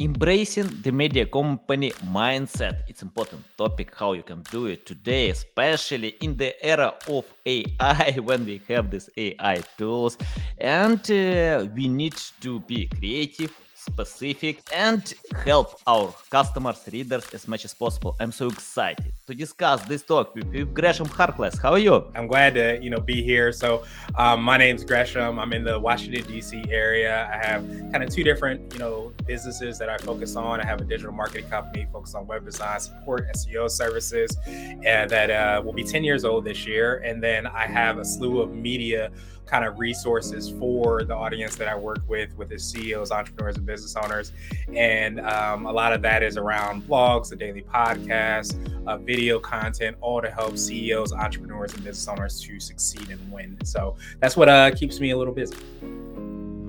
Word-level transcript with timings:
Embracing 0.00 0.82
the 0.82 0.90
media 0.90 1.24
company 1.24 1.92
mindset. 2.06 2.82
It's 2.88 3.02
important 3.02 3.44
topic 3.56 3.94
how 3.94 4.14
you 4.14 4.24
can 4.24 4.42
do 4.50 4.66
it 4.66 4.84
today, 4.86 5.30
especially 5.30 6.16
in 6.20 6.36
the 6.36 6.52
era 6.66 6.94
of 7.06 7.24
AI 7.46 8.18
when 8.24 8.44
we 8.44 8.60
have 8.66 8.90
these 8.90 9.08
AI 9.16 9.62
tools 9.78 10.18
and 10.58 10.98
uh, 11.12 11.68
we 11.76 11.86
need 11.86 12.16
to 12.40 12.58
be 12.58 12.86
creative 12.86 13.52
specific 13.84 14.60
and 14.72 15.14
help 15.44 15.80
our 15.86 16.14
customers, 16.30 16.80
readers 16.92 17.26
as 17.32 17.46
much 17.46 17.64
as 17.64 17.74
possible. 17.74 18.16
I'm 18.20 18.32
so 18.32 18.48
excited 18.48 19.12
to 19.26 19.34
discuss 19.34 19.82
this 19.82 20.02
talk 20.02 20.34
with, 20.34 20.74
Gresham 20.74 21.06
Harkless. 21.06 21.60
How 21.60 21.72
are 21.72 21.78
you? 21.78 22.04
I'm 22.14 22.26
glad 22.26 22.54
to 22.54 22.78
you 22.82 22.90
know 22.90 23.00
be 23.00 23.22
here. 23.22 23.52
So 23.52 23.84
um, 24.16 24.42
my 24.42 24.56
name's 24.56 24.84
Gresham. 24.84 25.38
I'm 25.38 25.52
in 25.52 25.64
the 25.64 25.78
Washington 25.78 26.24
D.C. 26.26 26.64
area. 26.68 27.28
I 27.32 27.46
have 27.46 27.62
kind 27.92 28.02
of 28.02 28.10
two 28.10 28.24
different 28.24 28.72
you 28.72 28.78
know 28.78 29.12
businesses 29.26 29.78
that 29.78 29.88
I 29.88 29.98
focus 29.98 30.36
on. 30.36 30.60
I 30.60 30.66
have 30.66 30.80
a 30.80 30.84
digital 30.84 31.12
marketing 31.12 31.48
company 31.48 31.86
focused 31.92 32.14
on 32.14 32.26
web 32.26 32.44
design, 32.44 32.80
support, 32.80 33.28
SEO 33.36 33.70
services, 33.70 34.36
and 34.46 35.10
that 35.10 35.30
uh, 35.30 35.62
will 35.64 35.72
be 35.72 35.84
10 35.84 36.04
years 36.04 36.24
old 36.24 36.44
this 36.44 36.66
year. 36.66 36.96
And 36.98 37.22
then 37.22 37.46
I 37.46 37.66
have 37.66 37.98
a 37.98 38.04
slew 38.04 38.40
of 38.40 38.54
media 38.54 39.10
kind 39.46 39.64
of 39.64 39.78
resources 39.78 40.50
for 40.50 41.04
the 41.04 41.14
audience 41.14 41.56
that 41.56 41.68
I 41.68 41.76
work 41.76 42.00
with, 42.08 42.36
with 42.36 42.48
the 42.48 42.58
CEOs, 42.58 43.10
entrepreneurs, 43.10 43.56
and 43.56 43.66
business 43.66 43.96
owners. 43.96 44.32
And 44.74 45.20
um, 45.20 45.66
a 45.66 45.72
lot 45.72 45.92
of 45.92 46.02
that 46.02 46.22
is 46.22 46.36
around 46.36 46.82
blogs, 46.82 47.28
the 47.28 47.36
daily 47.36 47.62
podcast, 47.62 48.56
uh, 48.86 48.98
video 48.98 49.38
content, 49.38 49.96
all 50.00 50.20
to 50.22 50.30
help 50.30 50.56
CEOs, 50.56 51.12
entrepreneurs, 51.12 51.74
and 51.74 51.84
business 51.84 52.08
owners 52.08 52.40
to 52.42 52.60
succeed 52.60 53.08
and 53.10 53.32
win. 53.32 53.58
So 53.64 53.96
that's 54.20 54.36
what 54.36 54.48
uh, 54.48 54.70
keeps 54.72 55.00
me 55.00 55.10
a 55.10 55.16
little 55.16 55.34
busy. 55.34 55.56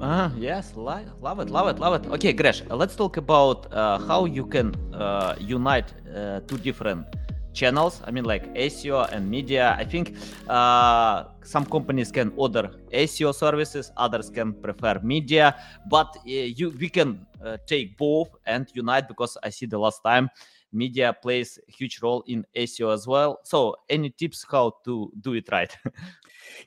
Ah, 0.01 0.31
yes, 0.37 0.73
li- 0.75 1.07
love 1.21 1.39
it, 1.39 1.49
love 1.49 1.67
it, 1.67 1.79
love 1.79 1.93
it. 1.93 2.11
Okay, 2.11 2.33
Gresh, 2.33 2.61
let's 2.69 2.95
talk 2.95 3.17
about 3.17 3.71
uh, 3.71 3.97
how 3.99 4.25
you 4.25 4.45
can 4.45 4.75
uh, 4.93 5.35
unite 5.39 5.93
uh, 6.13 6.41
two 6.41 6.57
different 6.57 7.07
channels. 7.53 8.01
I 8.05 8.11
mean, 8.11 8.25
like 8.25 8.53
SEO 8.55 9.09
and 9.11 9.29
media. 9.29 9.75
I 9.79 9.85
think 9.85 10.15
uh, 10.47 11.23
some 11.45 11.65
companies 11.65 12.11
can 12.11 12.33
order 12.35 12.71
SEO 12.91 13.33
services, 13.33 13.91
others 13.97 14.29
can 14.29 14.53
prefer 14.53 14.99
media, 15.03 15.55
but 15.89 16.15
uh, 16.17 16.29
you 16.29 16.71
we 16.79 16.89
can 16.89 17.25
uh, 17.43 17.57
take 17.65 17.97
both 17.97 18.29
and 18.45 18.67
unite 18.73 19.07
because 19.07 19.37
I 19.43 19.49
see 19.49 19.65
the 19.65 19.77
last 19.77 20.01
time 20.03 20.29
media 20.73 21.15
plays 21.21 21.57
a 21.67 21.71
huge 21.71 22.01
role 22.01 22.23
in 22.27 22.45
SEO 22.55 22.93
as 22.93 23.07
well. 23.07 23.39
So, 23.43 23.75
any 23.89 24.09
tips 24.09 24.45
how 24.49 24.73
to 24.85 25.11
do 25.21 25.33
it 25.33 25.47
right? 25.51 25.75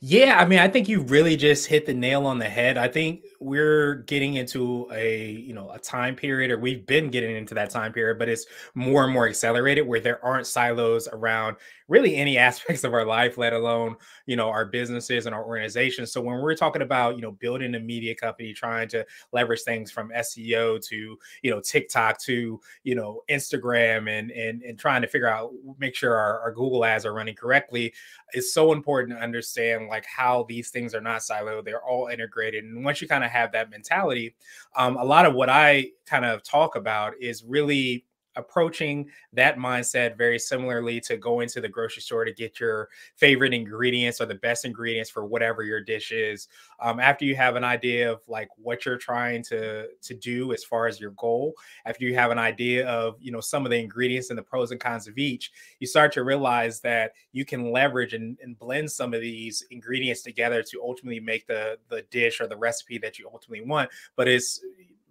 Yeah, 0.00 0.38
I 0.38 0.44
mean, 0.44 0.58
I 0.58 0.68
think 0.68 0.88
you 0.88 1.02
really 1.02 1.36
just 1.36 1.66
hit 1.66 1.86
the 1.86 1.94
nail 1.94 2.26
on 2.26 2.38
the 2.38 2.48
head. 2.48 2.76
I 2.76 2.88
think 2.88 3.24
we're 3.40 3.96
getting 4.06 4.34
into 4.34 4.88
a, 4.92 5.30
you 5.30 5.54
know, 5.54 5.70
a 5.70 5.78
time 5.78 6.16
period 6.16 6.50
or 6.50 6.58
we've 6.58 6.86
been 6.86 7.10
getting 7.10 7.36
into 7.36 7.54
that 7.54 7.70
time 7.70 7.92
period, 7.92 8.18
but 8.18 8.28
it's 8.28 8.46
more 8.74 9.04
and 9.04 9.12
more 9.12 9.28
accelerated 9.28 9.86
where 9.86 10.00
there 10.00 10.24
aren't 10.24 10.46
silos 10.46 11.08
around 11.08 11.56
really 11.88 12.16
any 12.16 12.38
aspects 12.48 12.84
of 12.84 12.94
our 12.94 13.04
life, 13.04 13.38
let 13.38 13.52
alone, 13.52 13.96
you 14.26 14.36
know, 14.36 14.48
our 14.48 14.64
businesses 14.64 15.26
and 15.26 15.34
our 15.34 15.44
organizations. 15.44 16.12
So 16.12 16.20
when 16.20 16.40
we're 16.40 16.54
talking 16.54 16.82
about, 16.82 17.16
you 17.16 17.22
know, 17.22 17.32
building 17.32 17.74
a 17.74 17.80
media 17.80 18.14
company, 18.14 18.52
trying 18.52 18.88
to 18.88 19.06
leverage 19.32 19.62
things 19.62 19.90
from 19.90 20.10
SEO 20.10 20.84
to, 20.86 21.18
you 21.42 21.50
know, 21.50 21.60
TikTok 21.60 22.20
to, 22.22 22.60
you 22.82 22.94
know, 22.94 23.22
Instagram 23.30 24.08
and 24.10 24.30
and 24.30 24.62
and 24.62 24.78
trying 24.78 25.02
to 25.02 25.08
figure 25.08 25.28
out 25.28 25.52
make 25.78 25.94
sure 25.94 26.14
our, 26.14 26.40
our 26.40 26.52
Google 26.52 26.84
ads 26.84 27.06
are 27.06 27.14
running 27.14 27.34
correctly, 27.34 27.94
it's 28.32 28.52
so 28.52 28.72
important 28.72 29.18
to 29.18 29.22
understand 29.22 29.88
like 29.88 30.04
how 30.04 30.44
these 30.48 30.70
things 30.70 30.94
are 30.94 31.00
not 31.00 31.20
siloed. 31.20 31.64
They're 31.64 31.84
all 31.84 32.08
integrated. 32.08 32.64
And 32.64 32.84
once 32.84 33.00
you 33.00 33.08
kind 33.08 33.24
of 33.24 33.27
have 33.28 33.52
that 33.52 33.70
mentality, 33.70 34.34
um, 34.76 34.96
a 34.96 35.04
lot 35.04 35.26
of 35.26 35.34
what 35.34 35.48
I 35.48 35.90
kind 36.06 36.24
of 36.24 36.42
talk 36.42 36.76
about 36.76 37.14
is 37.20 37.44
really 37.44 38.04
approaching 38.38 39.10
that 39.32 39.58
mindset 39.58 40.16
very 40.16 40.38
similarly 40.38 41.00
to 41.00 41.16
going 41.16 41.48
to 41.48 41.60
the 41.60 41.68
grocery 41.68 42.00
store 42.00 42.24
to 42.24 42.32
get 42.32 42.58
your 42.58 42.88
favorite 43.16 43.52
ingredients 43.52 44.20
or 44.20 44.26
the 44.26 44.36
best 44.36 44.64
ingredients 44.64 45.10
for 45.10 45.26
whatever 45.26 45.62
your 45.62 45.80
dish 45.80 46.12
is. 46.12 46.48
Um, 46.80 47.00
after 47.00 47.24
you 47.24 47.34
have 47.36 47.56
an 47.56 47.64
idea 47.64 48.10
of 48.10 48.20
like 48.28 48.48
what 48.56 48.86
you're 48.86 48.96
trying 48.96 49.42
to 49.44 49.88
to 50.00 50.14
do 50.14 50.52
as 50.52 50.64
far 50.64 50.86
as 50.86 51.00
your 51.00 51.10
goal, 51.12 51.54
after 51.84 52.04
you 52.04 52.14
have 52.14 52.30
an 52.30 52.38
idea 52.38 52.88
of 52.88 53.16
you 53.20 53.32
know 53.32 53.40
some 53.40 53.66
of 53.66 53.70
the 53.70 53.78
ingredients 53.78 54.30
and 54.30 54.38
the 54.38 54.42
pros 54.42 54.70
and 54.70 54.80
cons 54.80 55.08
of 55.08 55.18
each, 55.18 55.50
you 55.80 55.86
start 55.86 56.12
to 56.12 56.22
realize 56.22 56.80
that 56.80 57.12
you 57.32 57.44
can 57.44 57.72
leverage 57.72 58.14
and, 58.14 58.38
and 58.42 58.58
blend 58.58 58.90
some 58.90 59.12
of 59.12 59.20
these 59.20 59.64
ingredients 59.70 60.22
together 60.22 60.62
to 60.62 60.80
ultimately 60.80 61.20
make 61.20 61.46
the 61.46 61.76
the 61.88 62.02
dish 62.10 62.40
or 62.40 62.46
the 62.46 62.56
recipe 62.56 62.98
that 62.98 63.18
you 63.18 63.28
ultimately 63.32 63.66
want. 63.66 63.90
But 64.16 64.28
it's 64.28 64.60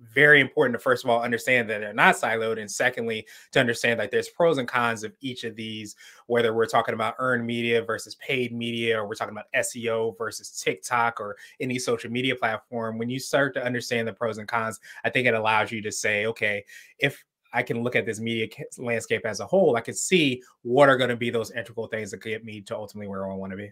very 0.02 0.40
important 0.40 0.74
to 0.74 0.80
first 0.80 1.04
of 1.04 1.10
all 1.10 1.22
understand 1.22 1.70
that 1.70 1.80
they're 1.80 1.94
not 1.94 2.16
siloed 2.16 2.60
and 2.60 2.70
secondly 2.70 3.26
to 3.52 3.60
understand 3.60 4.00
that 4.00 4.12
there's 4.12 4.30
pros 4.30 4.58
and 4.58 4.68
cons 4.68 5.04
of 5.04 5.16
each 5.22 5.44
of 5.44 5.56
these 5.56 5.96
whether 6.28 6.54
we're 6.54 6.66
talking 6.66 6.94
about 6.94 7.16
earned 7.20 7.46
media 7.46 7.82
versus 7.82 8.16
paid 8.16 8.54
media 8.54 9.00
or 9.00 9.08
we're 9.08 9.16
talking 9.16 9.34
about 9.34 9.52
SEO 9.56 10.18
versus 10.18 10.62
TikTok 10.62 11.20
or 11.20 11.38
any 11.60 11.80
social 11.80 12.12
media 12.12 12.36
platform. 12.36 12.98
When 12.98 13.10
you 13.10 13.20
start 13.20 13.54
to 13.56 13.64
understand 13.64 14.08
the 14.08 14.14
pros 14.14 14.38
and 14.38 14.48
cons 14.48 14.80
I 15.04 15.10
think 15.10 15.28
it 15.28 15.34
allows 15.34 15.72
you 15.72 15.82
to 15.82 15.92
say 15.92 16.26
okay 16.28 16.64
if 17.00 17.24
I 17.54 17.64
can 17.64 17.82
look 17.82 17.96
at 17.96 18.06
this 18.06 18.20
media 18.20 18.48
landscape 18.78 19.26
as 19.26 19.40
a 19.40 19.48
whole 19.48 19.76
I 19.76 19.82
can 19.82 19.96
see 19.96 20.44
what 20.62 20.90
are 20.90 20.98
going 20.98 21.10
to 21.10 21.16
be 21.16 21.30
those 21.30 21.52
integral 21.52 21.88
things 21.88 22.12
that 22.12 22.22
get 22.22 22.46
me 22.46 22.62
to 22.62 22.76
ultimately 22.76 23.08
where 23.08 23.30
I 23.30 23.36
want 23.36 23.52
to 23.52 23.58
be 23.58 23.72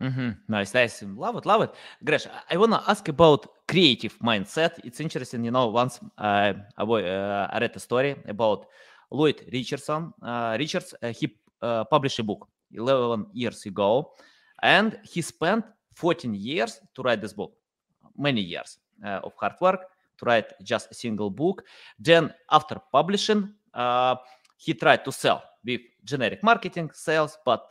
Mm-hmm. 0.00 0.30
Nice, 0.48 0.74
nice. 0.74 1.02
Love 1.02 1.36
it, 1.36 1.46
love 1.46 1.62
it. 1.62 1.74
Gresh, 2.04 2.26
I 2.48 2.56
want 2.56 2.72
to 2.72 2.82
ask 2.88 3.08
about 3.08 3.48
creative 3.66 4.16
mindset. 4.20 4.78
It's 4.84 5.00
interesting, 5.00 5.44
you 5.44 5.50
know, 5.50 5.66
once 5.68 5.98
uh, 6.16 6.52
I, 6.76 6.82
uh, 6.82 7.48
I 7.50 7.58
read 7.58 7.74
a 7.74 7.80
story 7.80 8.14
about 8.28 8.66
Lloyd 9.10 9.44
Richardson. 9.52 10.12
Uh, 10.22 10.56
Richards, 10.58 10.94
uh, 11.02 11.08
he 11.08 11.36
uh, 11.60 11.84
published 11.84 12.20
a 12.20 12.22
book 12.22 12.48
11 12.72 13.26
years 13.32 13.66
ago, 13.66 14.12
and 14.62 15.00
he 15.02 15.20
spent 15.20 15.64
14 15.94 16.32
years 16.32 16.80
to 16.94 17.02
write 17.02 17.20
this 17.20 17.32
book. 17.32 17.52
Many 18.16 18.40
years 18.40 18.78
uh, 19.04 19.20
of 19.24 19.32
hard 19.36 19.54
work 19.60 19.80
to 20.18 20.24
write 20.24 20.52
just 20.62 20.90
a 20.92 20.94
single 20.94 21.30
book. 21.30 21.64
Then, 21.98 22.32
after 22.50 22.80
publishing, 22.92 23.52
he 24.56 24.74
tried 24.74 25.04
to 25.04 25.12
sell 25.12 25.42
with 25.64 25.80
generic 26.04 26.42
marketing, 26.42 26.90
sales, 26.92 27.38
but 27.44 27.64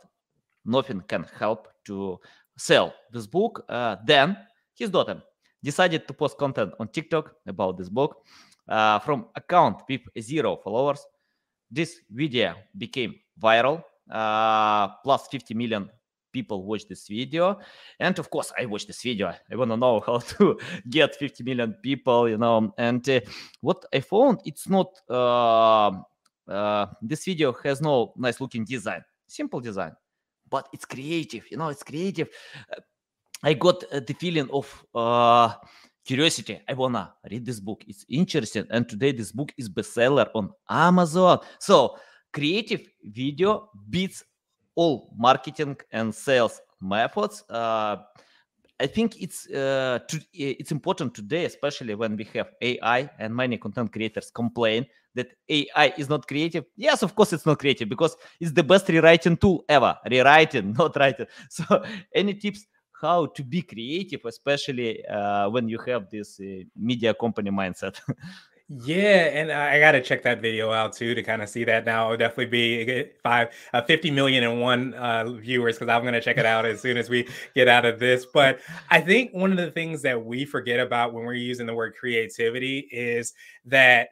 nothing 0.64 1.02
can 1.08 1.24
help 1.38 1.68
to 1.86 2.18
sell 2.56 2.94
this 3.12 3.26
book. 3.26 3.64
Uh, 3.68 3.96
then 4.06 4.36
his 4.74 4.90
daughter 4.90 5.22
decided 5.62 6.06
to 6.06 6.14
post 6.14 6.38
content 6.38 6.72
on 6.78 6.88
TikTok 6.88 7.32
about 7.46 7.78
this 7.78 7.88
book 7.88 8.24
uh, 8.68 8.98
from 9.00 9.26
account 9.34 9.82
with 9.88 10.02
zero 10.20 10.56
followers. 10.56 11.04
This 11.70 12.00
video 12.10 12.54
became 12.76 13.14
viral. 13.40 13.82
Uh, 14.10 14.88
plus 15.04 15.28
50 15.28 15.52
million 15.54 15.90
people 16.32 16.64
watched 16.64 16.88
this 16.88 17.08
video 17.08 17.58
and 18.00 18.18
of 18.18 18.30
course 18.30 18.52
i 18.58 18.64
watched 18.64 18.86
this 18.86 19.02
video 19.02 19.34
i 19.50 19.56
want 19.56 19.70
to 19.70 19.76
know 19.76 20.00
how 20.06 20.18
to 20.18 20.58
get 20.88 21.14
50 21.14 21.42
million 21.44 21.74
people 21.82 22.28
you 22.28 22.38
know 22.38 22.72
and 22.78 23.08
uh, 23.08 23.20
what 23.60 23.84
i 23.92 24.00
found 24.00 24.40
it's 24.44 24.68
not 24.68 24.88
uh, 25.10 25.90
uh, 26.50 26.86
this 27.02 27.24
video 27.24 27.52
has 27.64 27.80
no 27.80 28.12
nice 28.16 28.40
looking 28.40 28.64
design 28.64 29.02
simple 29.26 29.60
design 29.60 29.92
but 30.50 30.68
it's 30.72 30.84
creative 30.84 31.44
you 31.50 31.56
know 31.56 31.68
it's 31.68 31.82
creative. 31.82 32.28
I 33.42 33.54
got 33.54 33.84
uh, 33.92 34.00
the 34.00 34.14
feeling 34.14 34.48
of 34.52 34.84
uh, 34.94 35.54
curiosity. 36.04 36.60
I 36.68 36.74
wanna 36.74 37.14
read 37.30 37.46
this 37.46 37.60
book. 37.60 37.84
It's 37.86 38.04
interesting. 38.08 38.66
And 38.70 38.88
today 38.88 39.12
this 39.12 39.30
book 39.30 39.52
is 39.56 39.68
bestseller 39.68 40.28
on 40.34 40.50
amazon. 40.68 41.40
So 41.60 41.96
creative 42.32 42.88
video 43.04 43.70
beats 43.88 44.24
all 44.74 45.14
marketing 45.16 45.76
and 45.92 46.14
sales 46.14 46.60
methods. 46.80 47.44
Uh, 47.48 47.96
I 48.80 48.86
think 48.86 49.20
it's 49.20 49.48
uh, 49.50 49.98
to, 50.08 50.20
it's 50.32 50.70
important 50.70 51.14
today, 51.14 51.44
especially 51.44 51.94
when 51.94 52.16
we 52.16 52.24
have 52.34 52.48
AI 52.62 53.10
and 53.18 53.34
many 53.34 53.58
content 53.58 53.92
creators 53.92 54.30
complain 54.30 54.86
that 55.14 55.28
AI 55.48 55.94
is 55.98 56.08
not 56.08 56.28
creative. 56.28 56.64
Yes, 56.76 57.02
of 57.02 57.14
course 57.16 57.32
it's 57.32 57.44
not 57.44 57.58
creative 57.58 57.88
because 57.88 58.16
it's 58.40 58.52
the 58.52 58.62
best 58.62 58.88
rewriting 58.88 59.36
tool 59.36 59.64
ever. 59.68 59.96
Rewriting, 60.08 60.72
not 60.78 60.94
writing. 60.96 61.26
So, 61.50 61.84
any 62.14 62.34
tips 62.34 62.66
how 63.00 63.26
to 63.26 63.44
be 63.44 63.62
creative, 63.62 64.20
especially 64.24 65.04
uh, 65.06 65.48
when 65.50 65.68
you 65.68 65.78
have 65.86 66.08
this 66.10 66.40
uh, 66.40 66.62
media 66.76 67.14
company 67.14 67.50
mindset? 67.50 68.00
Yeah, 68.70 69.30
and 69.32 69.50
I 69.50 69.80
got 69.80 69.92
to 69.92 70.02
check 70.02 70.22
that 70.24 70.42
video 70.42 70.70
out 70.72 70.92
too 70.92 71.14
to 71.14 71.22
kind 71.22 71.40
of 71.40 71.48
see 71.48 71.64
that 71.64 71.86
now. 71.86 72.06
It'll 72.12 72.18
definitely 72.18 72.46
be 72.46 73.04
five, 73.22 73.48
uh, 73.72 73.80
50 73.80 74.10
million 74.10 74.44
and 74.44 74.60
one 74.60 74.92
uh, 74.92 75.24
viewers 75.32 75.76
because 75.76 75.88
I'm 75.88 76.02
going 76.02 76.12
to 76.12 76.20
check 76.20 76.36
it 76.36 76.44
out 76.44 76.66
as 76.66 76.82
soon 76.82 76.98
as 76.98 77.08
we 77.08 77.26
get 77.54 77.66
out 77.66 77.86
of 77.86 77.98
this. 77.98 78.26
But 78.26 78.60
I 78.90 79.00
think 79.00 79.32
one 79.32 79.52
of 79.52 79.56
the 79.56 79.70
things 79.70 80.02
that 80.02 80.22
we 80.22 80.44
forget 80.44 80.80
about 80.80 81.14
when 81.14 81.24
we're 81.24 81.32
using 81.32 81.64
the 81.66 81.74
word 81.74 81.94
creativity 81.98 82.86
is 82.92 83.32
that 83.64 84.10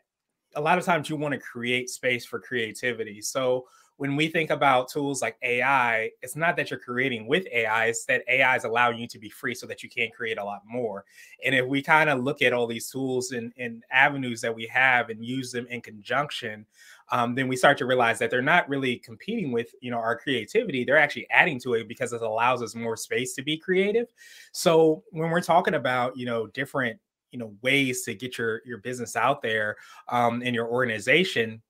a 0.54 0.60
lot 0.60 0.78
of 0.78 0.84
times 0.84 1.10
you 1.10 1.16
want 1.16 1.34
to 1.34 1.40
create 1.40 1.90
space 1.90 2.24
for 2.24 2.40
creativity. 2.40 3.20
So 3.20 3.66
when 3.98 4.14
we 4.14 4.28
think 4.28 4.50
about 4.50 4.88
tools 4.88 5.22
like 5.22 5.36
AI, 5.42 6.10
it's 6.20 6.36
not 6.36 6.56
that 6.56 6.70
you're 6.70 6.78
creating 6.78 7.26
with 7.26 7.46
AI, 7.52 7.86
it's 7.86 8.04
that 8.06 8.22
AI 8.28 8.56
is 8.56 8.64
allowing 8.64 8.98
you 8.98 9.08
to 9.08 9.18
be 9.18 9.30
free 9.30 9.54
so 9.54 9.66
that 9.66 9.82
you 9.82 9.88
can 9.88 10.10
create 10.10 10.38
a 10.38 10.44
lot 10.44 10.62
more. 10.66 11.04
And 11.44 11.54
if 11.54 11.66
we 11.66 11.82
kind 11.82 12.10
of 12.10 12.22
look 12.22 12.42
at 12.42 12.52
all 12.52 12.66
these 12.66 12.90
tools 12.90 13.32
and, 13.32 13.52
and 13.56 13.82
avenues 13.90 14.40
that 14.42 14.54
we 14.54 14.66
have 14.66 15.08
and 15.08 15.24
use 15.24 15.50
them 15.50 15.66
in 15.68 15.80
conjunction, 15.80 16.66
um, 17.10 17.34
then 17.34 17.48
we 17.48 17.56
start 17.56 17.78
to 17.78 17.86
realize 17.86 18.18
that 18.18 18.30
they're 18.30 18.42
not 18.42 18.68
really 18.68 18.96
competing 18.96 19.52
with 19.52 19.74
you 19.80 19.90
know 19.90 19.98
our 19.98 20.16
creativity 20.18 20.84
they're 20.84 20.98
actually 20.98 21.28
adding 21.30 21.60
to 21.60 21.74
it 21.74 21.86
because 21.86 22.12
it 22.12 22.20
allows 22.22 22.62
us 22.62 22.74
more 22.74 22.96
space 22.96 23.32
to 23.34 23.42
be 23.42 23.56
creative 23.56 24.08
so 24.52 25.04
when 25.10 25.30
we're 25.30 25.40
talking 25.40 25.74
about 25.74 26.16
you 26.16 26.26
know 26.26 26.48
different 26.48 26.98
you 27.30 27.38
know 27.38 27.54
ways 27.62 28.02
to 28.02 28.14
get 28.14 28.38
your 28.38 28.60
your 28.64 28.78
business 28.78 29.14
out 29.16 29.42
there 29.42 29.76
um, 30.08 30.42
in 30.42 30.54
your 30.54 30.66
organization 30.68 31.62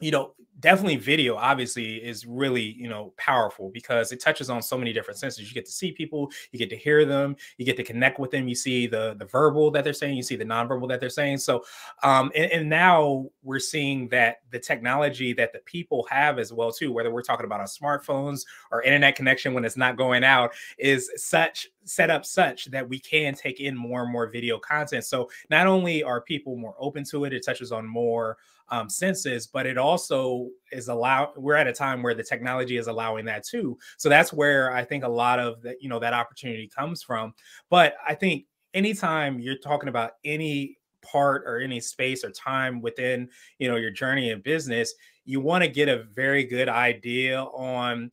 you 0.00 0.10
know 0.10 0.32
definitely 0.60 0.96
video 0.96 1.36
obviously 1.36 1.96
is 1.96 2.24
really 2.26 2.62
you 2.62 2.88
know 2.88 3.12
powerful 3.18 3.70
because 3.70 4.10
it 4.10 4.20
touches 4.20 4.48
on 4.48 4.62
so 4.62 4.78
many 4.78 4.92
different 4.92 5.18
senses. 5.18 5.48
You 5.48 5.54
get 5.54 5.66
to 5.66 5.72
see 5.72 5.92
people 5.92 6.30
you 6.50 6.58
get 6.58 6.70
to 6.70 6.76
hear 6.76 7.04
them 7.04 7.36
you 7.58 7.66
get 7.66 7.76
to 7.76 7.84
connect 7.84 8.18
with 8.18 8.30
them. 8.30 8.48
You 8.48 8.54
see 8.54 8.86
the 8.86 9.14
the 9.18 9.26
verbal 9.26 9.70
that 9.72 9.84
they're 9.84 9.92
saying 9.92 10.16
you 10.16 10.22
see 10.22 10.36
the 10.36 10.44
nonverbal 10.44 10.88
that 10.88 11.00
they're 11.00 11.10
saying. 11.10 11.38
So 11.38 11.64
um 12.02 12.30
and, 12.34 12.50
and 12.52 12.68
now 12.68 13.26
we're 13.42 13.58
seeing 13.58 14.08
that 14.08 14.38
the 14.50 14.58
technology 14.58 15.32
that 15.34 15.52
the 15.52 15.58
people 15.60 16.06
have 16.10 16.38
as 16.38 16.52
well 16.52 16.72
too 16.72 16.92
whether 16.92 17.10
we're 17.10 17.22
talking 17.22 17.46
about 17.46 17.60
our 17.60 17.66
smartphones 17.66 18.46
or 18.70 18.82
internet 18.82 19.14
connection 19.16 19.52
when 19.52 19.64
it's 19.64 19.76
not 19.76 19.96
going 19.96 20.24
out 20.24 20.52
is 20.78 21.10
such 21.16 21.68
set 21.84 22.10
up 22.10 22.24
such 22.24 22.66
that 22.66 22.88
we 22.88 22.98
can 22.98 23.34
take 23.34 23.60
in 23.60 23.76
more 23.76 24.02
and 24.02 24.12
more 24.12 24.26
video 24.28 24.58
content. 24.58 25.04
So 25.04 25.30
not 25.50 25.66
only 25.66 26.02
are 26.02 26.20
people 26.20 26.56
more 26.56 26.74
open 26.78 27.04
to 27.04 27.24
it 27.24 27.32
it 27.32 27.44
touches 27.44 27.72
on 27.72 27.86
more 27.86 28.38
um, 28.68 28.88
senses, 28.88 29.46
but 29.46 29.66
it 29.66 29.78
also 29.78 30.48
is 30.72 30.88
allow. 30.88 31.32
We're 31.36 31.54
at 31.54 31.66
a 31.66 31.72
time 31.72 32.02
where 32.02 32.14
the 32.14 32.22
technology 32.22 32.76
is 32.76 32.86
allowing 32.86 33.24
that 33.26 33.44
too. 33.44 33.78
So 33.96 34.08
that's 34.08 34.32
where 34.32 34.72
I 34.72 34.84
think 34.84 35.04
a 35.04 35.08
lot 35.08 35.38
of 35.38 35.62
that, 35.62 35.82
you 35.82 35.88
know, 35.88 35.98
that 35.98 36.12
opportunity 36.12 36.68
comes 36.68 37.02
from. 37.02 37.34
But 37.70 37.94
I 38.06 38.14
think 38.14 38.46
anytime 38.74 39.38
you're 39.38 39.58
talking 39.58 39.88
about 39.88 40.12
any 40.24 40.78
part 41.02 41.44
or 41.46 41.58
any 41.58 41.80
space 41.80 42.24
or 42.24 42.30
time 42.30 42.80
within, 42.80 43.28
you 43.58 43.68
know, 43.68 43.76
your 43.76 43.90
journey 43.90 44.30
in 44.30 44.40
business, 44.40 44.94
you 45.24 45.40
want 45.40 45.62
to 45.64 45.70
get 45.70 45.88
a 45.88 46.04
very 46.14 46.44
good 46.44 46.68
idea 46.68 47.42
on 47.42 48.10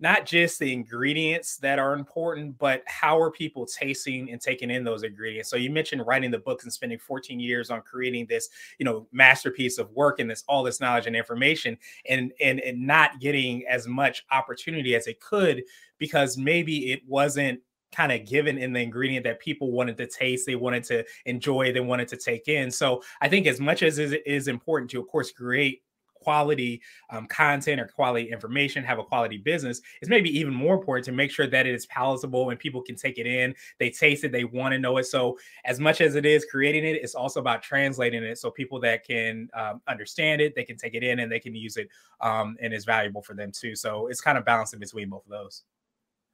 not 0.00 0.24
just 0.26 0.58
the 0.58 0.72
ingredients 0.72 1.58
that 1.58 1.78
are 1.78 1.92
important, 1.92 2.56
but 2.58 2.82
how 2.86 3.20
are 3.20 3.30
people 3.30 3.66
tasting 3.66 4.30
and 4.30 4.40
taking 4.40 4.70
in 4.70 4.82
those 4.82 5.02
ingredients? 5.02 5.50
So 5.50 5.56
you 5.56 5.70
mentioned 5.70 6.06
writing 6.06 6.30
the 6.30 6.38
books 6.38 6.64
and 6.64 6.72
spending 6.72 6.98
14 6.98 7.38
years 7.38 7.70
on 7.70 7.82
creating 7.82 8.26
this, 8.26 8.48
you 8.78 8.84
know, 8.84 9.06
masterpiece 9.12 9.78
of 9.78 9.90
work 9.92 10.18
and 10.18 10.30
this 10.30 10.42
all 10.48 10.62
this 10.62 10.80
knowledge 10.80 11.06
and 11.06 11.14
information 11.14 11.76
and 12.08 12.32
and 12.40 12.60
and 12.60 12.86
not 12.86 13.20
getting 13.20 13.66
as 13.66 13.86
much 13.86 14.24
opportunity 14.30 14.94
as 14.94 15.06
it 15.06 15.20
could 15.20 15.62
because 15.98 16.38
maybe 16.38 16.92
it 16.92 17.02
wasn't 17.06 17.60
kind 17.92 18.12
of 18.12 18.24
given 18.24 18.56
in 18.56 18.72
the 18.72 18.80
ingredient 18.80 19.24
that 19.24 19.40
people 19.40 19.72
wanted 19.72 19.96
to 19.96 20.06
taste, 20.06 20.46
they 20.46 20.54
wanted 20.54 20.84
to 20.84 21.04
enjoy, 21.26 21.72
they 21.72 21.80
wanted 21.80 22.08
to 22.08 22.16
take 22.16 22.48
in. 22.48 22.70
So 22.70 23.02
I 23.20 23.28
think 23.28 23.46
as 23.46 23.60
much 23.60 23.82
as 23.82 23.98
it 23.98 24.22
is 24.26 24.48
important 24.48 24.90
to, 24.92 25.00
of 25.00 25.08
course, 25.08 25.32
create 25.32 25.82
quality 26.20 26.80
um, 27.10 27.26
content 27.26 27.80
or 27.80 27.86
quality 27.86 28.30
information, 28.30 28.84
have 28.84 28.98
a 28.98 29.04
quality 29.04 29.38
business, 29.38 29.80
it's 30.00 30.08
maybe 30.08 30.30
even 30.38 30.52
more 30.52 30.74
important 30.74 31.04
to 31.06 31.12
make 31.12 31.30
sure 31.30 31.46
that 31.46 31.66
it 31.66 31.74
is 31.74 31.86
palatable 31.86 32.50
and 32.50 32.58
people 32.58 32.82
can 32.82 32.96
take 32.96 33.18
it 33.18 33.26
in, 33.26 33.54
they 33.78 33.90
taste 33.90 34.24
it, 34.24 34.32
they 34.32 34.44
want 34.44 34.72
to 34.72 34.78
know 34.78 34.98
it. 34.98 35.04
So, 35.04 35.38
as 35.64 35.80
much 35.80 36.00
as 36.00 36.14
it 36.14 36.26
is 36.26 36.46
creating 36.50 36.84
it, 36.84 36.96
it's 37.02 37.14
also 37.14 37.40
about 37.40 37.62
translating 37.62 38.22
it 38.22 38.38
so 38.38 38.50
people 38.50 38.80
that 38.80 39.06
can 39.06 39.48
um, 39.54 39.80
understand 39.88 40.40
it, 40.40 40.54
they 40.54 40.64
can 40.64 40.76
take 40.76 40.94
it 40.94 41.02
in 41.02 41.20
and 41.20 41.30
they 41.30 41.40
can 41.40 41.54
use 41.54 41.76
it, 41.76 41.88
um, 42.20 42.56
and 42.60 42.72
it's 42.72 42.84
valuable 42.84 43.22
for 43.22 43.34
them 43.34 43.50
too. 43.52 43.74
So, 43.74 44.08
it's 44.08 44.20
kind 44.20 44.38
of 44.38 44.44
balancing 44.44 44.80
between 44.80 45.08
both 45.08 45.24
of 45.24 45.30
those. 45.30 45.62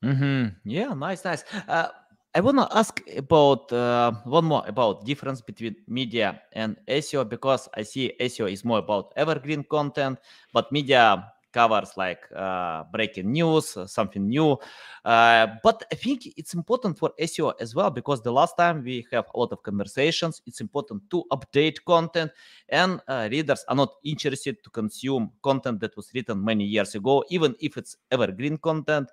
Mm-hmm. 0.04 0.68
Yeah, 0.68 0.94
nice, 0.94 1.24
nice. 1.24 1.44
Uh, 1.66 1.88
I 2.36 2.40
want 2.40 2.58
to 2.58 2.68
ask 2.76 3.00
about 3.16 3.72
uh, 3.72 4.12
one 4.24 4.44
more 4.44 4.62
about 4.66 5.06
difference 5.06 5.40
between 5.40 5.74
media 5.88 6.42
and 6.52 6.76
SEO 6.86 7.26
because 7.26 7.66
I 7.74 7.80
see 7.80 8.12
SEO 8.20 8.52
is 8.52 8.62
more 8.62 8.78
about 8.78 9.14
evergreen 9.16 9.64
content, 9.64 10.18
but 10.52 10.70
media 10.70 11.32
covers 11.52 11.96
like 11.96 12.20
uh, 12.36 12.84
breaking 12.92 13.32
news, 13.32 13.74
uh, 13.78 13.86
something 13.86 14.28
new. 14.28 14.58
Uh, 15.02 15.46
but 15.62 15.82
I 15.90 15.94
think 15.94 16.26
it's 16.36 16.52
important 16.52 16.98
for 16.98 17.12
SEO 17.18 17.54
as 17.58 17.74
well 17.74 17.88
because 17.88 18.20
the 18.20 18.32
last 18.32 18.54
time 18.58 18.84
we 18.84 19.06
have 19.12 19.24
a 19.34 19.38
lot 19.38 19.52
of 19.52 19.62
conversations, 19.62 20.42
it's 20.44 20.60
important 20.60 21.08
to 21.12 21.24
update 21.32 21.86
content, 21.86 22.32
and 22.68 23.00
uh, 23.08 23.30
readers 23.32 23.64
are 23.66 23.76
not 23.76 23.94
interested 24.04 24.62
to 24.62 24.68
consume 24.68 25.32
content 25.42 25.80
that 25.80 25.96
was 25.96 26.10
written 26.14 26.44
many 26.44 26.64
years 26.64 26.94
ago, 26.94 27.24
even 27.30 27.56
if 27.60 27.78
it's 27.78 27.96
evergreen 28.10 28.58
content. 28.58 29.08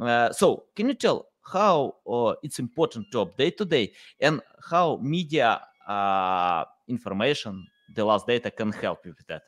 Uh, 0.00 0.32
so, 0.32 0.64
can 0.74 0.88
you 0.88 0.94
tell 0.94 1.31
how 1.44 1.96
uh, 2.10 2.34
it's 2.42 2.58
important 2.58 3.10
to 3.10 3.24
update 3.24 3.56
today 3.56 3.92
and 4.20 4.40
how 4.70 4.96
media 5.02 5.60
uh, 5.86 6.64
information 6.88 7.66
the 7.94 8.04
last 8.04 8.26
data 8.26 8.50
can 8.50 8.72
help 8.72 9.04
you 9.04 9.14
with 9.16 9.26
that 9.26 9.42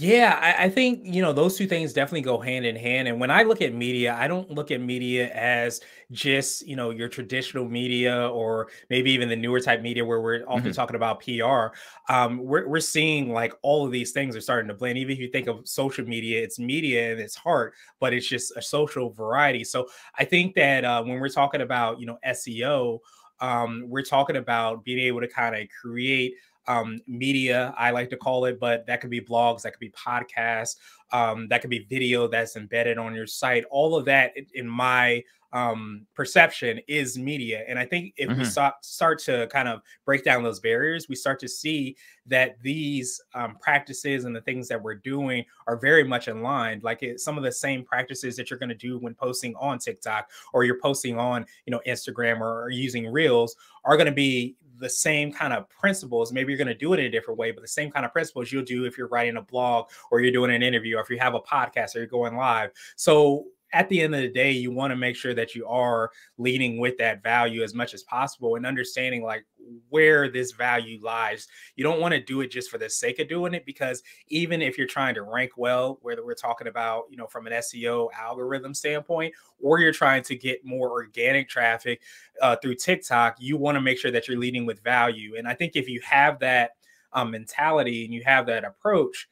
yeah, 0.00 0.38
I, 0.40 0.66
I, 0.66 0.68
think 0.68 1.00
you 1.02 1.20
know 1.20 1.32
those 1.32 1.56
two 1.56 1.66
things 1.66 1.92
definitely 1.92 2.20
go 2.20 2.38
hand 2.38 2.64
in 2.64 2.76
hand. 2.76 3.08
And 3.08 3.18
when 3.18 3.32
I 3.32 3.42
look 3.42 3.60
at 3.60 3.74
media, 3.74 4.14
I 4.14 4.28
don't 4.28 4.48
look 4.48 4.70
at 4.70 4.80
media 4.80 5.28
as 5.34 5.80
just 6.12 6.64
you 6.68 6.76
know 6.76 6.90
your 6.90 7.08
traditional 7.08 7.68
media 7.68 8.28
or 8.28 8.68
maybe 8.90 9.10
even 9.10 9.28
the 9.28 9.34
newer 9.34 9.58
type 9.58 9.82
media 9.82 10.04
where 10.04 10.20
we're 10.20 10.44
often 10.46 10.66
mm-hmm. 10.66 10.70
talking 10.70 10.94
about 10.94 11.20
PR. 11.20 11.76
Um, 12.12 12.38
we're 12.38 12.68
we're 12.68 12.78
seeing 12.78 13.32
like 13.32 13.54
all 13.62 13.84
of 13.84 13.90
these 13.90 14.12
things 14.12 14.36
are 14.36 14.40
starting 14.40 14.68
to 14.68 14.74
blend. 14.74 14.98
Even 14.98 15.14
if 15.14 15.18
you 15.18 15.32
think 15.32 15.48
of 15.48 15.66
social 15.66 16.04
media, 16.04 16.44
it's 16.44 16.60
media 16.60 17.10
and 17.10 17.20
it's 17.20 17.34
heart, 17.34 17.74
but 17.98 18.14
it's 18.14 18.28
just 18.28 18.56
a 18.56 18.62
social 18.62 19.10
variety. 19.10 19.64
So 19.64 19.88
I 20.16 20.24
think 20.24 20.54
that 20.54 20.84
uh, 20.84 21.02
when 21.02 21.18
we're 21.18 21.28
talking 21.28 21.62
about 21.62 21.98
you 21.98 22.06
know 22.06 22.18
SEO, 22.24 23.00
um, 23.40 23.82
we're 23.88 24.02
talking 24.02 24.36
about 24.36 24.84
being 24.84 25.00
able 25.00 25.22
to 25.22 25.28
kind 25.28 25.56
of 25.56 25.66
create 25.82 26.34
um, 26.68 27.00
media, 27.06 27.74
I 27.76 27.90
like 27.90 28.10
to 28.10 28.16
call 28.16 28.44
it, 28.44 28.60
but 28.60 28.86
that 28.86 29.00
could 29.00 29.10
be 29.10 29.22
blogs, 29.22 29.62
that 29.62 29.72
could 29.72 29.80
be 29.80 29.90
podcasts, 29.90 30.76
um, 31.12 31.48
that 31.48 31.62
could 31.62 31.70
be 31.70 31.86
video 31.90 32.28
that's 32.28 32.56
embedded 32.56 32.98
on 32.98 33.14
your 33.14 33.26
site. 33.26 33.64
All 33.70 33.96
of 33.96 34.04
that, 34.04 34.32
in 34.54 34.68
my 34.68 35.24
um, 35.54 36.06
perception, 36.14 36.78
is 36.86 37.16
media. 37.16 37.64
And 37.66 37.78
I 37.78 37.86
think 37.86 38.12
if 38.18 38.28
mm-hmm. 38.28 38.40
we 38.40 38.44
start, 38.44 38.74
start 38.84 39.18
to 39.20 39.46
kind 39.46 39.66
of 39.66 39.80
break 40.04 40.24
down 40.24 40.42
those 40.42 40.60
barriers, 40.60 41.08
we 41.08 41.14
start 41.14 41.40
to 41.40 41.48
see 41.48 41.96
that 42.26 42.60
these 42.62 43.18
um, 43.34 43.56
practices 43.58 44.26
and 44.26 44.36
the 44.36 44.42
things 44.42 44.68
that 44.68 44.82
we're 44.82 44.96
doing 44.96 45.46
are 45.66 45.78
very 45.78 46.04
much 46.04 46.28
in 46.28 46.42
line. 46.42 46.80
Like 46.82 47.02
it, 47.02 47.20
some 47.20 47.38
of 47.38 47.44
the 47.44 47.52
same 47.52 47.82
practices 47.82 48.36
that 48.36 48.50
you're 48.50 48.58
going 48.58 48.68
to 48.68 48.74
do 48.74 48.98
when 48.98 49.14
posting 49.14 49.54
on 49.56 49.78
TikTok 49.78 50.30
or 50.52 50.64
you're 50.64 50.80
posting 50.80 51.18
on, 51.18 51.46
you 51.64 51.70
know, 51.70 51.80
Instagram 51.86 52.40
or, 52.40 52.64
or 52.64 52.70
using 52.70 53.10
Reels 53.10 53.56
are 53.86 53.96
going 53.96 54.04
to 54.04 54.12
be 54.12 54.54
the 54.78 54.88
same 54.90 55.32
kind 55.32 55.52
of 55.52 55.68
principles. 55.68 56.32
Maybe 56.32 56.52
you're 56.52 56.58
going 56.58 56.68
to 56.68 56.74
do 56.74 56.92
it 56.92 57.00
in 57.00 57.06
a 57.06 57.10
different 57.10 57.38
way, 57.38 57.50
but 57.50 57.62
the 57.62 57.68
same 57.68 57.90
kind 57.90 58.04
of 58.04 58.12
principles 58.12 58.52
you'll 58.52 58.64
do 58.64 58.84
if 58.84 58.96
you're 58.96 59.08
writing 59.08 59.36
a 59.36 59.42
blog 59.42 59.88
or 60.10 60.20
you're 60.20 60.32
doing 60.32 60.54
an 60.54 60.62
interview 60.62 60.96
or 60.96 61.00
if 61.00 61.10
you 61.10 61.18
have 61.18 61.34
a 61.34 61.40
podcast 61.40 61.94
or 61.94 61.98
you're 61.98 62.06
going 62.06 62.36
live. 62.36 62.70
So 62.96 63.46
at 63.72 63.88
the 63.88 64.00
end 64.00 64.14
of 64.14 64.20
the 64.20 64.28
day, 64.28 64.50
you 64.50 64.70
want 64.70 64.90
to 64.90 64.96
make 64.96 65.16
sure 65.16 65.34
that 65.34 65.54
you 65.54 65.66
are 65.66 66.10
leading 66.38 66.78
with 66.78 66.96
that 66.98 67.22
value 67.22 67.62
as 67.62 67.74
much 67.74 67.94
as 67.94 68.02
possible 68.02 68.56
and 68.56 68.64
understanding 68.64 69.22
like 69.22 69.44
where 69.90 70.30
this 70.30 70.52
value 70.52 70.98
lies. 71.02 71.46
You 71.76 71.84
don't 71.84 72.00
want 72.00 72.14
to 72.14 72.20
do 72.20 72.40
it 72.40 72.50
just 72.50 72.70
for 72.70 72.78
the 72.78 72.88
sake 72.88 73.18
of 73.18 73.28
doing 73.28 73.54
it 73.54 73.66
because 73.66 74.02
even 74.28 74.62
if 74.62 74.78
you're 74.78 74.86
trying 74.86 75.14
to 75.16 75.22
rank 75.22 75.52
well, 75.56 75.98
whether 76.02 76.24
we're 76.24 76.34
talking 76.34 76.68
about, 76.68 77.04
you 77.10 77.16
know, 77.16 77.26
from 77.26 77.46
an 77.46 77.52
SEO 77.52 78.08
algorithm 78.18 78.72
standpoint, 78.74 79.34
or 79.60 79.80
you're 79.80 79.92
trying 79.92 80.22
to 80.22 80.36
get 80.36 80.64
more 80.64 80.90
organic 80.90 81.48
traffic 81.48 82.00
uh, 82.40 82.56
through 82.56 82.76
TikTok, 82.76 83.36
you 83.38 83.56
want 83.56 83.76
to 83.76 83.80
make 83.80 83.98
sure 83.98 84.10
that 84.10 84.28
you're 84.28 84.38
leading 84.38 84.64
with 84.64 84.82
value. 84.82 85.36
And 85.36 85.46
I 85.46 85.54
think 85.54 85.76
if 85.76 85.88
you 85.88 86.00
have 86.02 86.38
that 86.40 86.72
um, 87.12 87.30
mentality 87.30 88.04
and 88.04 88.14
you 88.14 88.22
have 88.24 88.46
that 88.46 88.64
approach, 88.64 89.28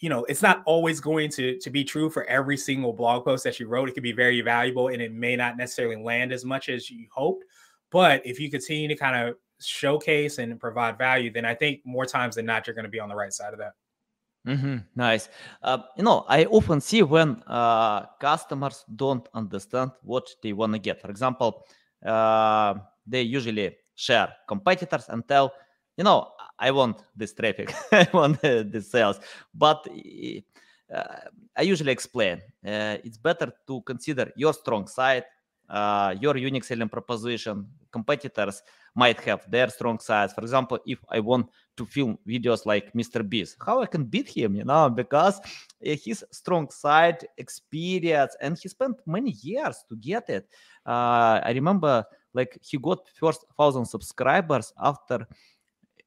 you 0.00 0.08
know 0.08 0.24
it's 0.24 0.42
not 0.42 0.62
always 0.64 0.98
going 1.00 1.30
to 1.30 1.58
to 1.58 1.70
be 1.70 1.84
true 1.84 2.10
for 2.10 2.24
every 2.24 2.56
single 2.56 2.92
blog 2.92 3.24
post 3.24 3.44
that 3.44 3.60
you 3.60 3.68
wrote. 3.68 3.88
It 3.88 3.92
could 3.92 4.02
be 4.02 4.12
very 4.12 4.40
valuable 4.40 4.88
and 4.88 5.00
it 5.00 5.12
may 5.12 5.36
not 5.36 5.56
necessarily 5.56 5.96
land 5.96 6.32
as 6.32 6.44
much 6.44 6.68
as 6.68 6.90
you 6.90 7.06
hoped. 7.12 7.44
But 7.90 8.24
if 8.24 8.40
you 8.40 8.50
continue 8.50 8.88
to 8.88 8.96
kind 8.96 9.28
of 9.28 9.36
showcase 9.60 10.38
and 10.38 10.58
provide 10.58 10.96
value 10.96 11.30
then 11.30 11.44
i 11.44 11.54
think 11.54 11.80
more 11.84 12.06
times 12.06 12.36
than 12.36 12.46
not 12.46 12.66
you're 12.66 12.74
going 12.74 12.84
to 12.84 12.90
be 12.90 13.00
on 13.00 13.08
the 13.08 13.14
right 13.14 13.32
side 13.32 13.52
of 13.52 13.58
that. 13.58 13.72
Mm-hmm. 14.46 14.78
nice. 14.96 15.28
Uh, 15.62 15.78
you 15.96 16.02
know 16.02 16.24
i 16.28 16.46
often 16.46 16.80
see 16.80 17.02
when 17.02 17.42
uh, 17.46 18.06
customers 18.18 18.84
don't 18.96 19.28
understand 19.34 19.90
what 20.02 20.28
they 20.42 20.52
want 20.52 20.72
to 20.72 20.78
get. 20.78 21.00
For 21.00 21.10
example 21.10 21.66
uh, 22.04 22.74
they 23.06 23.22
usually 23.22 23.76
share 23.94 24.32
competitors 24.48 25.06
and 25.10 25.26
tell 25.28 25.52
you 26.00 26.04
know 26.04 26.32
I 26.58 26.70
want 26.70 27.04
this 27.14 27.34
traffic, 27.34 27.74
I 27.92 28.08
want 28.12 28.42
uh, 28.42 28.80
sales. 28.80 29.20
But 29.54 29.86
uh, 30.94 31.04
I 31.56 31.62
usually 31.62 31.92
explain 31.92 32.38
uh, 32.64 32.96
it's 33.04 33.18
better 33.18 33.52
to 33.66 33.82
consider 33.82 34.32
your 34.34 34.54
strong 34.54 34.86
side, 34.86 35.24
uh, 35.68 36.14
your 36.18 36.36
unique 36.38 36.64
selling 36.64 36.88
proposition, 36.88 37.66
competitors, 37.92 38.62
might 38.94 39.20
have 39.20 39.50
their 39.50 39.68
strong 39.68 39.98
sides. 39.98 40.32
For 40.32 40.40
example, 40.40 40.78
if 40.86 40.98
I 41.08 41.20
want 41.20 41.48
to 41.76 41.84
film 41.86 42.18
videos 42.26 42.64
like 42.64 42.92
Mr. 42.94 43.26
Beast, 43.26 43.56
how 43.64 43.82
I 43.82 43.86
can 43.86 44.04
beat 44.04 44.28
him, 44.28 44.56
you 44.56 44.64
know, 44.64 44.88
because 44.90 45.38
his 45.80 46.24
strong 46.30 46.70
side, 46.70 47.26
experience, 47.36 48.36
and 48.40 48.58
he 48.58 48.68
spent 48.68 48.96
many 49.06 49.32
years 49.42 49.84
to 49.88 49.96
get 49.96 50.28
it. 50.30 50.48
Uh, 50.86 51.40
I 51.44 51.52
remember 51.54 52.04
like 52.32 52.58
he 52.62 52.78
got 52.78 53.08
first 53.14 53.44
thousand 53.56 53.86
subscribers 53.86 54.72
after 54.80 55.26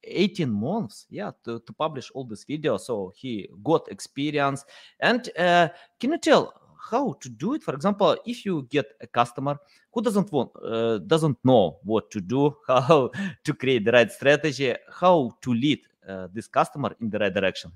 18 0.06 0.50
months? 0.50 1.06
Yeah 1.10 1.32
to, 1.44 1.60
to 1.60 1.72
publish 1.72 2.10
all 2.14 2.24
this 2.24 2.44
video 2.44 2.76
so 2.76 3.12
he 3.16 3.48
got 3.62 3.90
experience. 3.90 4.64
And 5.00 5.28
uh, 5.38 5.68
can 6.00 6.12
you 6.12 6.18
tell 6.18 6.54
how 6.90 7.14
to 7.20 7.28
do 7.28 7.54
it? 7.54 7.62
For 7.62 7.74
example 7.74 8.16
if 8.26 8.44
you 8.44 8.66
get 8.70 8.86
a 9.00 9.06
customer 9.06 9.56
who 9.92 10.02
doesn't 10.02 10.30
want 10.32 10.50
uh, 10.62 10.98
doesn't 10.98 11.38
know 11.44 11.78
what 11.82 12.10
to 12.10 12.20
do 12.20 12.56
how 12.66 13.10
to 13.44 13.54
create 13.54 13.84
the 13.84 13.92
right 13.92 14.10
strategy 14.10 14.74
how 14.90 15.30
to 15.40 15.54
lead 15.54 15.80
uh, 16.08 16.28
this 16.32 16.46
customer 16.46 16.94
in 17.00 17.10
the 17.10 17.18
right 17.18 17.32
direction? 17.32 17.72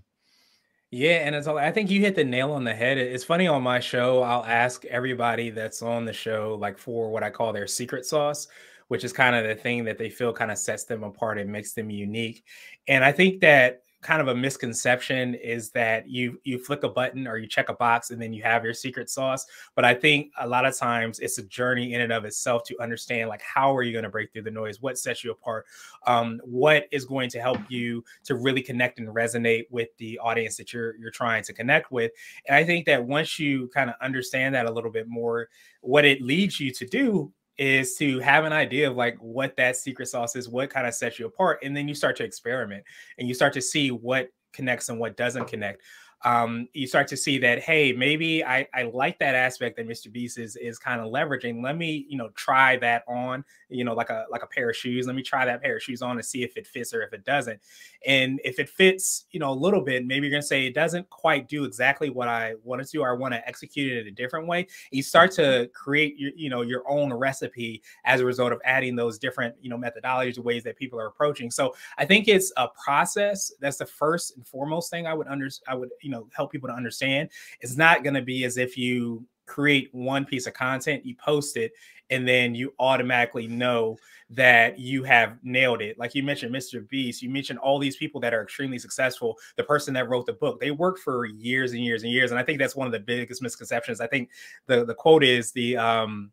Yeah, 0.90 1.26
and 1.26 1.34
it's 1.34 1.46
all 1.46 1.58
I 1.58 1.70
think 1.70 1.90
you 1.90 2.00
hit 2.00 2.14
the 2.14 2.24
nail 2.24 2.52
on 2.52 2.64
the 2.64 2.74
head. 2.74 2.96
It's 2.96 3.24
funny 3.24 3.46
on 3.46 3.62
my 3.62 3.78
show, 3.78 4.22
I'll 4.22 4.44
ask 4.44 4.86
everybody 4.86 5.50
that's 5.50 5.82
on 5.82 6.06
the 6.06 6.14
show 6.14 6.56
like 6.58 6.78
for 6.78 7.10
what 7.10 7.22
I 7.22 7.28
call 7.28 7.52
their 7.52 7.66
secret 7.66 8.06
sauce, 8.06 8.48
which 8.88 9.04
is 9.04 9.12
kind 9.12 9.36
of 9.36 9.44
the 9.44 9.54
thing 9.54 9.84
that 9.84 9.98
they 9.98 10.10
feel 10.10 10.32
kind 10.32 10.50
of 10.50 10.58
sets 10.58 10.84
them 10.84 11.04
apart 11.04 11.38
and 11.38 11.50
makes 11.50 11.72
them 11.72 11.90
unique. 11.90 12.44
And 12.88 13.04
I 13.04 13.12
think 13.12 13.40
that 13.40 13.82
kind 14.00 14.20
of 14.20 14.28
a 14.28 14.34
misconception 14.34 15.34
is 15.34 15.70
that 15.70 16.08
you 16.08 16.40
you 16.44 16.58
flick 16.58 16.84
a 16.84 16.88
button 16.88 17.26
or 17.26 17.36
you 17.36 17.48
check 17.48 17.68
a 17.68 17.74
box 17.74 18.10
and 18.10 18.22
then 18.22 18.32
you 18.32 18.42
have 18.42 18.64
your 18.64 18.74
secret 18.74 19.10
sauce. 19.10 19.44
But 19.74 19.84
i 19.84 19.92
think 19.92 20.30
a 20.38 20.46
lot 20.46 20.64
of 20.64 20.76
times 20.76 21.18
it's 21.18 21.38
a 21.38 21.42
journey 21.42 21.94
in 21.94 22.00
and 22.00 22.12
of 22.12 22.24
itself 22.24 22.62
to 22.64 22.80
understand 22.80 23.28
like 23.28 23.42
how 23.42 23.76
are 23.76 23.82
you 23.82 23.92
going 23.92 24.04
to 24.04 24.10
break 24.10 24.32
through 24.32 24.42
the 24.42 24.50
noise? 24.50 24.80
What 24.80 24.98
sets 24.98 25.24
you 25.24 25.32
apart? 25.32 25.66
Um, 26.06 26.40
what 26.44 26.86
is 26.92 27.04
going 27.04 27.28
to 27.30 27.40
help 27.40 27.58
you 27.68 28.04
to 28.24 28.36
really 28.36 28.62
connect 28.62 29.00
and 29.00 29.08
resonate 29.08 29.64
with 29.70 29.88
the 29.98 30.18
audience 30.20 30.56
that 30.58 30.72
you're 30.72 30.96
you're 30.96 31.10
trying 31.10 31.42
to 31.44 31.52
connect 31.52 31.90
with? 31.90 32.12
And 32.46 32.56
i 32.56 32.64
think 32.64 32.86
that 32.86 33.04
once 33.04 33.38
you 33.38 33.68
kind 33.74 33.90
of 33.90 33.96
understand 34.00 34.54
that 34.54 34.66
a 34.66 34.70
little 34.70 34.90
bit 34.90 35.08
more 35.08 35.48
what 35.80 36.04
it 36.04 36.22
leads 36.22 36.60
you 36.60 36.70
to 36.72 36.86
do 36.86 37.32
is 37.58 37.96
to 37.96 38.20
have 38.20 38.44
an 38.44 38.52
idea 38.52 38.88
of 38.90 38.96
like 38.96 39.16
what 39.18 39.56
that 39.56 39.76
secret 39.76 40.06
sauce 40.06 40.36
is, 40.36 40.48
what 40.48 40.70
kind 40.70 40.86
of 40.86 40.94
sets 40.94 41.18
you 41.18 41.26
apart, 41.26 41.58
and 41.62 41.76
then 41.76 41.88
you 41.88 41.94
start 41.94 42.16
to 42.16 42.24
experiment 42.24 42.84
and 43.18 43.26
you 43.26 43.34
start 43.34 43.52
to 43.52 43.60
see 43.60 43.90
what 43.90 44.28
connects 44.52 44.88
and 44.88 44.98
what 44.98 45.16
doesn't 45.16 45.46
connect 45.46 45.82
um, 46.22 46.68
you 46.72 46.86
start 46.86 47.06
to 47.08 47.16
see 47.16 47.38
that 47.38 47.60
hey 47.60 47.92
maybe 47.92 48.44
I, 48.44 48.66
I 48.74 48.82
like 48.82 49.18
that 49.20 49.34
aspect 49.36 49.76
that 49.76 49.86
mr 49.86 50.12
beast 50.12 50.38
is 50.38 50.56
is 50.56 50.78
kind 50.78 51.00
of 51.00 51.12
leveraging. 51.12 51.62
Let 51.62 51.76
me 51.76 52.06
you 52.08 52.18
know 52.18 52.30
try 52.30 52.76
that 52.78 53.04
on 53.06 53.44
you 53.68 53.84
know 53.84 53.94
like 53.94 54.10
a 54.10 54.24
like 54.30 54.42
a 54.42 54.46
pair 54.46 54.68
of 54.70 54.76
shoes. 54.76 55.06
Let 55.06 55.14
me 55.14 55.22
try 55.22 55.44
that 55.44 55.62
pair 55.62 55.76
of 55.76 55.82
shoes 55.82 56.02
on 56.02 56.16
and 56.16 56.24
see 56.24 56.42
if 56.42 56.56
it 56.56 56.66
fits 56.66 56.92
or 56.92 57.02
if 57.02 57.12
it 57.12 57.24
doesn't. 57.24 57.60
And 58.06 58.40
if 58.44 58.58
it 58.58 58.68
fits 58.68 59.26
you 59.30 59.38
know 59.38 59.50
a 59.50 59.54
little 59.54 59.80
bit 59.80 60.06
maybe 60.06 60.26
you're 60.26 60.40
to 60.40 60.46
say 60.46 60.66
it 60.66 60.74
doesn't 60.74 61.08
quite 61.10 61.48
do 61.48 61.64
exactly 61.64 62.10
what 62.10 62.28
i 62.28 62.54
wanted 62.64 62.88
to 62.88 62.98
or 62.98 63.10
i 63.10 63.12
want 63.12 63.34
to 63.34 63.46
execute 63.48 63.92
it 63.92 64.00
in 64.00 64.06
a 64.08 64.10
different 64.10 64.48
way. 64.48 64.66
You 64.90 65.02
start 65.02 65.30
to 65.32 65.70
create 65.72 66.18
your 66.18 66.32
you 66.34 66.50
know 66.50 66.62
your 66.62 66.82
own 66.90 67.12
recipe 67.12 67.82
as 68.04 68.20
a 68.20 68.24
result 68.24 68.52
of 68.52 68.60
adding 68.64 68.96
those 68.96 69.18
different 69.18 69.54
you 69.60 69.70
know 69.70 69.78
methodologies 69.78 70.38
ways 70.38 70.64
that 70.64 70.76
people 70.76 70.98
are 70.98 71.06
approaching. 71.06 71.50
So 71.50 71.74
i 71.96 72.04
think 72.04 72.26
it's 72.26 72.52
a 72.56 72.68
process. 72.68 73.52
That's 73.60 73.76
the 73.76 73.86
first 73.86 74.36
and 74.36 74.46
foremost 74.46 74.90
thing 74.90 75.06
i 75.06 75.14
would 75.14 75.28
under 75.28 75.48
i 75.68 75.74
would 75.74 75.90
you 76.08 76.14
know 76.14 76.26
help 76.34 76.50
people 76.50 76.68
to 76.68 76.74
understand 76.74 77.28
it's 77.60 77.76
not 77.76 78.02
going 78.02 78.14
to 78.14 78.22
be 78.22 78.44
as 78.44 78.56
if 78.56 78.76
you 78.76 79.24
create 79.46 79.88
one 79.92 80.24
piece 80.24 80.46
of 80.46 80.54
content 80.54 81.04
you 81.04 81.14
post 81.16 81.56
it 81.56 81.72
and 82.10 82.26
then 82.26 82.54
you 82.54 82.72
automatically 82.78 83.46
know 83.46 83.96
that 84.30 84.78
you 84.78 85.02
have 85.04 85.38
nailed 85.42 85.80
it. 85.80 85.98
Like 85.98 86.14
you 86.14 86.22
mentioned, 86.22 86.54
Mr. 86.54 86.86
Beast, 86.88 87.22
you 87.22 87.30
mentioned 87.30 87.58
all 87.58 87.78
these 87.78 87.96
people 87.96 88.20
that 88.20 88.34
are 88.34 88.42
extremely 88.42 88.78
successful. 88.78 89.36
The 89.56 89.64
person 89.64 89.94
that 89.94 90.08
wrote 90.08 90.26
the 90.26 90.34
book, 90.34 90.60
they 90.60 90.70
worked 90.70 91.00
for 91.00 91.24
years 91.26 91.72
and 91.72 91.82
years 91.82 92.02
and 92.02 92.12
years. 92.12 92.30
And 92.30 92.38
I 92.38 92.42
think 92.42 92.58
that's 92.58 92.76
one 92.76 92.86
of 92.86 92.92
the 92.92 93.00
biggest 93.00 93.42
misconceptions. 93.42 94.00
I 94.00 94.06
think 94.06 94.30
the, 94.66 94.84
the 94.84 94.94
quote 94.94 95.24
is 95.24 95.52
the 95.52 95.76
um 95.76 96.30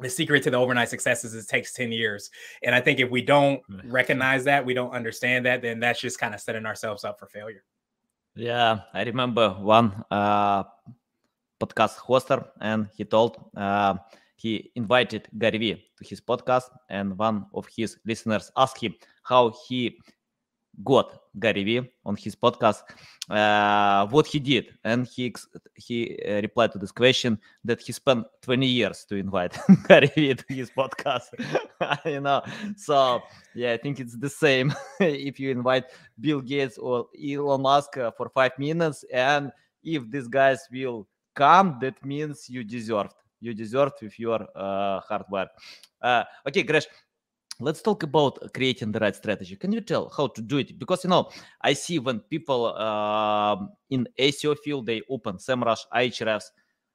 the 0.00 0.10
secret 0.10 0.42
to 0.42 0.50
the 0.50 0.56
overnight 0.56 0.88
success 0.88 1.22
is 1.22 1.32
it 1.34 1.46
takes 1.48 1.72
10 1.74 1.92
years. 1.92 2.30
And 2.64 2.74
I 2.74 2.80
think 2.80 2.98
if 2.98 3.08
we 3.08 3.22
don't 3.22 3.62
recognize 3.84 4.42
that, 4.44 4.64
we 4.64 4.74
don't 4.74 4.90
understand 4.90 5.46
that, 5.46 5.62
then 5.62 5.78
that's 5.78 6.00
just 6.00 6.18
kind 6.18 6.34
of 6.34 6.40
setting 6.40 6.66
ourselves 6.66 7.04
up 7.04 7.20
for 7.20 7.26
failure. 7.26 7.62
Yeah, 8.34 8.80
I 8.94 9.02
remember 9.04 9.50
one 9.50 10.04
uh, 10.10 10.64
podcast 11.60 11.98
hoster, 11.98 12.48
and 12.60 12.88
he 12.96 13.04
told 13.04 13.36
uh, 13.56 13.96
he 14.36 14.72
invited 14.74 15.28
Gary 15.38 15.58
Vee 15.58 15.84
to 15.98 16.08
his 16.08 16.20
podcast, 16.20 16.70
and 16.88 17.18
one 17.18 17.46
of 17.52 17.68
his 17.76 17.98
listeners 18.06 18.50
asked 18.56 18.82
him 18.82 18.94
how 19.22 19.52
he 19.68 19.98
got 20.84 21.20
Gary 21.38 21.64
Vee 21.64 21.90
on 22.04 22.16
his 22.16 22.34
podcast, 22.34 22.82
uh, 23.30 24.06
what 24.08 24.26
he 24.26 24.38
did, 24.38 24.66
and 24.84 25.06
he 25.06 25.34
he 25.74 26.18
uh, 26.26 26.40
replied 26.42 26.72
to 26.72 26.78
this 26.78 26.92
question 26.92 27.38
that 27.64 27.80
he 27.80 27.92
spent 27.92 28.26
20 28.42 28.66
years 28.66 29.04
to 29.08 29.16
invite 29.16 29.56
Gary 29.88 30.10
Vee 30.14 30.34
to 30.34 30.54
his 30.54 30.70
podcast. 30.70 31.28
you 32.04 32.20
know, 32.20 32.42
so 32.76 33.20
yeah, 33.54 33.72
I 33.72 33.76
think 33.76 34.00
it's 34.00 34.16
the 34.16 34.28
same 34.30 34.72
if 35.00 35.38
you 35.38 35.50
invite 35.50 35.84
Bill 36.20 36.40
Gates 36.40 36.78
or 36.78 37.06
Elon 37.22 37.62
Musk 37.62 37.96
uh, 37.98 38.10
for 38.10 38.28
five 38.28 38.52
minutes, 38.58 39.04
and 39.12 39.52
if 39.82 40.08
these 40.10 40.28
guys 40.28 40.68
will 40.72 41.06
come, 41.34 41.78
that 41.80 42.04
means 42.04 42.48
you 42.48 42.64
deserved. 42.64 43.14
You 43.40 43.54
deserved 43.54 43.94
with 44.02 44.18
your 44.20 44.46
uh, 44.54 45.00
hard 45.00 45.24
work. 45.30 45.48
Uh, 46.00 46.24
okay, 46.46 46.62
Gresh, 46.62 46.86
let's 47.62 47.82
talk 47.82 48.02
about 48.02 48.38
creating 48.52 48.92
the 48.92 48.98
right 48.98 49.14
strategy. 49.14 49.56
Can 49.56 49.72
you 49.72 49.80
tell 49.80 50.12
how 50.16 50.26
to 50.28 50.42
do 50.42 50.58
it? 50.58 50.78
Because 50.78 51.04
you 51.04 51.10
know 51.10 51.30
i 51.62 51.72
see 51.72 51.98
when 51.98 52.20
people 52.20 52.66
uh, 52.76 53.56
in 53.90 54.06
seo 54.18 54.56
field 54.58 54.86
they 54.86 55.02
open 55.08 55.36
semrush 55.36 55.80
ahrefs 55.94 56.46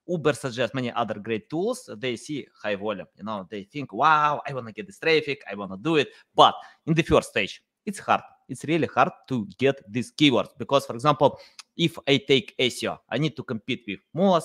uber 0.07 0.33
suggests 0.33 0.73
many 0.73 0.91
other 0.91 1.19
great 1.19 1.49
tools. 1.49 1.89
They 1.97 2.15
see 2.15 2.45
high 2.61 2.75
volume 2.75 3.07
you 3.15 3.23
know 3.23 3.47
they 3.49 3.63
think 3.63 3.93
wow 3.93 4.41
i 4.47 4.53
want 4.53 4.67
to 4.67 4.73
get 4.73 4.87
this 4.87 4.99
traffic 4.99 5.41
i 5.49 5.55
want 5.55 5.71
to 5.71 5.77
do 5.77 5.95
it. 5.97 6.09
But 6.35 6.55
in 6.85 6.93
the 6.93 7.03
first 7.03 7.29
stage 7.29 7.63
it's 7.85 7.99
hard. 7.99 8.21
It's 8.49 8.63
really 8.65 8.87
hard 8.87 9.11
to 9.29 9.47
get 9.57 9.81
these 9.89 10.11
keywords 10.11 10.49
because 10.57 10.85
for 10.85 10.93
example 10.93 11.39
if 11.75 11.97
i 12.07 12.17
take 12.17 12.55
seo 12.59 12.97
i 13.09 13.17
need 13.17 13.35
to 13.35 13.43
compete 13.43 13.83
with 13.87 13.99
moz 14.15 14.43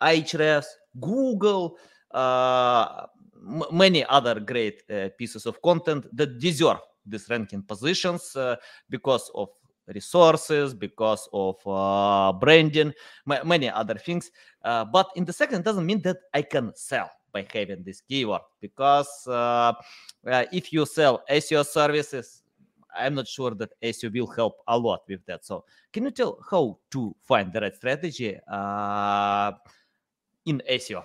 ahrefs 0.00 0.66
google 1.00 1.76
uh, 2.10 3.06
many 3.40 4.04
other 4.04 4.40
great 4.40 4.82
uh, 4.90 5.08
pieces 5.16 5.46
of 5.46 5.60
content 5.62 6.06
that 6.12 6.38
deserve 6.38 6.78
these 7.06 7.28
ranking 7.30 7.62
positions 7.62 8.36
uh, 8.36 8.56
because 8.90 9.30
of 9.34 9.48
resources, 9.94 10.74
because 10.74 11.28
of 11.32 11.56
uh, 11.66 12.32
branding, 12.32 12.92
many 13.44 13.70
other 13.70 13.94
things. 13.94 14.30
Uh, 14.62 14.84
but 14.84 15.08
in 15.16 15.24
the 15.24 15.32
second, 15.32 15.64
doesn't 15.64 15.86
mean 15.86 16.02
that 16.02 16.18
I 16.34 16.42
can 16.42 16.72
sell 16.74 17.10
by 17.32 17.46
having 17.52 17.82
this 17.84 18.00
keyword 18.00 18.42
because 18.60 19.26
uh, 19.26 19.72
if 20.24 20.72
you 20.72 20.86
sell 20.86 21.22
SEO 21.30 21.64
services, 21.66 22.42
I'm 22.96 23.14
not 23.14 23.28
sure 23.28 23.54
that 23.54 23.70
SEO 23.82 24.12
will 24.12 24.26
help 24.26 24.56
a 24.66 24.76
lot 24.76 25.02
with 25.08 25.24
that. 25.26 25.44
So, 25.44 25.64
can 25.92 26.04
you 26.04 26.10
tell 26.10 26.38
how 26.50 26.78
to 26.90 27.14
find 27.22 27.52
the 27.52 27.60
right 27.60 27.74
strategy 27.74 28.38
in 30.48 30.62
SEO? 30.70 31.04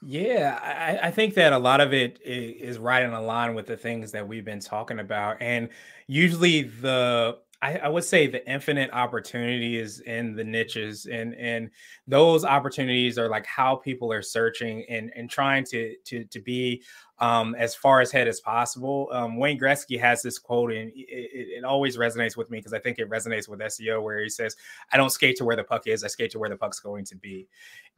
Yeah, 0.00 0.58
I, 0.62 1.08
I, 1.08 1.10
think 1.10 1.34
that 1.34 1.52
a 1.52 1.58
lot 1.58 1.80
of 1.80 1.92
it 1.92 2.20
is 2.24 2.78
right 2.78 3.02
in 3.02 3.10
line 3.12 3.54
with 3.54 3.66
the 3.66 3.76
things 3.76 4.12
that 4.12 4.26
we've 4.26 4.44
been 4.44 4.60
talking 4.60 5.00
about. 5.00 5.38
And 5.40 5.68
usually 6.06 6.62
the 6.62 7.38
I, 7.60 7.78
I, 7.78 7.88
would 7.88 8.04
say 8.04 8.28
the 8.28 8.48
infinite 8.48 8.90
opportunity 8.92 9.76
is 9.76 9.98
in 10.00 10.36
the 10.36 10.44
niches 10.44 11.06
and 11.06 11.34
and 11.34 11.70
those 12.06 12.44
opportunities 12.44 13.18
are 13.18 13.28
like 13.28 13.46
how 13.46 13.74
people 13.74 14.12
are 14.12 14.22
searching 14.22 14.84
and 14.88 15.10
and 15.16 15.28
trying 15.28 15.64
to 15.64 15.96
to 16.04 16.24
to 16.26 16.40
be 16.40 16.84
um, 17.20 17.54
as 17.56 17.74
far 17.74 18.00
ahead 18.00 18.28
as 18.28 18.40
possible. 18.40 19.08
Um, 19.12 19.36
Wayne 19.36 19.58
Gretzky 19.58 19.98
has 20.00 20.22
this 20.22 20.38
quote, 20.38 20.72
and 20.72 20.90
it, 20.94 21.58
it 21.58 21.64
always 21.64 21.96
resonates 21.96 22.36
with 22.36 22.50
me 22.50 22.58
because 22.58 22.72
I 22.72 22.78
think 22.78 22.98
it 22.98 23.10
resonates 23.10 23.48
with 23.48 23.60
SEO, 23.60 24.02
where 24.02 24.20
he 24.20 24.28
says, 24.28 24.56
"I 24.92 24.96
don't 24.96 25.10
skate 25.10 25.36
to 25.36 25.44
where 25.44 25.56
the 25.56 25.64
puck 25.64 25.86
is; 25.86 26.04
I 26.04 26.08
skate 26.08 26.30
to 26.32 26.38
where 26.38 26.48
the 26.48 26.56
puck's 26.56 26.80
going 26.80 27.04
to 27.06 27.16
be." 27.16 27.48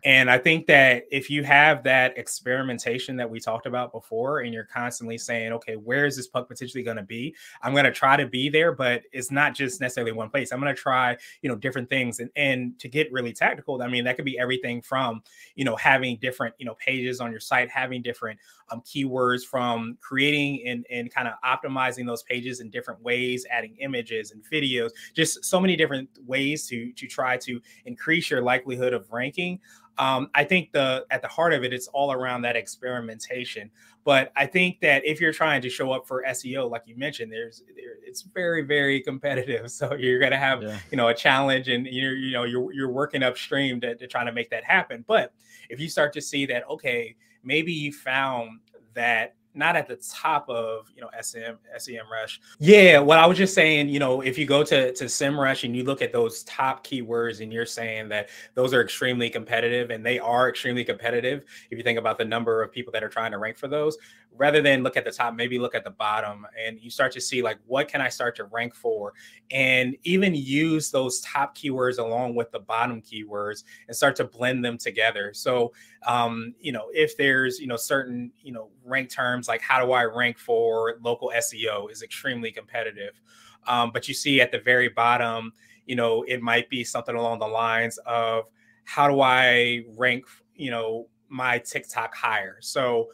And 0.02 0.30
I 0.30 0.38
think 0.38 0.66
that 0.68 1.04
if 1.10 1.28
you 1.28 1.44
have 1.44 1.82
that 1.84 2.16
experimentation 2.16 3.16
that 3.16 3.28
we 3.28 3.38
talked 3.38 3.66
about 3.66 3.92
before, 3.92 4.40
and 4.40 4.54
you're 4.54 4.64
constantly 4.64 5.18
saying, 5.18 5.52
"Okay, 5.52 5.76
where 5.76 6.06
is 6.06 6.16
this 6.16 6.26
puck 6.26 6.48
potentially 6.48 6.82
going 6.82 6.96
to 6.96 7.02
be?" 7.02 7.34
I'm 7.62 7.72
going 7.72 7.84
to 7.84 7.92
try 7.92 8.16
to 8.16 8.26
be 8.26 8.48
there, 8.48 8.72
but 8.72 9.02
it's 9.12 9.30
not 9.30 9.54
just 9.54 9.80
necessarily 9.80 10.12
one 10.12 10.30
place. 10.30 10.52
I'm 10.52 10.60
going 10.60 10.74
to 10.74 10.80
try, 10.80 11.18
you 11.42 11.50
know, 11.50 11.56
different 11.56 11.90
things, 11.90 12.20
and 12.20 12.30
and 12.36 12.78
to 12.78 12.88
get 12.88 13.12
really 13.12 13.34
tactical, 13.34 13.82
I 13.82 13.88
mean, 13.88 14.04
that 14.04 14.16
could 14.16 14.24
be 14.24 14.38
everything 14.38 14.80
from, 14.80 15.22
you 15.54 15.64
know, 15.64 15.76
having 15.76 16.16
different, 16.16 16.54
you 16.58 16.64
know, 16.64 16.74
pages 16.74 17.20
on 17.20 17.30
your 17.30 17.40
site, 17.40 17.70
having 17.70 18.00
different 18.00 18.38
um, 18.70 18.80
keywords 18.82 19.09
from 19.44 19.98
creating 20.00 20.66
and, 20.66 20.86
and 20.90 21.12
kind 21.12 21.28
of 21.28 21.34
optimizing 21.44 22.06
those 22.06 22.22
pages 22.22 22.60
in 22.60 22.70
different 22.70 23.02
ways, 23.02 23.46
adding 23.50 23.76
images 23.80 24.32
and 24.32 24.42
videos, 24.50 24.90
just 25.14 25.44
so 25.44 25.60
many 25.60 25.76
different 25.76 26.08
ways 26.26 26.66
to, 26.68 26.92
to 26.92 27.06
try 27.06 27.36
to 27.36 27.60
increase 27.84 28.30
your 28.30 28.42
likelihood 28.42 28.92
of 28.92 29.10
ranking. 29.10 29.58
Um, 29.98 30.30
I 30.34 30.44
think 30.44 30.72
the 30.72 31.04
at 31.10 31.20
the 31.20 31.28
heart 31.28 31.52
of 31.52 31.62
it, 31.62 31.74
it's 31.74 31.86
all 31.88 32.10
around 32.10 32.42
that 32.42 32.56
experimentation. 32.56 33.70
But 34.02 34.32
I 34.34 34.46
think 34.46 34.80
that 34.80 35.04
if 35.04 35.20
you're 35.20 35.32
trying 35.32 35.60
to 35.60 35.68
show 35.68 35.92
up 35.92 36.06
for 36.06 36.24
SEO, 36.26 36.70
like 36.70 36.84
you 36.86 36.96
mentioned, 36.96 37.30
there's 37.30 37.62
there, 37.76 37.96
it's 38.02 38.22
very 38.22 38.62
very 38.62 39.00
competitive. 39.00 39.70
So 39.80 39.94
you're 39.94 40.18
gonna 40.18 40.38
have 40.38 40.62
yeah. 40.62 40.78
you 40.90 40.96
know 40.96 41.08
a 41.08 41.14
challenge, 41.14 41.68
and 41.68 41.86
you're 41.86 42.14
you 42.14 42.32
know 42.32 42.44
you're 42.44 42.72
you're 42.72 42.90
working 42.90 43.22
upstream 43.22 43.78
to, 43.82 43.94
to 43.94 44.06
try 44.06 44.24
to 44.24 44.32
make 44.32 44.48
that 44.50 44.64
happen. 44.64 45.04
But 45.06 45.34
if 45.68 45.78
you 45.80 45.88
start 45.88 46.14
to 46.14 46.22
see 46.22 46.46
that, 46.46 46.68
okay, 46.70 47.14
maybe 47.44 47.72
you 47.72 47.92
found 47.92 48.60
that 48.94 49.34
not 49.54 49.74
at 49.74 49.88
the 49.88 49.96
top 49.96 50.48
of 50.48 50.90
you 50.94 51.00
know 51.00 51.10
SM 51.20 51.56
SEMrush. 51.76 52.38
Yeah, 52.58 53.00
what 53.00 53.18
I 53.18 53.26
was 53.26 53.36
just 53.36 53.54
saying, 53.54 53.88
you 53.88 53.98
know, 53.98 54.20
if 54.20 54.38
you 54.38 54.46
go 54.46 54.62
to 54.62 54.92
to 54.92 55.04
SEMrush 55.04 55.64
and 55.64 55.76
you 55.76 55.84
look 55.84 56.02
at 56.02 56.12
those 56.12 56.44
top 56.44 56.86
keywords 56.86 57.40
and 57.40 57.52
you're 57.52 57.66
saying 57.66 58.08
that 58.10 58.28
those 58.54 58.72
are 58.72 58.82
extremely 58.82 59.28
competitive 59.28 59.90
and 59.90 60.04
they 60.04 60.18
are 60.18 60.48
extremely 60.48 60.84
competitive, 60.84 61.44
if 61.70 61.78
you 61.78 61.84
think 61.84 61.98
about 61.98 62.18
the 62.18 62.24
number 62.24 62.62
of 62.62 62.70
people 62.70 62.92
that 62.92 63.02
are 63.02 63.08
trying 63.08 63.32
to 63.32 63.38
rank 63.38 63.58
for 63.58 63.68
those, 63.68 63.96
rather 64.36 64.62
than 64.62 64.82
look 64.82 64.96
at 64.96 65.04
the 65.04 65.10
top, 65.10 65.34
maybe 65.34 65.58
look 65.58 65.74
at 65.74 65.84
the 65.84 65.90
bottom 65.90 66.46
and 66.58 66.80
you 66.80 66.90
start 66.90 67.12
to 67.12 67.20
see 67.20 67.42
like 67.42 67.58
what 67.66 67.88
can 67.88 68.00
I 68.00 68.08
start 68.08 68.36
to 68.36 68.44
rank 68.44 68.74
for 68.74 69.12
and 69.50 69.96
even 70.04 70.34
use 70.34 70.90
those 70.90 71.20
top 71.20 71.56
keywords 71.56 71.98
along 71.98 72.34
with 72.34 72.50
the 72.50 72.60
bottom 72.60 73.02
keywords 73.02 73.64
and 73.86 73.96
start 73.96 74.16
to 74.16 74.24
blend 74.24 74.64
them 74.64 74.78
together. 74.78 75.32
So 75.34 75.72
um, 76.06 76.54
you 76.60 76.72
know, 76.72 76.86
if 76.92 77.16
there's, 77.16 77.58
you 77.58 77.66
know, 77.66 77.76
certain, 77.76 78.32
you 78.42 78.52
know, 78.52 78.70
rank 78.84 79.10
terms 79.10 79.48
like 79.48 79.60
how 79.60 79.84
do 79.84 79.92
I 79.92 80.04
rank 80.04 80.38
for 80.38 80.96
local 81.02 81.32
SEO 81.36 81.90
is 81.90 82.02
extremely 82.02 82.50
competitive. 82.50 83.20
Um, 83.66 83.90
but 83.92 84.08
you 84.08 84.14
see 84.14 84.40
at 84.40 84.52
the 84.52 84.58
very 84.60 84.88
bottom, 84.88 85.52
you 85.86 85.96
know, 85.96 86.22
it 86.22 86.40
might 86.40 86.70
be 86.70 86.84
something 86.84 87.14
along 87.14 87.40
the 87.40 87.46
lines 87.46 87.98
of 88.06 88.44
how 88.84 89.08
do 89.08 89.20
I 89.20 89.84
rank, 89.96 90.24
you 90.54 90.70
know, 90.70 91.08
my 91.28 91.58
TikTok 91.58 92.14
higher. 92.14 92.58
So 92.60 93.08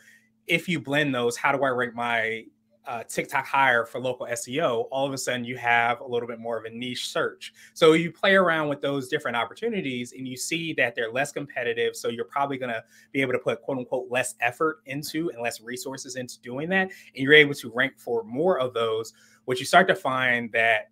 if 0.46 0.68
you 0.68 0.80
blend 0.80 1.14
those, 1.14 1.36
how 1.36 1.52
do 1.52 1.62
I 1.64 1.68
rank 1.68 1.94
my 1.94 2.44
uh, 2.86 3.02
TikTok 3.02 3.44
higher 3.44 3.84
for 3.84 4.00
local 4.00 4.26
SEO? 4.26 4.86
All 4.90 5.06
of 5.06 5.12
a 5.12 5.18
sudden, 5.18 5.44
you 5.44 5.56
have 5.56 6.00
a 6.00 6.06
little 6.06 6.28
bit 6.28 6.38
more 6.38 6.56
of 6.56 6.64
a 6.64 6.70
niche 6.70 7.08
search. 7.08 7.52
So 7.74 7.94
you 7.94 8.12
play 8.12 8.34
around 8.34 8.68
with 8.68 8.80
those 8.80 9.08
different 9.08 9.36
opportunities 9.36 10.12
and 10.12 10.26
you 10.26 10.36
see 10.36 10.72
that 10.74 10.94
they're 10.94 11.10
less 11.10 11.32
competitive. 11.32 11.96
So 11.96 12.08
you're 12.08 12.26
probably 12.26 12.58
going 12.58 12.72
to 12.72 12.84
be 13.12 13.20
able 13.20 13.32
to 13.32 13.38
put 13.38 13.62
quote 13.62 13.78
unquote 13.78 14.06
less 14.10 14.34
effort 14.40 14.78
into 14.86 15.30
and 15.30 15.42
less 15.42 15.60
resources 15.60 16.16
into 16.16 16.40
doing 16.40 16.68
that. 16.70 16.90
And 17.14 17.24
you're 17.24 17.34
able 17.34 17.54
to 17.54 17.72
rank 17.74 17.94
for 17.98 18.22
more 18.22 18.60
of 18.60 18.72
those, 18.72 19.12
which 19.46 19.58
you 19.58 19.66
start 19.66 19.88
to 19.88 19.96
find 19.96 20.52
that 20.52 20.90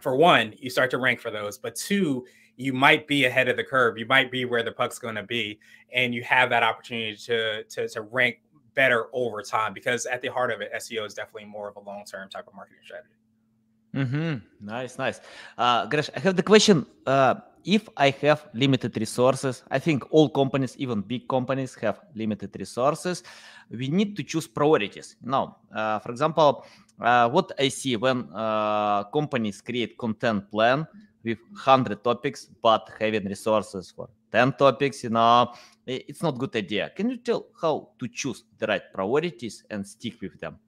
for 0.00 0.16
one, 0.16 0.52
you 0.58 0.68
start 0.68 0.90
to 0.90 0.98
rank 0.98 1.20
for 1.20 1.30
those, 1.30 1.56
but 1.56 1.74
two, 1.74 2.26
you 2.56 2.72
might 2.72 3.06
be 3.06 3.24
ahead 3.24 3.48
of 3.48 3.56
the 3.56 3.64
curve. 3.64 3.98
You 3.98 4.06
might 4.06 4.30
be 4.30 4.44
where 4.44 4.62
the 4.62 4.72
puck's 4.72 4.98
going 4.98 5.16
to 5.16 5.22
be, 5.22 5.58
and 5.92 6.14
you 6.14 6.22
have 6.22 6.50
that 6.50 6.62
opportunity 6.62 7.16
to, 7.16 7.64
to 7.64 7.88
to 7.88 8.02
rank 8.02 8.38
better 8.74 9.06
over 9.12 9.42
time 9.42 9.72
because 9.72 10.06
at 10.06 10.20
the 10.22 10.28
heart 10.28 10.50
of 10.52 10.60
it, 10.60 10.72
SEO 10.76 11.06
is 11.06 11.14
definitely 11.14 11.46
more 11.46 11.68
of 11.68 11.76
a 11.76 11.80
long 11.80 12.04
term 12.04 12.28
type 12.28 12.46
of 12.46 12.54
marketing 12.54 12.82
strategy. 12.84 13.14
Mm-hmm. 13.94 14.66
Nice, 14.66 14.98
nice. 14.98 15.20
Uh, 15.56 15.86
Gresh, 15.86 16.10
I 16.16 16.20
have 16.20 16.34
the 16.36 16.42
question. 16.42 16.84
Uh, 17.06 17.36
if 17.64 17.88
I 17.96 18.10
have 18.20 18.48
limited 18.52 18.96
resources, 18.98 19.62
I 19.70 19.78
think 19.78 20.04
all 20.10 20.28
companies, 20.28 20.76
even 20.78 21.00
big 21.00 21.28
companies, 21.28 21.74
have 21.76 22.00
limited 22.14 22.54
resources. 22.58 23.22
We 23.70 23.88
need 23.88 24.16
to 24.16 24.22
choose 24.22 24.46
priorities. 24.46 25.16
Now, 25.22 25.58
uh, 25.74 25.98
for 26.00 26.10
example, 26.10 26.66
uh, 27.00 27.28
what 27.30 27.52
I 27.58 27.68
see 27.68 27.96
when 27.96 28.28
uh, 28.34 29.04
companies 29.04 29.60
create 29.60 29.96
content 29.96 30.50
plan 30.50 30.86
with 31.24 31.38
100 31.52 32.04
topics, 32.04 32.46
but 32.62 32.90
having 32.98 33.24
resources 33.24 33.90
for 33.90 34.08
10 34.34 34.54
topics, 34.54 35.04
you 35.04 35.10
know, 35.10 35.54
it's 35.86 36.22
not 36.22 36.36
good 36.38 36.56
idea. 36.56 36.90
Can 36.96 37.08
you 37.08 37.18
tell 37.18 37.46
how 37.60 37.90
to 38.00 38.08
choose 38.08 38.42
the 38.58 38.66
right 38.66 38.82
priorities 38.92 39.62
and 39.70 39.86
stick 39.86 40.20
with 40.20 40.40
them? 40.40 40.58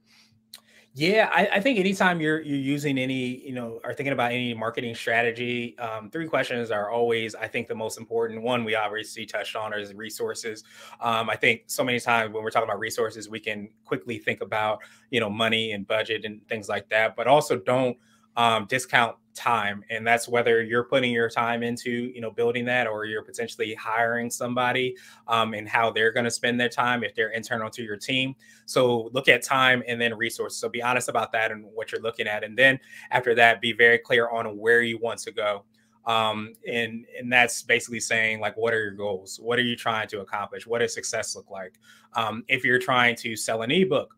Yeah, 0.94 1.28
I, 1.30 1.48
I, 1.56 1.60
think 1.60 1.78
anytime 1.78 2.22
you're 2.22 2.40
you're 2.40 2.56
using 2.56 2.96
any, 2.96 3.44
you 3.46 3.52
know, 3.52 3.80
are 3.84 3.92
thinking 3.92 4.14
about 4.14 4.32
any 4.32 4.54
marketing 4.54 4.94
strategy, 4.94 5.76
um, 5.78 6.08
three 6.08 6.26
questions 6.26 6.70
are 6.70 6.88
always, 6.88 7.34
I 7.34 7.48
think, 7.48 7.68
the 7.68 7.74
most 7.74 7.98
important. 7.98 8.40
One 8.40 8.64
we 8.64 8.74
obviously 8.74 9.26
touched 9.26 9.56
on 9.56 9.74
is 9.74 9.92
resources. 9.92 10.64
Um, 11.00 11.28
I 11.28 11.36
think 11.36 11.64
so 11.66 11.84
many 11.84 12.00
times 12.00 12.32
when 12.32 12.42
we're 12.42 12.50
talking 12.50 12.66
about 12.66 12.78
resources, 12.78 13.28
we 13.28 13.40
can 13.40 13.68
quickly 13.84 14.16
think 14.16 14.40
about, 14.40 14.78
you 15.10 15.20
know, 15.20 15.28
money 15.28 15.72
and 15.72 15.86
budget 15.86 16.24
and 16.24 16.40
things 16.48 16.66
like 16.66 16.88
that, 16.88 17.14
but 17.14 17.26
also 17.26 17.58
don't 17.58 17.98
um, 18.38 18.64
discount 18.66 19.16
time 19.36 19.84
and 19.90 20.06
that's 20.06 20.28
whether 20.28 20.62
you're 20.62 20.84
putting 20.84 21.12
your 21.12 21.28
time 21.28 21.62
into 21.62 21.90
you 21.90 22.20
know 22.20 22.30
building 22.30 22.64
that 22.64 22.86
or 22.86 23.04
you're 23.04 23.22
potentially 23.22 23.74
hiring 23.74 24.30
somebody 24.30 24.96
um, 25.28 25.54
and 25.54 25.68
how 25.68 25.90
they're 25.90 26.10
going 26.10 26.24
to 26.24 26.30
spend 26.30 26.58
their 26.58 26.68
time 26.68 27.04
if 27.04 27.14
they're 27.14 27.30
internal 27.30 27.70
to 27.70 27.82
your 27.82 27.96
team. 27.96 28.34
So 28.64 29.10
look 29.12 29.28
at 29.28 29.42
time 29.42 29.82
and 29.86 30.00
then 30.00 30.14
resources. 30.14 30.58
So 30.58 30.68
be 30.68 30.82
honest 30.82 31.08
about 31.08 31.30
that 31.32 31.52
and 31.52 31.64
what 31.74 31.92
you're 31.92 32.00
looking 32.00 32.26
at 32.26 32.42
and 32.42 32.56
then 32.56 32.80
after 33.10 33.34
that 33.34 33.60
be 33.60 33.72
very 33.72 33.98
clear 33.98 34.28
on 34.28 34.58
where 34.58 34.82
you 34.82 34.98
want 34.98 35.20
to 35.20 35.32
go. 35.32 35.64
Um, 36.06 36.54
and 36.66 37.04
and 37.18 37.32
that's 37.32 37.62
basically 37.62 38.00
saying 38.00 38.40
like 38.40 38.56
what 38.56 38.72
are 38.72 38.82
your 38.82 38.92
goals? 38.92 39.38
What 39.42 39.58
are 39.58 39.62
you 39.62 39.76
trying 39.76 40.08
to 40.08 40.20
accomplish? 40.20 40.66
What 40.66 40.78
does 40.78 40.94
success 40.94 41.36
look 41.36 41.50
like? 41.50 41.78
Um, 42.14 42.44
if 42.48 42.64
you're 42.64 42.78
trying 42.78 43.16
to 43.16 43.36
sell 43.36 43.62
an 43.62 43.70
ebook 43.70 44.15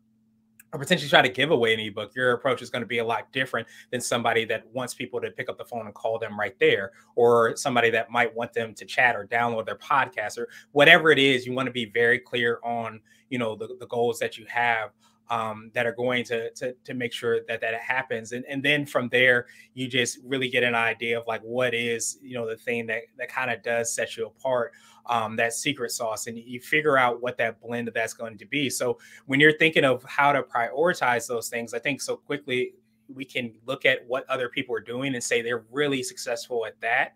or 0.72 0.78
potentially 0.78 1.08
try 1.08 1.22
to 1.22 1.28
give 1.28 1.50
away 1.50 1.72
an 1.72 1.80
ebook, 1.80 2.14
your 2.14 2.32
approach 2.32 2.60
is 2.60 2.70
going 2.70 2.82
to 2.82 2.86
be 2.86 2.98
a 2.98 3.04
lot 3.04 3.32
different 3.32 3.66
than 3.90 4.00
somebody 4.00 4.44
that 4.44 4.66
wants 4.72 4.94
people 4.94 5.20
to 5.20 5.30
pick 5.30 5.48
up 5.48 5.56
the 5.56 5.64
phone 5.64 5.86
and 5.86 5.94
call 5.94 6.18
them 6.18 6.38
right 6.38 6.58
there, 6.58 6.92
or 7.16 7.56
somebody 7.56 7.90
that 7.90 8.10
might 8.10 8.34
want 8.34 8.52
them 8.52 8.74
to 8.74 8.84
chat 8.84 9.16
or 9.16 9.26
download 9.26 9.66
their 9.66 9.76
podcast 9.76 10.38
or 10.38 10.48
whatever 10.72 11.10
it 11.10 11.18
is. 11.18 11.46
You 11.46 11.52
want 11.52 11.66
to 11.66 11.72
be 11.72 11.86
very 11.86 12.18
clear 12.18 12.58
on, 12.62 13.00
you 13.30 13.38
know, 13.38 13.56
the, 13.56 13.76
the 13.80 13.86
goals 13.86 14.18
that 14.18 14.36
you 14.36 14.44
have 14.48 14.90
um, 15.30 15.70
that 15.74 15.86
are 15.86 15.92
going 15.92 16.24
to, 16.24 16.50
to 16.52 16.74
to 16.84 16.94
make 16.94 17.12
sure 17.12 17.40
that 17.48 17.60
that 17.60 17.74
happens, 17.80 18.32
and 18.32 18.44
and 18.46 18.62
then 18.62 18.86
from 18.86 19.08
there 19.08 19.46
you 19.74 19.86
just 19.86 20.18
really 20.24 20.48
get 20.48 20.62
an 20.62 20.74
idea 20.74 21.18
of 21.18 21.26
like 21.26 21.42
what 21.42 21.74
is 21.74 22.18
you 22.22 22.34
know 22.34 22.48
the 22.48 22.56
thing 22.56 22.86
that 22.86 23.02
that 23.18 23.28
kind 23.28 23.50
of 23.50 23.62
does 23.62 23.92
set 23.92 24.16
you 24.16 24.26
apart, 24.26 24.72
um, 25.08 25.36
that 25.36 25.52
secret 25.52 25.90
sauce, 25.90 26.26
and 26.26 26.38
you 26.38 26.60
figure 26.60 26.98
out 26.98 27.22
what 27.22 27.36
that 27.38 27.60
blend 27.60 27.88
of 27.88 27.94
that's 27.94 28.12
going 28.12 28.38
to 28.38 28.46
be. 28.46 28.68
So 28.68 28.98
when 29.26 29.40
you're 29.40 29.56
thinking 29.56 29.84
of 29.84 30.04
how 30.04 30.32
to 30.32 30.42
prioritize 30.42 31.26
those 31.26 31.48
things, 31.48 31.74
I 31.74 31.78
think 31.78 32.00
so 32.00 32.16
quickly 32.16 32.74
we 33.12 33.24
can 33.24 33.54
look 33.66 33.86
at 33.86 34.06
what 34.06 34.28
other 34.28 34.48
people 34.48 34.74
are 34.76 34.80
doing 34.80 35.14
and 35.14 35.24
say 35.24 35.40
they're 35.40 35.64
really 35.70 36.02
successful 36.02 36.66
at 36.66 36.78
that, 36.80 37.14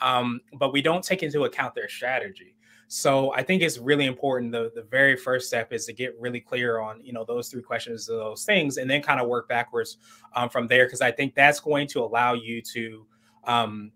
um, 0.00 0.40
but 0.54 0.72
we 0.72 0.80
don't 0.80 1.02
take 1.04 1.22
into 1.22 1.44
account 1.44 1.74
their 1.74 1.88
strategy. 1.88 2.54
So 2.86 3.32
I 3.32 3.42
think 3.42 3.62
it's 3.62 3.78
really 3.78 4.04
important. 4.04 4.52
The, 4.52 4.70
the 4.74 4.82
very 4.82 5.16
first 5.16 5.46
step 5.46 5.72
is 5.72 5.86
to 5.86 5.94
get 5.94 6.14
really 6.20 6.40
clear 6.40 6.78
on, 6.78 7.02
you 7.02 7.14
know, 7.14 7.24
those 7.24 7.48
three 7.48 7.62
questions, 7.62 8.06
those 8.06 8.44
things, 8.44 8.76
and 8.76 8.88
then 8.88 9.00
kind 9.00 9.18
of 9.18 9.28
work 9.28 9.48
backwards 9.48 9.96
um, 10.36 10.50
from 10.50 10.68
there. 10.68 10.88
Cause 10.88 11.00
I 11.00 11.10
think 11.10 11.34
that's 11.34 11.58
going 11.58 11.88
to 11.88 12.00
allow 12.00 12.34
you 12.34 12.60
to 12.74 13.06
um, 13.44 13.92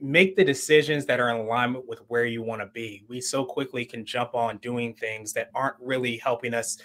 make 0.00 0.36
the 0.36 0.44
decisions 0.44 1.06
that 1.06 1.20
are 1.20 1.30
in 1.30 1.36
alignment 1.36 1.86
with 1.88 2.00
where 2.08 2.24
you 2.24 2.42
want 2.42 2.60
to 2.62 2.66
be. 2.66 3.04
We 3.08 3.20
so 3.20 3.44
quickly 3.44 3.84
can 3.84 4.04
jump 4.04 4.34
on 4.34 4.58
doing 4.58 4.94
things 4.94 5.32
that 5.32 5.50
aren't 5.54 5.76
really 5.80 6.16
helping 6.18 6.54
us 6.54 6.78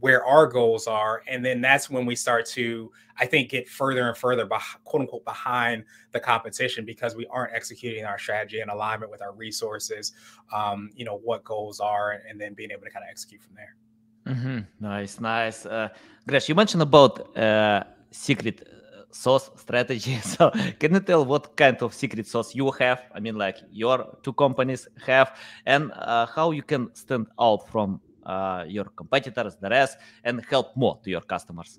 where 0.00 0.24
our 0.24 0.46
goals 0.46 0.86
are 0.86 1.22
and 1.28 1.44
then 1.44 1.60
that's 1.60 1.88
when 1.88 2.04
we 2.04 2.16
start 2.16 2.44
to 2.44 2.90
i 3.18 3.24
think 3.24 3.48
get 3.48 3.68
further 3.68 4.08
and 4.08 4.16
further 4.16 4.44
quote 4.84 5.02
unquote 5.02 5.24
behind 5.24 5.84
the 6.10 6.18
competition 6.18 6.84
because 6.84 7.14
we 7.14 7.24
aren't 7.28 7.54
executing 7.54 8.04
our 8.04 8.18
strategy 8.18 8.60
in 8.60 8.68
alignment 8.68 9.10
with 9.12 9.22
our 9.22 9.32
resources 9.32 10.12
um, 10.52 10.90
you 10.96 11.04
know 11.04 11.18
what 11.18 11.44
goals 11.44 11.78
are 11.78 12.20
and 12.28 12.40
then 12.40 12.52
being 12.52 12.72
able 12.72 12.82
to 12.82 12.90
kind 12.90 13.04
of 13.04 13.08
execute 13.08 13.40
from 13.40 13.54
there 13.54 13.76
mm-hmm. 14.34 14.58
nice 14.84 15.20
nice 15.20 15.66
uh, 15.66 15.88
Gresh, 16.26 16.48
you 16.48 16.56
mentioned 16.56 16.82
about 16.82 17.36
uh, 17.36 17.84
secret 18.10 18.68
sauce 19.22 19.50
strategy 19.56 20.14
so 20.34 20.50
can 20.80 20.94
you 20.94 21.00
tell 21.00 21.24
what 21.24 21.56
kind 21.56 21.78
of 21.82 21.94
secret 21.94 22.26
sauce 22.26 22.54
you 22.54 22.70
have 22.72 23.00
i 23.14 23.20
mean 23.20 23.36
like 23.44 23.58
your 23.70 23.98
two 24.22 24.32
companies 24.32 24.86
have 25.06 25.28
and 25.64 25.92
uh, 25.92 26.26
how 26.26 26.50
you 26.50 26.62
can 26.62 26.82
stand 26.94 27.26
out 27.38 27.68
from 27.68 28.00
uh, 28.26 28.64
your 28.66 28.84
competitors, 28.84 29.56
the 29.60 29.70
rest, 29.70 29.98
and 30.24 30.44
help 30.50 30.76
more 30.76 30.98
to 31.04 31.10
your 31.10 31.20
customers? 31.20 31.78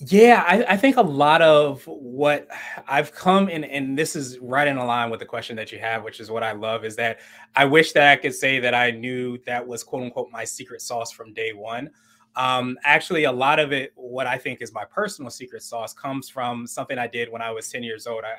Yeah, 0.00 0.44
I, 0.46 0.74
I, 0.74 0.76
think 0.76 0.96
a 0.96 1.02
lot 1.02 1.42
of 1.42 1.82
what 1.86 2.46
I've 2.86 3.12
come 3.12 3.48
in, 3.48 3.64
and 3.64 3.98
this 3.98 4.14
is 4.14 4.38
right 4.38 4.68
in 4.68 4.76
line 4.76 5.10
with 5.10 5.18
the 5.18 5.26
question 5.26 5.56
that 5.56 5.72
you 5.72 5.80
have, 5.80 6.04
which 6.04 6.20
is 6.20 6.30
what 6.30 6.44
I 6.44 6.52
love, 6.52 6.84
is 6.84 6.94
that 6.96 7.18
I 7.56 7.64
wish 7.64 7.92
that 7.92 8.12
I 8.12 8.16
could 8.16 8.34
say 8.34 8.60
that 8.60 8.74
I 8.74 8.92
knew 8.92 9.38
that 9.44 9.66
was 9.66 9.82
quote 9.82 10.04
unquote 10.04 10.30
my 10.30 10.44
secret 10.44 10.82
sauce 10.82 11.10
from 11.10 11.34
day 11.34 11.52
one. 11.52 11.90
Um, 12.38 12.78
actually, 12.84 13.24
a 13.24 13.32
lot 13.32 13.58
of 13.58 13.72
it, 13.72 13.92
what 13.96 14.26
I 14.26 14.38
think 14.38 14.62
is 14.62 14.72
my 14.72 14.84
personal 14.84 15.30
secret 15.30 15.62
sauce, 15.62 15.92
comes 15.92 16.28
from 16.30 16.66
something 16.66 16.98
I 16.98 17.08
did 17.08 17.30
when 17.30 17.42
I 17.42 17.50
was 17.50 17.68
10 17.68 17.82
years 17.82 18.06
old. 18.06 18.24
I, 18.24 18.34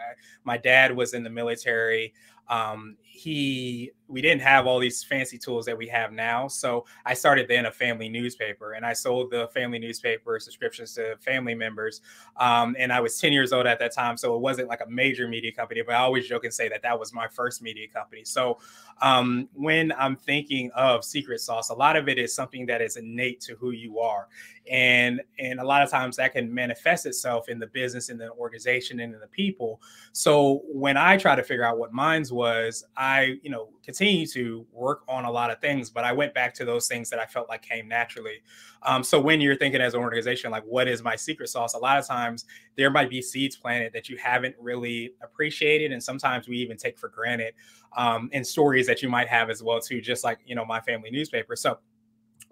my 0.45 0.57
dad 0.57 0.95
was 0.95 1.13
in 1.13 1.23
the 1.23 1.29
military. 1.29 2.13
um, 2.49 2.97
he 3.19 3.91
we 4.09 4.21
didn't 4.21 4.41
have 4.41 4.65
all 4.65 4.79
these 4.79 5.03
fancy 5.03 5.37
tools 5.37 5.65
that 5.67 5.77
we 5.77 5.87
have 5.87 6.11
now. 6.11 6.47
So 6.47 6.85
I 7.05 7.13
started 7.13 7.47
then 7.47 7.67
a 7.67 7.71
family 7.71 8.09
newspaper, 8.09 8.73
and 8.73 8.83
I 8.83 8.91
sold 8.91 9.29
the 9.29 9.47
family 9.53 9.77
newspaper 9.77 10.39
subscriptions 10.39 10.95
to 10.95 11.15
family 11.17 11.53
members. 11.53 12.01
Um, 12.37 12.75
and 12.79 12.91
I 12.91 12.99
was 13.01 13.19
10 13.19 13.31
years 13.31 13.53
old 13.53 13.67
at 13.67 13.77
that 13.79 13.93
time, 13.93 14.17
so 14.17 14.35
it 14.35 14.39
wasn't 14.39 14.67
like 14.67 14.81
a 14.81 14.89
major 14.89 15.27
media 15.27 15.51
company. 15.51 15.83
But 15.85 15.93
I 15.93 15.99
always 15.99 16.27
joke 16.27 16.43
and 16.43 16.53
say 16.53 16.67
that 16.69 16.81
that 16.81 16.99
was 16.99 17.13
my 17.13 17.27
first 17.27 17.61
media 17.61 17.87
company. 17.87 18.23
So 18.25 18.57
um, 18.99 19.47
when 19.53 19.91
I'm 19.91 20.15
thinking 20.15 20.71
of 20.75 21.05
secret 21.05 21.39
sauce, 21.39 21.69
a 21.69 21.75
lot 21.75 21.95
of 21.95 22.09
it 22.09 22.17
is 22.17 22.33
something 22.33 22.65
that 22.65 22.81
is 22.81 22.97
innate 22.97 23.41
to 23.41 23.55
who 23.57 23.71
you 23.71 23.99
are, 23.99 24.27
and 24.69 25.21
and 25.37 25.59
a 25.59 25.63
lot 25.63 25.83
of 25.83 25.91
times 25.91 26.15
that 26.15 26.33
can 26.33 26.51
manifest 26.51 27.05
itself 27.05 27.47
in 27.47 27.59
the 27.59 27.67
business, 27.67 28.09
in 28.09 28.17
the 28.17 28.31
organization, 28.31 28.99
and 29.01 29.13
in 29.13 29.19
the 29.19 29.27
people. 29.27 29.81
So 30.13 30.63
when 30.65 30.97
I 30.97 31.15
try 31.17 31.35
to 31.35 31.43
figure 31.43 31.63
out 31.63 31.77
what 31.77 31.93
mine's 31.93 32.33
was, 32.33 32.83
I 33.09 33.37
you 33.41 33.49
know 33.49 33.69
continue 33.83 34.25
to 34.27 34.65
work 34.71 35.01
on 35.07 35.25
a 35.25 35.31
lot 35.31 35.51
of 35.51 35.59
things, 35.59 35.89
but 35.89 36.03
I 36.03 36.13
went 36.13 36.33
back 36.33 36.53
to 36.55 36.65
those 36.65 36.87
things 36.87 37.09
that 37.09 37.19
I 37.19 37.25
felt 37.25 37.49
like 37.49 37.61
came 37.61 37.87
naturally. 37.87 38.41
Um, 38.83 39.03
so 39.03 39.19
when 39.19 39.41
you're 39.41 39.55
thinking 39.55 39.81
as 39.81 39.93
an 39.93 39.99
organization, 40.01 40.51
like 40.51 40.63
what 40.63 40.87
is 40.87 41.01
my 41.03 41.15
secret 41.15 41.49
sauce? 41.49 41.73
A 41.73 41.77
lot 41.77 41.97
of 41.97 42.05
times 42.07 42.45
there 42.77 42.89
might 42.89 43.09
be 43.09 43.21
seeds 43.21 43.55
planted 43.55 43.93
that 43.93 44.09
you 44.09 44.17
haven't 44.17 44.55
really 44.59 45.13
appreciated, 45.23 45.91
and 45.91 46.01
sometimes 46.01 46.47
we 46.47 46.57
even 46.57 46.77
take 46.77 46.97
for 46.97 47.09
granted, 47.09 47.53
um, 47.97 48.29
and 48.33 48.45
stories 48.45 48.87
that 48.87 49.01
you 49.01 49.09
might 49.09 49.27
have 49.27 49.49
as 49.49 49.63
well 49.63 49.79
too, 49.81 50.01
just 50.01 50.23
like 50.23 50.39
you 50.45 50.55
know 50.55 50.65
my 50.65 50.81
family 50.81 51.11
newspaper. 51.11 51.55
So 51.55 51.79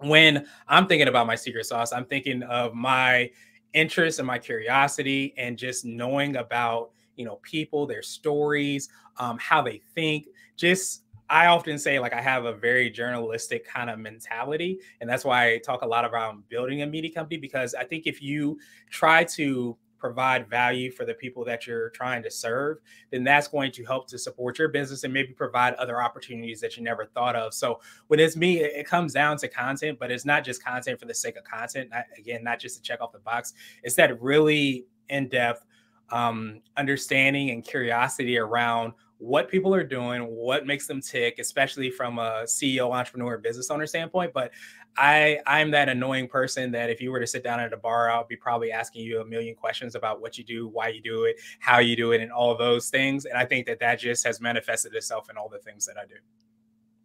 when 0.00 0.46
I'm 0.68 0.86
thinking 0.86 1.08
about 1.08 1.26
my 1.26 1.34
secret 1.34 1.66
sauce, 1.66 1.92
I'm 1.92 2.04
thinking 2.04 2.42
of 2.44 2.74
my 2.74 3.30
interest 3.74 4.18
and 4.18 4.26
my 4.26 4.38
curiosity 4.38 5.34
and 5.36 5.58
just 5.58 5.84
knowing 5.84 6.36
about 6.36 6.90
you 7.16 7.24
know 7.24 7.36
people 7.42 7.86
their 7.86 8.02
stories 8.02 8.88
um, 9.18 9.36
how 9.38 9.60
they 9.60 9.80
think 9.94 10.26
just 10.58 11.04
I 11.30 11.46
often 11.46 11.78
say 11.78 11.98
like 11.98 12.12
I 12.12 12.20
have 12.20 12.44
a 12.46 12.52
very 12.52 12.90
journalistic 12.90 13.66
kind 13.66 13.90
of 13.90 13.98
mentality, 13.98 14.80
and 15.00 15.08
that's 15.08 15.24
why 15.24 15.52
I 15.52 15.58
talk 15.58 15.82
a 15.82 15.86
lot 15.86 16.04
about 16.04 16.48
building 16.48 16.82
a 16.82 16.86
media 16.86 17.12
company 17.12 17.38
because 17.38 17.74
I 17.74 17.84
think 17.84 18.06
if 18.06 18.22
you 18.22 18.58
try 18.90 19.24
to 19.24 19.76
provide 19.98 20.48
value 20.48 20.92
for 20.92 21.04
the 21.04 21.14
people 21.14 21.44
that 21.44 21.66
you're 21.66 21.90
trying 21.90 22.22
to 22.22 22.30
serve, 22.30 22.78
then 23.10 23.24
that's 23.24 23.48
going 23.48 23.72
to 23.72 23.84
help 23.84 24.06
to 24.08 24.16
support 24.16 24.58
your 24.58 24.68
business 24.68 25.02
and 25.04 25.12
maybe 25.12 25.32
provide 25.32 25.74
other 25.74 26.00
opportunities 26.00 26.60
that 26.60 26.76
you 26.76 26.84
never 26.84 27.04
thought 27.04 27.34
of. 27.34 27.52
So 27.52 27.80
when 28.06 28.20
it's 28.20 28.36
me, 28.36 28.60
it 28.60 28.86
comes 28.86 29.12
down 29.12 29.38
to 29.38 29.48
content, 29.48 29.98
but 29.98 30.10
it's 30.12 30.24
not 30.24 30.44
just 30.44 30.64
content 30.64 31.00
for 31.00 31.06
the 31.06 31.14
sake 31.14 31.36
of 31.36 31.44
content. 31.44 31.90
Not, 31.90 32.04
again, 32.16 32.44
not 32.44 32.60
just 32.60 32.76
to 32.76 32.82
check 32.82 33.00
off 33.00 33.12
the 33.12 33.18
box. 33.18 33.54
It's 33.82 33.96
that 33.96 34.22
really 34.22 34.86
in-depth 35.08 35.66
um, 36.10 36.62
understanding 36.76 37.50
and 37.50 37.64
curiosity 37.64 38.38
around 38.38 38.92
what 39.18 39.48
people 39.48 39.74
are 39.74 39.84
doing, 39.84 40.22
what 40.22 40.66
makes 40.66 40.86
them 40.86 41.00
tick, 41.00 41.38
especially 41.38 41.90
from 41.90 42.18
a 42.18 42.44
CEO, 42.44 42.92
entrepreneur, 42.92 43.36
business 43.36 43.70
owner 43.70 43.86
standpoint. 43.86 44.32
But 44.32 44.52
I 44.96 45.38
I'm 45.46 45.70
that 45.72 45.88
annoying 45.88 46.28
person 46.28 46.70
that 46.72 46.90
if 46.90 47.00
you 47.00 47.10
were 47.10 47.20
to 47.20 47.26
sit 47.26 47.44
down 47.44 47.60
at 47.60 47.72
a 47.72 47.76
bar, 47.76 48.10
I'll 48.10 48.26
be 48.26 48.36
probably 48.36 48.72
asking 48.72 49.04
you 49.04 49.20
a 49.20 49.24
million 49.24 49.54
questions 49.54 49.94
about 49.94 50.20
what 50.20 50.38
you 50.38 50.44
do, 50.44 50.68
why 50.68 50.88
you 50.88 51.02
do 51.02 51.24
it, 51.24 51.36
how 51.58 51.78
you 51.78 51.96
do 51.96 52.12
it, 52.12 52.20
and 52.20 52.32
all 52.32 52.56
those 52.56 52.90
things. 52.90 53.24
And 53.24 53.36
I 53.36 53.44
think 53.44 53.66
that 53.66 53.80
that 53.80 53.98
just 53.98 54.24
has 54.24 54.40
manifested 54.40 54.94
itself 54.94 55.28
in 55.30 55.36
all 55.36 55.48
the 55.48 55.58
things 55.58 55.84
that 55.86 55.96
I 55.96 56.06
do. 56.06 56.16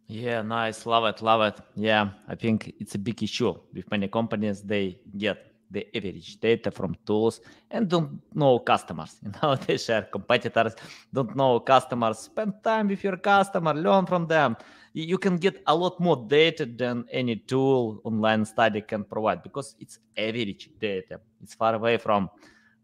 Yeah, 0.06 0.42
nice. 0.42 0.86
Love 0.86 1.04
it. 1.06 1.22
Love 1.22 1.40
it. 1.42 1.60
Yeah, 1.74 2.10
I 2.28 2.34
think 2.34 2.74
it's 2.78 2.94
a 2.94 2.98
big 2.98 3.22
issue 3.22 3.54
with 3.72 3.90
many 3.90 4.06
companies. 4.08 4.62
They 4.62 4.98
get 5.16 5.53
the 5.74 5.84
average 5.96 6.40
data 6.40 6.70
from 6.70 6.96
tools 7.04 7.40
and 7.70 7.88
don't 7.88 8.20
know 8.34 8.58
customers. 8.58 9.16
You 9.24 9.32
know, 9.42 9.54
they 9.56 9.76
share 9.76 10.02
competitors, 10.02 10.74
don't 11.12 11.34
know 11.36 11.60
customers. 11.60 12.18
Spend 12.18 12.54
time 12.62 12.88
with 12.88 13.04
your 13.04 13.18
customer, 13.18 13.74
learn 13.74 14.06
from 14.06 14.26
them. 14.26 14.56
You 14.94 15.18
can 15.18 15.36
get 15.36 15.62
a 15.66 15.74
lot 15.74 15.98
more 16.00 16.24
data 16.28 16.64
than 16.64 17.04
any 17.10 17.36
tool 17.36 18.00
online 18.04 18.44
study 18.44 18.80
can 18.80 19.04
provide 19.04 19.42
because 19.42 19.74
it's 19.80 19.98
average 20.16 20.70
data. 20.78 21.20
It's 21.42 21.54
far 21.54 21.74
away 21.74 21.98
from 21.98 22.30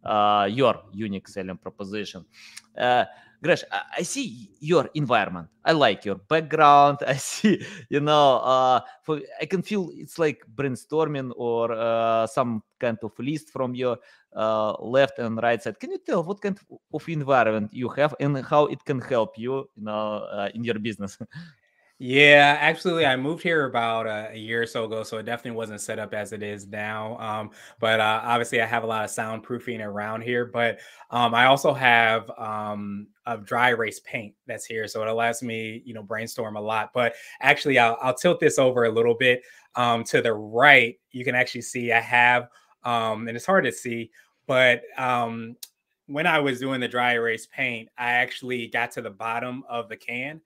uh, 0.05 0.48
your 0.50 0.83
unique 0.92 1.29
selling 1.29 1.57
proposition. 1.59 2.24
Uh, 2.76 3.05
Gresh, 3.42 3.64
I 3.96 4.03
see 4.03 4.50
your 4.61 4.90
environment. 4.94 5.48
I 5.64 5.72
like 5.72 6.05
your 6.05 6.16
background. 6.16 6.98
I 7.07 7.14
see, 7.14 7.64
you 7.88 8.00
know, 8.00 8.37
uh, 8.38 8.81
for, 9.03 9.20
I 9.40 9.46
can 9.46 9.62
feel 9.62 9.90
it's 9.94 10.18
like 10.18 10.42
brainstorming 10.55 11.33
or 11.37 11.72
uh, 11.72 12.26
some 12.26 12.62
kind 12.79 12.98
of 13.03 13.12
list 13.18 13.48
from 13.48 13.74
your 13.74 13.96
uh, 14.37 14.72
left 14.83 15.18
and 15.18 15.40
right 15.42 15.62
side. 15.62 15.81
Can 15.81 15.90
you 15.92 15.98
tell 16.05 16.22
what 16.22 16.42
kind 16.42 16.59
of 16.92 17.09
environment 17.09 17.70
you 17.72 17.88
have 17.88 18.14
and 18.20 18.44
how 18.44 18.66
it 18.66 18.85
can 18.85 19.00
help 19.00 19.38
you, 19.38 19.70
you 19.74 19.85
know, 19.85 20.48
in 20.55 20.62
your 20.62 20.79
business? 20.79 21.16
Yeah, 22.03 22.57
absolutely. 22.63 23.05
I 23.05 23.15
moved 23.17 23.43
here 23.43 23.67
about 23.67 24.07
a, 24.07 24.31
a, 24.33 24.35
year 24.35 24.63
or 24.63 24.67
so 24.67 24.87
ago, 24.87 25.03
so 25.03 25.19
it 25.19 25.25
definitely 25.25 25.59
wasn't 25.59 25.83
set 25.83 25.99
up 25.99 26.15
as 26.15 26.33
it 26.33 26.43
is 26.43 26.67
now. 26.67 27.19
Um, 27.19 27.51
but 27.79 28.01
uh, 28.01 28.23
obviously, 28.25 28.63
I 28.63 28.65
have 28.65 28.85
a 28.85 28.87
lot 28.87 29.05
of 29.05 29.11
soundproofing 29.11 29.85
around 29.85 30.23
here. 30.23 30.47
But 30.47 30.79
um, 31.11 31.35
I 31.35 31.45
also 31.45 31.75
have 31.75 32.31
um, 32.39 33.09
a 33.27 33.37
dry 33.37 33.69
erase 33.69 34.01
paint 34.01 34.35
that's 34.47 34.65
here, 34.65 34.89
so 34.89 35.03
it 35.03 35.09
allows 35.09 35.43
me, 35.43 35.83
you 35.85 35.93
know, 35.93 36.03
brainstorm 36.03 36.57
a 36.57 36.61
lot. 36.61 36.93
But 36.95 37.17
actually, 37.43 37.79
I'll, 37.79 37.99
I'll 38.01 38.15
tilt 38.15 38.41
this 38.41 38.59
over 38.59 38.85
a 38.85 38.91
little 38.91 39.15
bit 39.15 39.43
um, 39.75 40.03
to 40.05 40.23
the 40.23 40.33
right. 40.33 40.99
You 41.11 41.23
can 41.23 41.35
actually 41.35 41.61
see 41.61 41.93
I 41.93 42.01
have, 42.01 42.49
um, 42.83 43.29
and 43.29 43.37
it's 43.37 43.45
hard 43.45 43.65
to 43.65 43.73
see, 43.73 44.11
but 44.47 44.81
um, 44.97 45.55
when 46.07 46.27
I 46.27 46.39
was 46.39 46.61
doing 46.61 46.81
the 46.81 46.89
dry 46.89 47.13
erase 47.13 47.47
paint, 47.55 47.91
I 47.99 48.13
actually 48.13 48.69
got 48.69 48.91
to 48.93 49.03
the 49.03 49.11
bottom 49.11 49.65
of 49.69 49.91
the 49.91 49.99
can 49.99 50.41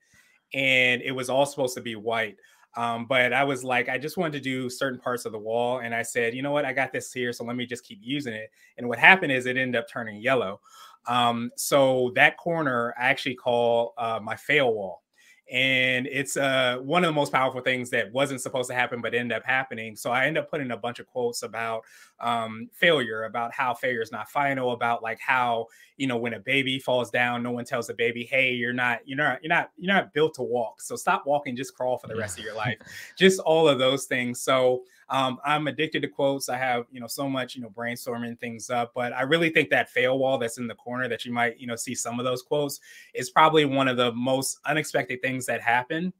and 0.55 1.03
it 1.03 1.12
was 1.12 1.29
all 1.29 1.45
supposed 1.45 1.75
to 1.75 1.81
be 1.81 1.97
white. 1.97 2.37
Um, 2.77 3.07
but 3.07 3.33
I 3.33 3.45
was 3.45 3.62
like, 3.62 3.88
I 3.88 3.99
just 3.99 4.17
wanted 4.17 4.33
to 4.33 4.40
do 4.40 4.69
certain 4.69 4.99
parts 4.99 5.27
of 5.27 5.33
the 5.33 5.38
wall. 5.38 5.79
And 5.79 5.95
I 5.95 6.03
said, 6.03 6.35
you 6.35 6.43
know 6.43 6.51
what, 6.51 6.64
I 6.64 6.73
got 6.73 6.93
this 6.93 7.12
here. 7.12 7.33
So 7.33 7.45
let 7.45 7.55
me 7.55 7.67
just 7.67 7.85
keep 7.85 8.01
using 8.03 8.33
it. 8.33 8.51
And 8.79 8.88
what 8.88 8.99
happened 8.99 9.31
is 9.31 9.47
it 9.47 9.57
ended 9.57 9.77
up 9.77 9.88
turning 9.88 10.21
yellow. 10.21 10.61
Um, 11.07 11.53
so 11.57 12.12
that 12.17 12.37
corner 12.37 12.95
I 12.99 13.05
actually 13.05 13.37
call 13.37 13.95
uh, 13.97 14.19
my 14.23 14.35
fail 14.35 14.75
wall 14.75 15.04
and 15.50 16.07
it's 16.07 16.37
uh, 16.37 16.78
one 16.83 17.04
of 17.04 17.09
the 17.09 17.12
most 17.12 17.30
powerful 17.30 17.61
things 17.61 17.90
that 17.90 18.11
wasn't 18.12 18.40
supposed 18.40 18.68
to 18.68 18.74
happen 18.74 19.00
but 19.00 19.14
ended 19.14 19.37
up 19.37 19.44
happening 19.44 19.94
so 19.94 20.11
i 20.11 20.26
end 20.26 20.38
up 20.38 20.50
putting 20.50 20.70
a 20.70 20.76
bunch 20.76 20.98
of 20.98 21.07
quotes 21.07 21.42
about 21.42 21.83
um, 22.20 22.68
failure 22.72 23.24
about 23.24 23.52
how 23.52 23.74
failure 23.74 24.00
is 24.00 24.12
not 24.12 24.28
final 24.28 24.72
about 24.72 25.02
like 25.02 25.20
how 25.20 25.66
you 25.96 26.07
know 26.07 26.16
when 26.16 26.35
a 26.35 26.40
baby 26.40 26.78
falls 26.78 27.11
down 27.11 27.42
no 27.42 27.50
one 27.50 27.64
tells 27.64 27.87
the 27.87 27.94
baby 27.94 28.24
hey 28.24 28.52
you're 28.52 28.72
not 28.72 29.00
you're 29.04 29.18
not 29.18 29.42
you're 29.42 29.50
not 29.50 29.70
you're 29.76 29.92
not 29.92 30.12
built 30.14 30.35
to 30.35 30.42
walk 30.42 30.80
so 30.80 30.96
stop 30.96 31.24
walking 31.26 31.54
just 31.54 31.74
crawl 31.74 31.98
for 31.98 32.09
the 32.09 32.16
rest 32.16 32.38
of 32.38 32.44
your 32.44 32.54
life. 32.54 32.78
Just 33.16 33.40
all 33.40 33.68
of 33.68 33.78
those 33.78 34.04
things 34.04 34.40
so 34.40 34.83
um, 35.09 35.38
I'm 35.45 35.67
addicted 35.67 36.03
to 36.03 36.09
quotes. 36.09 36.49
I 36.49 36.57
have, 36.57 36.87
you 36.90 37.01
know, 37.01 37.07
so 37.07 37.29
much, 37.29 37.55
you 37.55 37.62
know, 37.62 37.71
brainstorming 37.71 38.38
things 38.38 38.71
up. 38.71 38.93
But 38.95 39.12
I 39.12 39.23
really 39.23 39.51
think 39.51 39.71
that 39.71 39.90
fail 39.90 40.19
wall 40.19 40.38
that's 40.38 40.59
in 40.59 40.67
the 40.67 40.75
corner 40.75 41.09
that 41.09 41.25
you 41.25 41.33
might, 41.33 41.59
you 41.59 41.67
know, 41.67 41.77
see 41.77 41.95
some 41.95 42.19
of 42.19 42.25
those 42.25 42.43
quotes 42.43 42.81
is 43.14 43.31
probably 43.31 43.64
one 43.64 43.88
of 43.88 43.97
the 43.97 44.12
most 44.12 44.59
unexpected 44.67 45.21
things 45.23 45.47
that 45.47 45.61
happen 45.61 46.12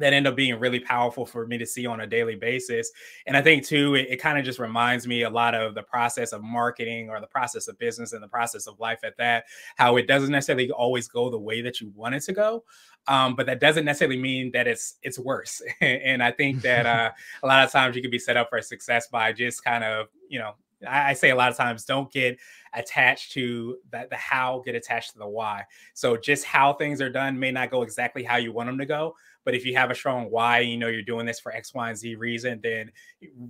that 0.00 0.12
end 0.12 0.26
up 0.26 0.34
being 0.34 0.58
really 0.58 0.80
powerful 0.80 1.24
for 1.24 1.46
me 1.46 1.58
to 1.58 1.66
see 1.66 1.86
on 1.86 2.00
a 2.00 2.06
daily 2.06 2.34
basis. 2.34 2.90
And 3.26 3.36
I 3.36 3.42
think 3.42 3.64
too, 3.64 3.94
it, 3.94 4.08
it 4.10 4.16
kind 4.16 4.38
of 4.38 4.44
just 4.44 4.58
reminds 4.58 5.06
me 5.06 5.22
a 5.22 5.30
lot 5.30 5.54
of 5.54 5.74
the 5.74 5.82
process 5.82 6.32
of 6.32 6.42
marketing 6.42 7.10
or 7.10 7.20
the 7.20 7.26
process 7.26 7.68
of 7.68 7.78
business 7.78 8.12
and 8.12 8.22
the 8.22 8.28
process 8.28 8.66
of 8.66 8.80
life 8.80 9.00
at 9.04 9.16
that, 9.18 9.44
how 9.76 9.96
it 9.96 10.06
doesn't 10.06 10.32
necessarily 10.32 10.70
always 10.70 11.06
go 11.06 11.30
the 11.30 11.38
way 11.38 11.62
that 11.62 11.80
you 11.80 11.92
want 11.94 12.14
it 12.14 12.22
to 12.24 12.32
go. 12.32 12.64
Um, 13.06 13.36
but 13.36 13.46
that 13.46 13.60
doesn't 13.60 13.84
necessarily 13.84 14.18
mean 14.18 14.50
that 14.52 14.66
it's 14.66 14.96
it's 15.02 15.18
worse. 15.18 15.62
and 15.80 16.22
I 16.22 16.32
think 16.32 16.62
that 16.62 16.86
uh, 16.86 17.10
a 17.42 17.46
lot 17.46 17.64
of 17.64 17.70
times 17.70 17.94
you 17.94 18.02
can 18.02 18.10
be 18.10 18.18
set 18.18 18.36
up 18.36 18.48
for 18.50 18.60
success 18.60 19.08
by 19.08 19.32
just 19.32 19.64
kind 19.64 19.84
of, 19.84 20.08
you 20.28 20.38
know, 20.38 20.54
I, 20.86 21.10
I 21.10 21.12
say 21.12 21.30
a 21.30 21.36
lot 21.36 21.50
of 21.50 21.56
times 21.56 21.84
don't 21.84 22.10
get 22.10 22.38
attached 22.72 23.32
to 23.32 23.78
that 23.90 24.10
the 24.10 24.16
how, 24.16 24.62
get 24.64 24.74
attached 24.74 25.12
to 25.12 25.18
the 25.18 25.28
why. 25.28 25.64
So 25.94 26.16
just 26.16 26.44
how 26.44 26.72
things 26.72 27.00
are 27.00 27.10
done 27.10 27.38
may 27.38 27.50
not 27.50 27.70
go 27.70 27.82
exactly 27.82 28.22
how 28.22 28.36
you 28.36 28.52
want 28.52 28.68
them 28.68 28.78
to 28.78 28.86
go, 28.86 29.14
but 29.44 29.54
if 29.54 29.64
you 29.64 29.74
have 29.76 29.90
a 29.90 29.94
strong 29.94 30.30
why, 30.30 30.60
you 30.60 30.76
know 30.76 30.88
you're 30.88 31.02
doing 31.02 31.26
this 31.26 31.40
for 31.40 31.52
X, 31.52 31.74
Y, 31.74 31.88
and 31.88 31.98
Z 31.98 32.14
reason, 32.16 32.60
then 32.62 32.90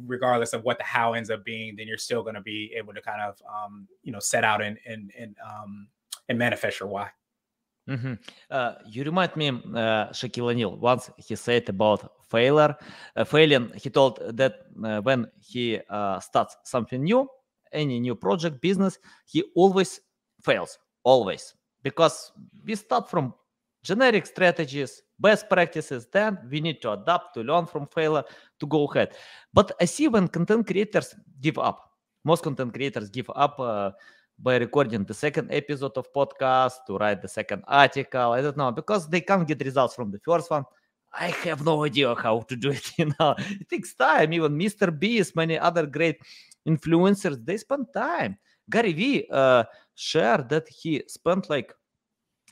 regardless 0.06 0.52
of 0.52 0.62
what 0.62 0.78
the 0.78 0.84
how 0.84 1.14
ends 1.14 1.30
up 1.30 1.44
being, 1.44 1.76
then 1.76 1.86
you're 1.86 1.98
still 1.98 2.22
going 2.22 2.34
to 2.34 2.40
be 2.40 2.72
able 2.76 2.94
to 2.94 3.02
kind 3.02 3.20
of 3.22 3.40
um, 3.48 3.86
you 4.02 4.12
know 4.12 4.20
set 4.20 4.44
out 4.44 4.62
and 4.62 4.78
and 4.86 5.12
and 5.18 5.36
um, 5.44 5.88
and 6.28 6.38
manifest 6.38 6.80
your 6.80 6.88
why. 6.88 7.08
Mm-hmm. 7.88 8.14
Uh, 8.50 8.74
you 8.86 9.02
remind 9.02 9.34
me 9.34 9.48
uh, 9.48 10.10
Shaquille 10.10 10.50
O'Neal. 10.50 10.76
Once 10.76 11.10
he 11.16 11.34
said 11.34 11.68
about 11.68 12.12
failure, 12.30 12.76
uh, 13.16 13.24
failing. 13.24 13.72
He 13.74 13.90
told 13.90 14.20
that 14.36 14.66
uh, 14.82 15.00
when 15.00 15.26
he 15.40 15.80
uh, 15.90 16.20
starts 16.20 16.56
something 16.64 17.02
new, 17.02 17.28
any 17.72 18.00
new 18.00 18.14
project, 18.14 18.60
business, 18.60 18.98
he 19.26 19.44
always 19.54 20.00
fails, 20.40 20.78
always, 21.02 21.54
because 21.82 22.32
we 22.64 22.74
start 22.76 23.10
from 23.10 23.34
generic 23.82 24.26
strategies, 24.26 25.02
best 25.20 25.48
practices. 25.48 26.06
Then 26.10 26.38
we 26.50 26.60
need 26.60 26.80
to 26.82 26.92
adapt, 26.92 27.34
to 27.34 27.42
learn 27.42 27.66
from 27.66 27.86
failure, 27.86 28.24
to 28.58 28.66
go 28.66 28.86
ahead. 28.86 29.14
But 29.52 29.72
I 29.80 29.84
see 29.84 30.08
when 30.08 30.28
content 30.28 30.66
creators 30.66 31.14
give 31.40 31.58
up, 31.58 31.92
most 32.24 32.42
content 32.42 32.72
creators 32.72 33.10
give 33.10 33.30
up 33.34 33.60
uh, 33.60 33.90
by 34.38 34.56
recording 34.56 35.04
the 35.04 35.14
second 35.14 35.52
episode 35.52 35.92
of 35.96 36.12
podcast 36.12 36.84
to 36.86 36.96
write 36.96 37.22
the 37.22 37.28
second 37.28 37.62
article. 37.68 38.32
I 38.32 38.40
don't 38.40 38.56
know 38.56 38.72
because 38.72 39.08
they 39.08 39.20
can't 39.20 39.46
get 39.46 39.62
results 39.64 39.94
from 39.94 40.10
the 40.10 40.18
first 40.18 40.50
one. 40.50 40.64
I 41.12 41.30
have 41.44 41.64
no 41.64 41.84
idea 41.84 42.14
how 42.14 42.40
to 42.40 42.56
do 42.56 42.70
it. 42.70 42.92
You 42.98 43.12
know, 43.18 43.34
it 43.38 43.68
takes 43.68 43.94
time. 43.94 44.32
Even 44.32 44.56
Mr. 44.56 44.96
Beast, 44.96 45.36
many 45.36 45.58
other 45.58 45.86
great 45.86 46.18
influencers, 46.66 47.44
they 47.44 47.56
spend 47.56 47.86
time. 47.92 48.38
Gary 48.70 48.92
Vee 48.92 49.26
uh, 49.30 49.64
shared 49.94 50.48
that 50.50 50.68
he 50.68 51.02
spent 51.08 51.50
like 51.50 51.74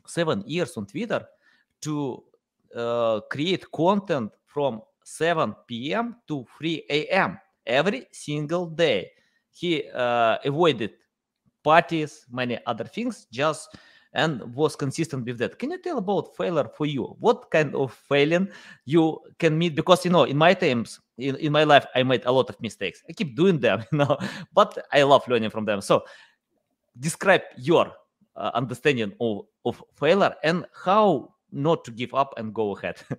seven 0.07 0.43
years 0.47 0.77
on 0.77 0.87
Twitter 0.87 1.25
to 1.83 2.25
uh, 2.75 3.21
create 3.31 3.71
content 3.73 4.33
from 4.47 4.83
7 5.05 5.55
p.m. 5.67 6.17
to 6.27 6.45
3 6.59 6.85
a.m. 6.91 7.39
every 7.67 8.07
single 8.13 8.67
day. 8.67 9.11
He 9.51 9.89
uh, 9.95 10.39
avoided 10.45 10.93
parties, 11.65 12.27
many 12.31 12.59
other 12.67 12.85
things, 12.85 13.27
just 13.33 13.77
and 14.15 14.55
was 14.55 14.75
consistent 14.75 15.27
with 15.27 15.39
that. 15.39 15.59
Can 15.59 15.71
you 15.71 15.79
tell 15.79 15.99
about 15.99 16.35
failure 16.37 16.69
for 16.77 16.87
you? 16.87 17.17
What 17.21 17.51
kind 17.51 17.75
of 17.75 17.93
failing 17.93 18.49
you 18.85 19.19
can 19.39 19.59
meet? 19.59 19.75
Because 19.75 20.05
you 20.05 20.11
know, 20.11 20.25
in 20.25 20.37
my 20.37 20.55
times, 20.55 21.01
in, 21.19 21.37
in 21.37 21.53
my 21.53 21.65
life, 21.65 21.87
I 21.95 22.03
made 22.03 22.25
a 22.25 22.33
lot 22.33 22.49
of 22.49 22.61
mistakes. 22.61 23.03
I 23.09 23.13
keep 23.13 23.37
doing 23.37 23.59
them, 23.61 23.85
you 23.93 23.99
know, 23.99 24.17
but 24.55 24.79
I 24.93 25.03
love 25.03 25.27
learning 25.29 25.51
from 25.51 25.65
them. 25.65 25.81
So 25.81 26.05
describe 26.99 27.43
your 27.57 27.93
uh, 28.37 28.51
understanding 28.55 29.13
of, 29.21 29.47
of 29.65 29.83
failure 29.95 30.35
and 30.43 30.65
how 30.85 31.35
not 31.53 31.85
to 31.85 31.91
give 31.91 32.15
up 32.15 32.35
and 32.37 32.55
go 32.55 32.77
ahead. 32.77 32.97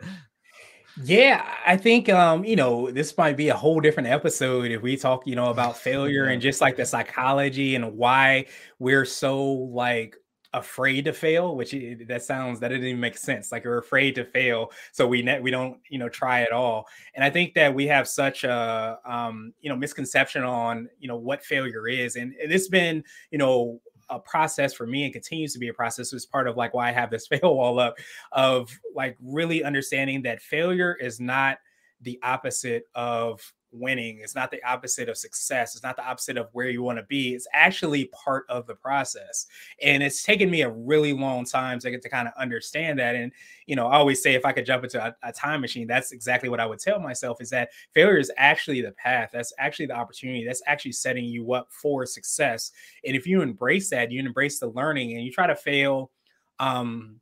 Yeah, 1.03 1.47
I 1.65 1.77
think 1.77 2.09
um, 2.09 2.43
you 2.43 2.55
know, 2.55 2.91
this 2.91 3.17
might 3.17 3.37
be 3.37 3.49
a 3.49 3.55
whole 3.55 3.79
different 3.79 4.09
episode 4.09 4.71
if 4.71 4.81
we 4.81 4.97
talk, 4.97 5.25
you 5.25 5.35
know, 5.35 5.49
about 5.49 5.77
failure 5.77 6.25
and 6.25 6.41
just 6.41 6.61
like 6.61 6.75
the 6.75 6.85
psychology 6.85 7.75
and 7.75 7.95
why 7.95 8.47
we're 8.79 9.05
so 9.05 9.43
like 9.45 10.17
afraid 10.53 11.05
to 11.05 11.13
fail 11.13 11.55
which 11.55 11.75
that 12.07 12.23
sounds 12.23 12.59
that 12.59 12.69
didn't 12.69 12.85
even 12.85 12.99
make 12.99 13.17
sense. 13.17 13.51
Like 13.51 13.65
we're 13.65 13.77
afraid 13.77 14.15
to 14.15 14.25
fail 14.25 14.71
so 14.91 15.07
we 15.07 15.21
ne- 15.21 15.39
we 15.39 15.51
don't 15.51 15.77
you 15.89 15.99
know 15.99 16.09
try 16.09 16.41
at 16.41 16.51
all. 16.51 16.87
And 17.13 17.23
i 17.23 17.29
think 17.29 17.53
that 17.53 17.73
we 17.73 17.85
have 17.87 18.07
such 18.07 18.43
a 18.43 18.97
um 19.05 19.53
you 19.61 19.69
know 19.69 19.75
misconception 19.75 20.43
on 20.43 20.89
you 20.99 21.07
know 21.07 21.17
what 21.17 21.45
failure 21.45 21.87
is. 21.87 22.15
And 22.15 22.33
it's 22.37 22.67
been 22.67 23.03
you 23.31 23.37
know 23.37 23.79
a 24.09 24.19
process 24.19 24.73
for 24.73 24.87
me 24.87 25.03
and 25.03 25.13
continues 25.13 25.53
to 25.53 25.59
be 25.59 25.67
a 25.67 25.73
process 25.73 26.13
is 26.13 26.25
part 26.25 26.47
of 26.47 26.57
like 26.57 26.73
why 26.73 26.89
I 26.89 26.91
have 26.91 27.09
this 27.09 27.27
fail 27.31 27.55
wall 27.55 27.79
up 27.79 27.97
of 28.31 28.69
like 28.95 29.17
really 29.21 29.63
understanding 29.63 30.21
that 30.23 30.41
failure 30.41 30.95
is 30.99 31.19
not 31.19 31.59
the 32.01 32.19
opposite 32.23 32.85
of 32.95 33.41
winning. 33.71 34.19
It's 34.21 34.35
not 34.35 34.51
the 34.51 34.63
opposite 34.63 35.09
of 35.09 35.17
success. 35.17 35.75
It's 35.75 35.83
not 35.83 35.95
the 35.95 36.05
opposite 36.05 36.37
of 36.37 36.49
where 36.53 36.69
you 36.69 36.81
want 36.81 36.97
to 36.97 37.03
be. 37.03 37.33
It's 37.33 37.47
actually 37.53 38.05
part 38.05 38.45
of 38.49 38.65
the 38.67 38.75
process. 38.75 39.47
And 39.81 40.01
it's 40.01 40.23
taken 40.23 40.49
me 40.49 40.61
a 40.61 40.69
really 40.69 41.13
long 41.13 41.45
time 41.45 41.79
to 41.79 41.91
get 41.91 42.01
to 42.01 42.09
kind 42.09 42.27
of 42.27 42.33
understand 42.37 42.99
that. 42.99 43.15
And, 43.15 43.31
you 43.65 43.75
know, 43.75 43.87
I 43.87 43.97
always 43.97 44.21
say 44.21 44.33
if 44.33 44.45
I 44.45 44.51
could 44.51 44.65
jump 44.65 44.83
into 44.83 45.03
a, 45.03 45.15
a 45.23 45.31
time 45.31 45.61
machine, 45.61 45.87
that's 45.87 46.11
exactly 46.11 46.49
what 46.49 46.59
I 46.59 46.65
would 46.65 46.79
tell 46.79 46.99
myself 46.99 47.41
is 47.41 47.49
that 47.51 47.69
failure 47.93 48.17
is 48.17 48.31
actually 48.37 48.81
the 48.81 48.91
path. 48.91 49.29
That's 49.33 49.53
actually 49.59 49.87
the 49.87 49.95
opportunity. 49.95 50.45
That's 50.45 50.63
actually 50.65 50.93
setting 50.93 51.25
you 51.25 51.53
up 51.53 51.67
for 51.69 52.05
success. 52.05 52.71
And 53.05 53.15
if 53.15 53.27
you 53.27 53.41
embrace 53.41 53.89
that, 53.91 54.11
you 54.11 54.19
embrace 54.19 54.59
the 54.59 54.69
learning 54.69 55.13
and 55.13 55.23
you 55.23 55.31
try 55.31 55.47
to 55.47 55.55
fail, 55.55 56.11
um, 56.59 57.19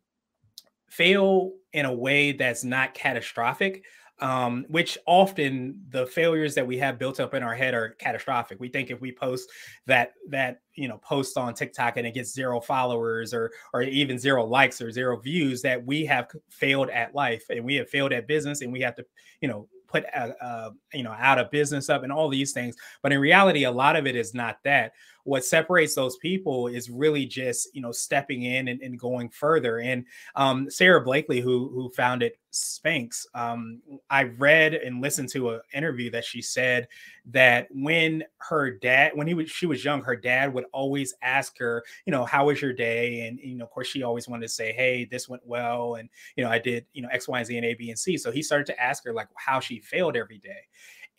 fail 0.90 1.52
in 1.74 1.86
a 1.86 1.94
way 1.94 2.32
that's 2.32 2.64
not 2.64 2.94
catastrophic 2.94 3.84
um, 4.20 4.66
which 4.68 4.98
often 5.06 5.82
the 5.90 6.06
failures 6.08 6.56
that 6.56 6.66
we 6.66 6.78
have 6.78 6.98
built 6.98 7.20
up 7.20 7.34
in 7.34 7.44
our 7.44 7.54
head 7.54 7.74
are 7.74 7.90
catastrophic. 8.00 8.60
We 8.60 8.70
think 8.70 8.90
if 8.90 9.00
we 9.00 9.12
post 9.12 9.50
that 9.86 10.14
that 10.30 10.62
you 10.76 10.88
know 10.88 10.98
post 10.98 11.38
on 11.38 11.54
TikTok 11.54 11.98
and 11.98 12.08
it 12.08 12.14
gets 12.14 12.34
zero 12.34 12.60
followers 12.60 13.34
or 13.34 13.52
or 13.74 13.84
even 13.84 14.18
zero 14.18 14.46
likes 14.46 14.82
or 14.82 14.92
zero 14.92 15.18
views, 15.20 15.62
that 15.62 15.86
we 15.86 16.06
have 16.06 16.28
failed 16.50 16.90
at 16.90 17.14
life 17.14 17.46
and 17.50 17.64
we 17.64 17.76
have 17.76 17.90
failed 17.90 18.14
at 18.14 18.28
business 18.28 18.62
and 18.62 18.72
we 18.72 18.82
have 18.82 18.96
to 18.96 19.06
you 19.42 19.48
know 19.48 19.68
put 19.88 20.04
a, 20.14 20.36
a, 20.46 20.72
you 20.94 21.04
know 21.04 21.16
out 21.18 21.40
of 21.40 21.50
business 21.50 21.90
up 21.90 22.04
and 22.04 22.12
all 22.12 22.30
these 22.30 22.52
things 22.52 22.76
but 23.02 23.14
in 23.14 23.20
reality 23.20 23.64
a 23.64 23.72
lot 23.72 23.96
of 23.96 24.06
it 24.06 24.16
is 24.16 24.34
not 24.34 24.58
that 24.64 24.92
what 25.28 25.44
separates 25.44 25.94
those 25.94 26.16
people 26.18 26.68
is 26.68 26.90
really 26.90 27.26
just 27.26 27.68
you 27.76 27.82
know 27.82 27.92
stepping 27.92 28.44
in 28.44 28.70
and, 28.70 28.82
and 28.82 28.98
going 28.98 29.28
further. 29.30 29.80
And 29.80 30.06
um, 30.36 30.70
sara 30.70 31.02
blakely 31.04 31.42
who 31.42 31.70
who 31.70 31.90
founded 31.90 32.34
spanx 32.52 33.26
um, 33.36 33.82
i 34.10 34.24
read 34.24 34.74
and 34.74 35.02
listened 35.02 35.30
to 35.30 35.52
an 35.52 35.62
interview 35.74 36.10
that 36.10 36.24
she 36.24 36.42
said 36.42 36.88
that 37.26 37.68
when 37.72 38.24
her 38.38 38.72
dad 38.72 39.12
when 39.14 39.28
he 39.28 39.34
was 39.34 39.52
she 39.52 39.66
was 39.66 39.84
young 39.84 40.02
her 40.02 40.16
dad 40.16 40.52
would 40.54 40.66
always 40.72 41.14
ask 41.22 41.58
her 41.60 41.84
you 42.06 42.12
know 42.12 42.26
how 42.26 42.48
was 42.48 42.62
your 42.62 42.74
day? 42.74 43.28
And 43.28 43.38
you 43.40 43.56
know 43.56 43.66
of 43.66 43.72
course 43.72 43.88
she 43.88 44.04
always 44.04 44.28
wanted 44.28 44.48
to 44.48 44.54
say 44.54 44.72
hey 44.72 45.06
this 45.06 45.28
went 45.28 45.46
well 45.46 45.96
and 45.96 46.10
you 46.38 46.44
know 46.44 46.50
i 46.50 46.58
did 46.58 46.86
you 46.94 47.02
know 47.02 47.10
x 47.12 47.28
y 47.28 47.40
and 47.40 47.48
z 47.48 47.58
and 47.58 47.66
a 47.66 47.74
b 47.74 47.90
and 47.90 48.00
c. 48.00 48.18
So 48.18 48.32
he 48.32 48.42
started 48.42 48.68
to 48.68 48.82
ask 48.82 49.04
her 49.04 49.14
like 49.14 49.28
how 49.36 49.60
she 49.60 49.82
failed 49.82 50.16
every 50.16 50.40
day. 50.40 50.62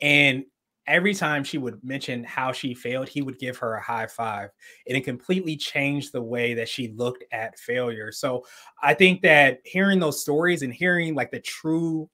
And 0.00 0.44
every 0.88 1.14
time 1.14 1.44
she 1.44 1.58
would 1.58 1.82
mention 1.84 2.24
how 2.24 2.50
she 2.50 2.74
failed, 2.74 3.08
he 3.08 3.22
would 3.22 3.38
give 3.38 3.56
her 3.58 3.74
a 3.74 3.82
high 3.82 4.06
five. 4.06 4.50
And 4.86 4.96
it 4.96 5.04
completely 5.04 5.56
changed 5.56 6.12
the 6.12 6.22
way 6.22 6.54
that 6.54 6.68
she 6.68 6.88
looked 6.88 7.24
at 7.30 7.58
failure. 7.58 8.10
So 8.10 8.44
I 8.82 8.94
think 8.94 9.22
that 9.22 9.60
hearing 9.64 10.00
those 10.00 10.20
stories 10.20 10.62
and 10.62 10.72
hearing 10.72 11.14
like 11.14 11.30
the 11.30 11.40
true 11.40 12.08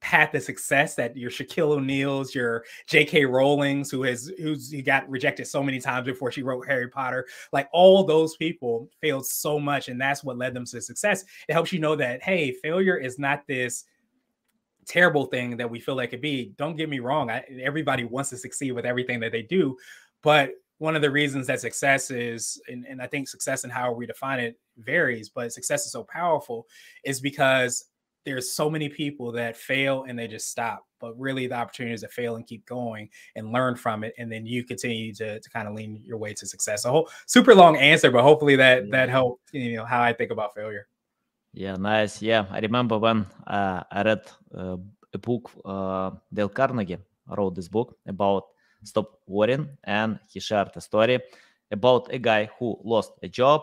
path 0.00 0.30
to 0.32 0.40
success 0.40 0.94
that 0.94 1.16
your 1.16 1.30
Shaquille 1.30 1.76
O'Neal's, 1.76 2.34
your 2.34 2.64
J.K. 2.86 3.24
Rowling's, 3.24 3.90
who 3.90 4.02
has 4.02 4.30
who's 4.38 4.70
he 4.70 4.82
got 4.82 5.08
rejected 5.08 5.46
so 5.46 5.62
many 5.62 5.80
times 5.80 6.06
before 6.06 6.30
she 6.30 6.42
wrote 6.42 6.66
Harry 6.66 6.88
Potter, 6.88 7.26
like 7.52 7.68
all 7.72 8.04
those 8.04 8.36
people 8.36 8.88
failed 9.00 9.26
so 9.26 9.58
much, 9.58 9.88
and 9.88 10.00
that's 10.00 10.22
what 10.22 10.38
led 10.38 10.54
them 10.54 10.64
to 10.66 10.80
success. 10.80 11.24
It 11.48 11.54
helps 11.54 11.72
you 11.72 11.80
know 11.80 11.96
that 11.96 12.22
hey, 12.22 12.52
failure 12.52 12.96
is 12.96 13.18
not 13.18 13.46
this 13.46 13.84
terrible 14.86 15.26
thing 15.26 15.56
that 15.56 15.70
we 15.70 15.80
feel 15.80 15.96
like 15.96 16.12
it 16.12 16.22
be. 16.22 16.52
Don't 16.56 16.76
get 16.76 16.88
me 16.88 17.00
wrong. 17.00 17.30
I, 17.30 17.44
everybody 17.62 18.04
wants 18.04 18.30
to 18.30 18.36
succeed 18.36 18.72
with 18.72 18.86
everything 18.86 19.20
that 19.20 19.32
they 19.32 19.42
do. 19.42 19.76
But 20.22 20.52
one 20.78 20.96
of 20.96 21.02
the 21.02 21.10
reasons 21.10 21.46
that 21.46 21.60
success 21.60 22.10
is, 22.10 22.60
and, 22.68 22.84
and 22.86 23.00
I 23.00 23.06
think 23.06 23.28
success 23.28 23.64
and 23.64 23.72
how 23.72 23.92
we 23.92 24.06
define 24.06 24.40
it 24.40 24.58
varies, 24.78 25.28
but 25.28 25.52
success 25.52 25.86
is 25.86 25.92
so 25.92 26.04
powerful 26.04 26.66
is 27.04 27.20
because 27.20 27.86
there's 28.24 28.52
so 28.52 28.68
many 28.68 28.88
people 28.88 29.32
that 29.32 29.56
fail 29.56 30.04
and 30.06 30.18
they 30.18 30.26
just 30.26 30.50
stop. 30.50 30.84
But 31.00 31.18
really, 31.18 31.46
the 31.46 31.54
opportunity 31.54 31.94
is 31.94 32.00
to 32.00 32.08
fail 32.08 32.36
and 32.36 32.46
keep 32.46 32.66
going 32.66 33.08
and 33.36 33.52
learn 33.52 33.76
from 33.76 34.02
it, 34.02 34.14
and 34.18 34.30
then 34.30 34.46
you 34.46 34.64
continue 34.64 35.14
to, 35.14 35.38
to 35.38 35.50
kind 35.50 35.68
of 35.68 35.74
lean 35.74 36.00
your 36.02 36.18
way 36.18 36.34
to 36.34 36.46
success. 36.46 36.84
A 36.84 36.90
whole 36.90 37.08
super 37.26 37.54
long 37.54 37.76
answer, 37.76 38.10
but 38.10 38.22
hopefully 38.22 38.56
that 38.56 38.90
that 38.90 39.08
helped 39.08 39.42
you 39.52 39.76
know 39.76 39.84
how 39.84 40.02
I 40.02 40.12
think 40.12 40.30
about 40.30 40.54
failure. 40.54 40.88
Yeah, 41.56 41.76
nice. 41.76 42.20
Yeah, 42.20 42.44
I 42.50 42.60
remember 42.60 42.98
when 42.98 43.24
uh, 43.46 43.82
I 43.90 44.02
read 44.02 44.22
uh, 44.54 44.76
a 45.14 45.18
book. 45.18 45.50
Uh, 45.64 46.10
Dale 46.32 46.50
Carnegie 46.50 46.98
wrote 47.28 47.54
this 47.54 47.68
book 47.68 47.96
about 48.06 48.44
stop 48.84 49.18
worrying, 49.26 49.66
and 49.84 50.18
he 50.28 50.38
shared 50.38 50.68
a 50.76 50.80
story 50.82 51.18
about 51.70 52.12
a 52.12 52.18
guy 52.18 52.50
who 52.58 52.76
lost 52.84 53.12
a 53.22 53.28
job, 53.28 53.62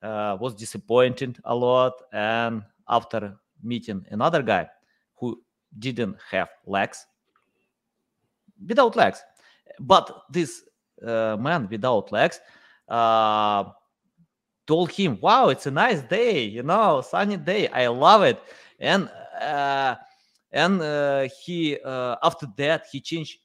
uh, 0.00 0.36
was 0.40 0.54
disappointed 0.54 1.38
a 1.44 1.54
lot, 1.54 1.94
and 2.12 2.62
after 2.88 3.34
meeting 3.64 4.06
another 4.10 4.40
guy 4.42 4.68
who 5.16 5.42
didn't 5.76 6.16
have 6.30 6.48
legs, 6.66 7.04
without 8.68 8.94
legs, 8.94 9.22
but 9.80 10.22
this 10.30 10.62
uh, 11.04 11.36
man 11.38 11.66
without 11.68 12.12
legs 12.12 12.38
uh, 12.88 13.64
told 14.68 14.92
him, 14.92 15.18
"Wow, 15.22 15.50
it's 15.50 15.66
a 15.66 15.72
nice 15.72 16.02
day, 16.02 16.44
you 16.44 16.62
know, 16.62 17.02
sunny 17.02 17.38
day. 17.38 17.68
I 17.68 17.88
love 17.88 18.22
it." 18.22 18.40
And 18.80 19.10
uh, 19.40 19.96
and 20.52 20.82
uh, 20.82 21.28
he 21.44 21.78
uh, 21.84 22.16
after 22.22 22.46
that 22.58 22.86
he 22.92 23.00
changed 23.00 23.38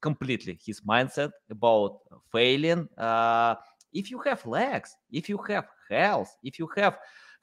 completely 0.00 0.58
his 0.64 0.82
mindset 0.82 1.32
about 1.50 1.98
failing. 2.32 2.88
Uh, 2.98 3.56
if 3.92 4.10
you 4.10 4.20
have 4.20 4.46
legs, 4.46 4.96
if 5.12 5.28
you 5.28 5.38
have 5.48 5.66
health, 5.90 6.36
if 6.44 6.58
you 6.58 6.68
have 6.76 6.98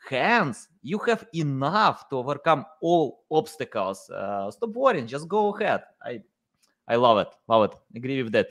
hands, 0.09 0.69
you 0.83 0.99
have 0.99 1.25
enough 1.33 2.09
to 2.09 2.17
overcome 2.17 2.65
all 2.81 3.23
obstacles. 3.31 4.09
Uh, 4.09 4.51
stop 4.51 4.71
worrying, 4.71 5.07
just 5.07 5.27
go 5.27 5.55
ahead. 5.55 5.83
I 6.03 6.21
I 6.87 6.95
love 6.97 7.19
it, 7.19 7.29
love 7.47 7.71
it. 7.71 7.75
Agree 7.95 8.23
with 8.23 8.33
that. 8.33 8.47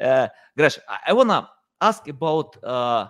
Uh, 0.00 0.28
Gresh, 0.56 0.78
I, 0.88 0.98
I 1.08 1.12
wanna 1.14 1.48
ask 1.80 2.06
about 2.08 2.62
uh, 2.64 3.08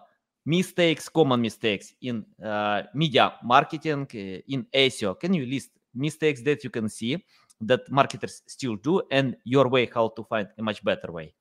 mistakes, 0.48 1.10
common 1.10 1.42
mistakes 1.42 1.92
in 2.00 2.24
uh, 2.42 2.82
media 2.94 3.34
marketing, 3.44 4.06
uh, 4.14 4.40
in 4.48 4.66
SEO. 4.72 5.20
Can 5.20 5.34
you 5.34 5.44
list 5.44 5.70
mistakes 5.94 6.40
that 6.42 6.64
you 6.64 6.70
can 6.70 6.88
see 6.88 7.22
that 7.60 7.80
marketers 7.90 8.42
still 8.46 8.76
do 8.76 9.02
and 9.10 9.36
your 9.44 9.68
way 9.68 9.90
how 9.92 10.08
to 10.08 10.24
find 10.24 10.48
a 10.58 10.62
much 10.62 10.82
better 10.82 11.12
way? 11.12 11.34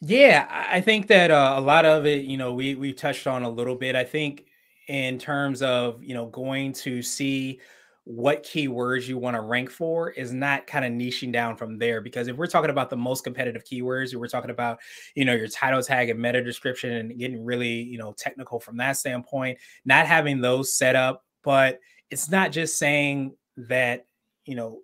Yeah, 0.00 0.46
I 0.48 0.80
think 0.80 1.08
that 1.08 1.30
uh, 1.30 1.54
a 1.56 1.60
lot 1.60 1.84
of 1.84 2.06
it, 2.06 2.24
you 2.24 2.36
know, 2.36 2.54
we 2.54 2.74
we 2.76 2.92
touched 2.92 3.26
on 3.26 3.42
a 3.42 3.50
little 3.50 3.74
bit. 3.74 3.96
I 3.96 4.04
think 4.04 4.46
in 4.88 5.18
terms 5.18 5.60
of 5.60 6.02
you 6.02 6.14
know 6.14 6.26
going 6.26 6.72
to 6.72 7.02
see 7.02 7.60
what 8.04 8.42
keywords 8.42 9.06
you 9.06 9.18
want 9.18 9.36
to 9.36 9.40
rank 9.40 9.70
for 9.70 10.10
is 10.10 10.32
not 10.32 10.66
kind 10.66 10.84
of 10.84 10.92
niching 10.92 11.32
down 11.32 11.54
from 11.54 11.78
there 11.78 12.00
because 12.00 12.28
if 12.28 12.36
we're 12.36 12.46
talking 12.46 12.70
about 12.70 12.88
the 12.90 12.96
most 12.96 13.24
competitive 13.24 13.62
keywords 13.64 14.14
we're 14.14 14.26
talking 14.26 14.50
about 14.50 14.78
you 15.14 15.24
know 15.24 15.34
your 15.34 15.46
title 15.46 15.82
tag 15.82 16.08
and 16.08 16.20
meta 16.20 16.42
description 16.42 16.92
and 16.92 17.18
getting 17.18 17.44
really 17.44 17.82
you 17.82 17.98
know 17.98 18.12
technical 18.16 18.58
from 18.58 18.76
that 18.78 18.96
standpoint 18.96 19.58
not 19.84 20.06
having 20.06 20.40
those 20.40 20.76
set 20.76 20.96
up 20.96 21.24
but 21.44 21.78
it's 22.10 22.30
not 22.30 22.52
just 22.52 22.78
saying 22.78 23.34
that 23.56 24.06
you 24.46 24.56
know 24.56 24.80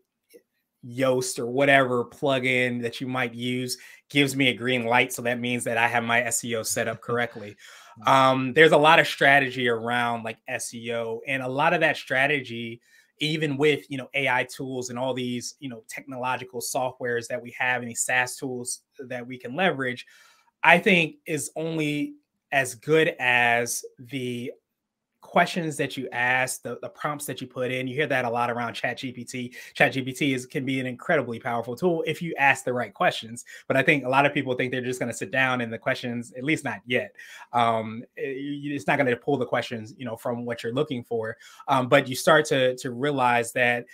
Yoast 0.87 1.39
or 1.39 1.47
whatever 1.47 2.05
plugin 2.05 2.81
that 2.83 3.01
you 3.01 3.09
might 3.09 3.35
use 3.35 3.77
gives 4.09 4.37
me 4.37 4.49
a 4.49 4.55
green 4.55 4.85
light. 4.85 5.13
So 5.13 5.23
that 5.23 5.41
means 5.41 5.65
that 5.65 5.79
I 5.79 5.89
have 5.89 6.05
my 6.05 6.23
SEO 6.23 6.65
set 6.65 6.89
up 6.89 7.01
correctly. 7.01 7.57
Um, 8.07 8.53
there's 8.53 8.73
a 8.73 8.77
lot 8.77 8.99
of 8.99 9.07
strategy 9.07 9.71
around 9.71 10.23
like 10.23 10.37
SEO, 10.51 11.21
and 11.27 11.43
a 11.43 11.49
lot 11.49 11.73
of 11.73 11.81
that 11.81 11.97
strategy, 11.97 12.83
even 13.19 13.57
with 13.57 13.91
you 13.91 13.99
know 13.99 14.09
AI 14.15 14.45
tools 14.45 14.91
and 14.91 14.99
all 14.99 15.15
these 15.15 15.55
you 15.59 15.69
know 15.69 15.83
technological 15.89 16.61
softwares 16.61 17.27
that 17.29 17.43
we 17.43 17.55
have 17.59 17.83
and 17.83 17.91
these 17.91 18.03
SaaS 18.03 18.37
tools 18.37 18.83
that 18.99 19.27
we 19.27 19.39
can 19.39 19.55
leverage, 19.55 20.07
I 20.63 20.79
think 20.79 21.17
is 21.27 21.51
only 21.57 22.15
as 22.53 22.75
good 22.75 23.15
as 23.19 23.85
the 23.99 24.53
questions 25.27 25.77
that 25.77 25.97
you 25.97 26.09
ask, 26.13 26.63
the, 26.63 26.79
the 26.81 26.89
prompts 26.89 27.27
that 27.27 27.41
you 27.41 27.47
put 27.47 27.71
in. 27.71 27.87
You 27.87 27.95
hear 27.95 28.07
that 28.07 28.25
a 28.25 28.31
lot 28.31 28.51
around 28.51 28.75
ChatGPT. 28.75 29.55
ChatGPT 29.75 30.35
is 30.35 30.47
can 30.47 30.65
be 30.65 30.81
an 30.81 30.87
incredibly 30.87 31.39
powerful 31.39 31.77
tool 31.77 32.03
if 32.07 32.23
you 32.23 32.35
ask 32.39 32.65
the 32.65 32.73
right 32.73 32.95
questions. 32.95 33.45
But 33.67 33.77
I 33.77 33.83
think 33.83 34.05
a 34.05 34.09
lot 34.09 34.25
of 34.25 34.33
people 34.33 34.55
think 34.55 34.73
they're 34.73 34.81
just 34.81 35.01
going 35.01 35.11
to 35.11 35.17
sit 35.17 35.31
down 35.31 35.61
and 35.61 35.73
the 35.73 35.79
questions, 35.79 36.33
at 36.37 36.45
least 36.45 36.65
not 36.65 36.81
yet. 36.87 37.15
Um, 37.53 38.05
it, 38.17 38.73
it's 38.73 38.87
not 38.87 38.97
going 38.97 39.11
to 39.11 39.17
pull 39.17 39.37
the 39.37 39.47
questions, 39.47 39.95
you 39.99 40.05
know, 40.05 40.17
from 40.17 40.45
what 40.45 40.63
you're 40.63 40.73
looking 40.73 41.05
for. 41.05 41.37
Um, 41.69 41.89
but 41.89 42.09
you 42.09 42.15
start 42.15 42.45
to 42.47 42.77
to 42.77 42.91
realize 42.91 43.53
that 43.53 43.87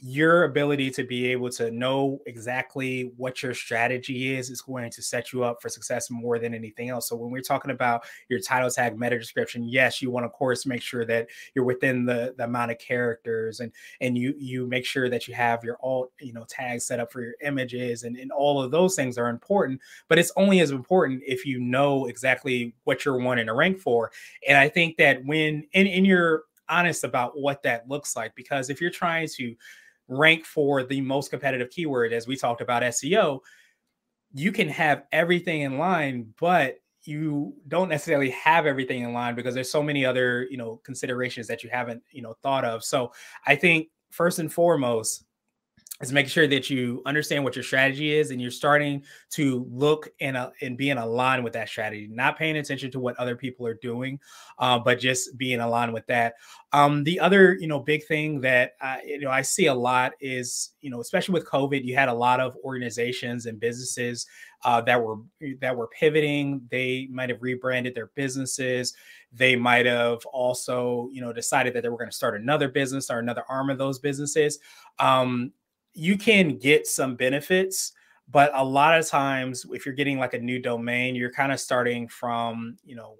your 0.00 0.44
ability 0.44 0.90
to 0.90 1.04
be 1.04 1.26
able 1.26 1.50
to 1.50 1.70
know 1.70 2.20
exactly 2.26 3.12
what 3.16 3.42
your 3.42 3.54
strategy 3.54 4.34
is 4.34 4.50
is 4.50 4.60
going 4.60 4.90
to 4.90 5.02
set 5.02 5.32
you 5.32 5.44
up 5.44 5.60
for 5.60 5.68
success 5.68 6.10
more 6.10 6.38
than 6.38 6.54
anything 6.54 6.88
else. 6.88 7.08
So 7.08 7.16
when 7.16 7.30
we're 7.30 7.42
talking 7.42 7.70
about 7.70 8.04
your 8.28 8.40
title 8.40 8.70
tag 8.70 8.98
meta 8.98 9.18
description, 9.18 9.64
yes, 9.64 10.00
you 10.00 10.10
want 10.10 10.26
of 10.26 10.32
course 10.32 10.66
make 10.66 10.82
sure 10.82 11.04
that 11.06 11.28
you're 11.54 11.64
within 11.64 12.04
the, 12.04 12.34
the 12.36 12.44
amount 12.44 12.70
of 12.70 12.78
characters 12.78 13.60
and 13.60 13.72
and 14.00 14.16
you 14.16 14.34
you 14.38 14.66
make 14.66 14.84
sure 14.84 15.08
that 15.08 15.26
you 15.26 15.34
have 15.34 15.64
your 15.64 15.78
alt 15.82 16.12
you 16.20 16.32
know 16.32 16.44
tags 16.48 16.84
set 16.84 17.00
up 17.00 17.10
for 17.10 17.22
your 17.22 17.34
images 17.42 18.04
and, 18.04 18.16
and 18.16 18.30
all 18.30 18.62
of 18.62 18.70
those 18.70 18.94
things 18.94 19.18
are 19.18 19.28
important, 19.28 19.80
but 20.08 20.18
it's 20.18 20.32
only 20.36 20.60
as 20.60 20.70
important 20.70 21.22
if 21.26 21.44
you 21.44 21.58
know 21.58 22.06
exactly 22.06 22.74
what 22.84 23.04
you're 23.04 23.18
wanting 23.18 23.46
to 23.46 23.54
rank 23.54 23.78
for. 23.78 24.10
And 24.46 24.56
I 24.56 24.68
think 24.68 24.96
that 24.98 25.24
when 25.24 25.66
in, 25.72 25.86
in 25.86 26.04
your 26.04 26.44
honest 26.68 27.04
about 27.04 27.38
what 27.38 27.62
that 27.62 27.88
looks 27.88 28.14
like 28.14 28.34
because 28.34 28.70
if 28.70 28.80
you're 28.80 28.90
trying 28.90 29.26
to 29.26 29.54
rank 30.08 30.44
for 30.44 30.82
the 30.82 31.00
most 31.00 31.30
competitive 31.30 31.70
keyword, 31.70 32.12
as 32.12 32.26
we 32.26 32.36
talked 32.36 32.60
about 32.60 32.82
SEO, 32.82 33.40
you 34.34 34.52
can 34.52 34.68
have 34.68 35.04
everything 35.12 35.62
in 35.62 35.78
line, 35.78 36.32
but 36.40 36.78
you 37.04 37.54
don't 37.68 37.88
necessarily 37.88 38.30
have 38.30 38.66
everything 38.66 39.02
in 39.02 39.12
line 39.12 39.34
because 39.34 39.54
there's 39.54 39.70
so 39.70 39.82
many 39.82 40.04
other, 40.04 40.46
you 40.50 40.56
know, 40.56 40.80
considerations 40.84 41.46
that 41.46 41.62
you 41.62 41.70
haven't, 41.70 42.02
you 42.10 42.20
know, 42.20 42.34
thought 42.42 42.64
of. 42.64 42.84
So 42.84 43.12
I 43.46 43.56
think 43.56 43.88
first 44.10 44.38
and 44.38 44.52
foremost, 44.52 45.24
is 46.00 46.12
making 46.12 46.30
sure 46.30 46.46
that 46.46 46.70
you 46.70 47.02
understand 47.06 47.42
what 47.42 47.56
your 47.56 47.62
strategy 47.62 48.14
is 48.14 48.30
and 48.30 48.40
you're 48.40 48.50
starting 48.50 49.02
to 49.30 49.66
look 49.70 50.08
and 50.20 50.36
uh, 50.36 50.50
and 50.62 50.76
be 50.76 50.90
in 50.90 50.98
line 50.98 51.42
with 51.42 51.52
that 51.52 51.68
strategy 51.68 52.08
not 52.10 52.38
paying 52.38 52.56
attention 52.56 52.90
to 52.90 53.00
what 53.00 53.16
other 53.16 53.34
people 53.34 53.66
are 53.66 53.74
doing 53.74 54.18
uh, 54.58 54.78
but 54.78 54.98
just 54.98 55.36
being 55.36 55.60
aligned 55.60 55.92
with 55.92 56.06
that. 56.06 56.34
Um, 56.72 57.04
the 57.04 57.18
other 57.20 57.56
you 57.58 57.66
know 57.66 57.80
big 57.80 58.04
thing 58.06 58.40
that 58.42 58.72
I, 58.80 59.02
you 59.02 59.20
know 59.20 59.30
i 59.30 59.42
see 59.42 59.66
a 59.66 59.74
lot 59.74 60.12
is 60.20 60.74
you 60.80 60.90
know 60.90 61.00
especially 61.00 61.32
with 61.32 61.46
covid 61.46 61.84
you 61.84 61.94
had 61.94 62.08
a 62.08 62.14
lot 62.14 62.40
of 62.40 62.56
organizations 62.62 63.46
and 63.46 63.58
businesses 63.58 64.26
uh, 64.64 64.80
that 64.82 65.02
were 65.02 65.16
that 65.60 65.76
were 65.76 65.88
pivoting. 65.88 66.62
They 66.70 67.08
might 67.10 67.30
have 67.30 67.42
rebranded 67.42 67.94
their 67.94 68.10
businesses. 68.14 68.94
They 69.32 69.54
might 69.56 69.86
have 69.86 70.24
also 70.26 71.08
you 71.12 71.20
know 71.20 71.32
decided 71.32 71.74
that 71.74 71.82
they 71.82 71.88
were 71.88 71.98
going 71.98 72.10
to 72.10 72.16
start 72.16 72.40
another 72.40 72.68
business 72.68 73.10
or 73.10 73.18
another 73.18 73.44
arm 73.48 73.70
of 73.70 73.78
those 73.78 73.98
businesses. 73.98 74.58
Um, 74.98 75.52
you 75.98 76.16
can 76.16 76.56
get 76.56 76.86
some 76.86 77.16
benefits 77.16 77.92
but 78.30 78.50
a 78.54 78.64
lot 78.64 78.98
of 78.98 79.06
times 79.06 79.66
if 79.72 79.84
you're 79.84 79.94
getting 79.94 80.18
like 80.18 80.34
a 80.34 80.38
new 80.38 80.60
domain 80.60 81.14
you're 81.14 81.32
kind 81.32 81.52
of 81.52 81.58
starting 81.60 82.06
from 82.08 82.76
you 82.84 82.94
know 82.94 83.16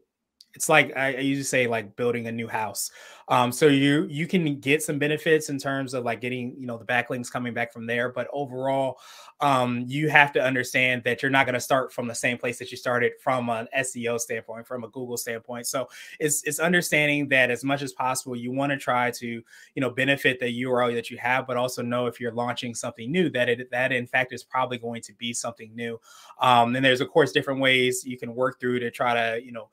it's 0.58 0.68
like 0.68 0.92
I, 0.96 1.14
I 1.14 1.20
usually 1.20 1.44
say 1.44 1.68
like 1.68 1.94
building 1.94 2.26
a 2.26 2.32
new 2.32 2.48
house. 2.48 2.90
Um, 3.28 3.52
so 3.52 3.68
you 3.68 4.08
you 4.10 4.26
can 4.26 4.58
get 4.58 4.82
some 4.82 4.98
benefits 4.98 5.50
in 5.50 5.58
terms 5.58 5.94
of 5.94 6.02
like 6.02 6.20
getting 6.20 6.56
you 6.58 6.66
know 6.66 6.76
the 6.76 6.84
backlinks 6.84 7.30
coming 7.30 7.54
back 7.54 7.72
from 7.72 7.86
there, 7.86 8.10
but 8.10 8.26
overall, 8.32 8.98
um, 9.40 9.84
you 9.86 10.08
have 10.08 10.32
to 10.32 10.42
understand 10.42 11.04
that 11.04 11.22
you're 11.22 11.30
not 11.30 11.46
going 11.46 11.54
to 11.54 11.60
start 11.60 11.92
from 11.92 12.08
the 12.08 12.14
same 12.14 12.38
place 12.38 12.58
that 12.58 12.72
you 12.72 12.76
started 12.76 13.12
from 13.22 13.48
an 13.50 13.68
SEO 13.78 14.18
standpoint, 14.18 14.66
from 14.66 14.82
a 14.82 14.88
Google 14.88 15.16
standpoint. 15.16 15.68
So 15.68 15.88
it's 16.18 16.42
it's 16.42 16.58
understanding 16.58 17.28
that 17.28 17.52
as 17.52 17.62
much 17.62 17.82
as 17.82 17.92
possible, 17.92 18.34
you 18.34 18.50
want 18.50 18.72
to 18.72 18.78
try 18.78 19.12
to 19.12 19.26
you 19.28 19.80
know 19.80 19.90
benefit 19.90 20.40
the 20.40 20.62
URL 20.64 20.92
that 20.92 21.08
you 21.08 21.18
have, 21.18 21.46
but 21.46 21.56
also 21.56 21.82
know 21.82 22.06
if 22.06 22.18
you're 22.18 22.32
launching 22.32 22.74
something 22.74 23.12
new 23.12 23.30
that 23.30 23.48
it 23.48 23.70
that 23.70 23.92
in 23.92 24.08
fact 24.08 24.32
is 24.32 24.42
probably 24.42 24.78
going 24.78 25.02
to 25.02 25.12
be 25.12 25.32
something 25.32 25.70
new. 25.76 26.00
Um, 26.40 26.74
and 26.74 26.84
there's 26.84 27.00
of 27.00 27.10
course 27.10 27.30
different 27.30 27.60
ways 27.60 28.04
you 28.04 28.18
can 28.18 28.34
work 28.34 28.58
through 28.58 28.80
to 28.80 28.90
try 28.90 29.14
to 29.14 29.44
you 29.44 29.52
know 29.52 29.68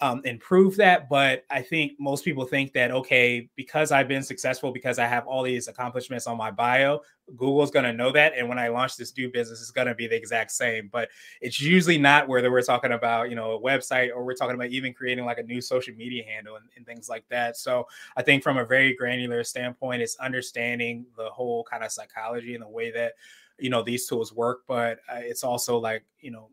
um, 0.00 0.22
improve 0.24 0.76
that. 0.76 1.08
But 1.08 1.44
I 1.50 1.60
think 1.60 1.92
most 1.98 2.24
people 2.24 2.44
think 2.44 2.72
that, 2.74 2.90
okay, 2.92 3.48
because 3.56 3.90
I've 3.90 4.06
been 4.06 4.22
successful, 4.22 4.70
because 4.70 4.98
I 4.98 5.06
have 5.06 5.26
all 5.26 5.42
these 5.42 5.66
accomplishments 5.66 6.26
on 6.26 6.36
my 6.36 6.50
bio, 6.52 7.00
Google's 7.36 7.70
going 7.70 7.84
to 7.84 7.92
know 7.92 8.12
that. 8.12 8.32
And 8.36 8.48
when 8.48 8.58
I 8.58 8.68
launch 8.68 8.96
this 8.96 9.14
new 9.16 9.30
business, 9.30 9.60
it's 9.60 9.72
going 9.72 9.88
to 9.88 9.94
be 9.94 10.06
the 10.06 10.14
exact 10.14 10.52
same. 10.52 10.88
But 10.92 11.08
it's 11.40 11.60
usually 11.60 11.98
not 11.98 12.28
whether 12.28 12.50
we're 12.50 12.62
talking 12.62 12.92
about, 12.92 13.28
you 13.28 13.34
know, 13.34 13.52
a 13.52 13.60
website 13.60 14.10
or 14.14 14.24
we're 14.24 14.34
talking 14.34 14.54
about 14.54 14.68
even 14.68 14.94
creating 14.94 15.24
like 15.24 15.38
a 15.38 15.42
new 15.42 15.60
social 15.60 15.94
media 15.94 16.24
handle 16.24 16.56
and, 16.56 16.66
and 16.76 16.86
things 16.86 17.08
like 17.08 17.24
that. 17.28 17.56
So 17.56 17.86
I 18.16 18.22
think 18.22 18.42
from 18.42 18.56
a 18.56 18.64
very 18.64 18.94
granular 18.94 19.42
standpoint, 19.42 20.00
it's 20.00 20.16
understanding 20.16 21.06
the 21.16 21.28
whole 21.28 21.64
kind 21.64 21.82
of 21.82 21.90
psychology 21.90 22.54
and 22.54 22.62
the 22.62 22.68
way 22.68 22.92
that, 22.92 23.14
you 23.58 23.68
know, 23.68 23.82
these 23.82 24.06
tools 24.06 24.32
work. 24.32 24.60
But 24.68 25.00
uh, 25.12 25.16
it's 25.18 25.42
also 25.42 25.76
like, 25.76 26.04
you 26.20 26.30
know, 26.30 26.50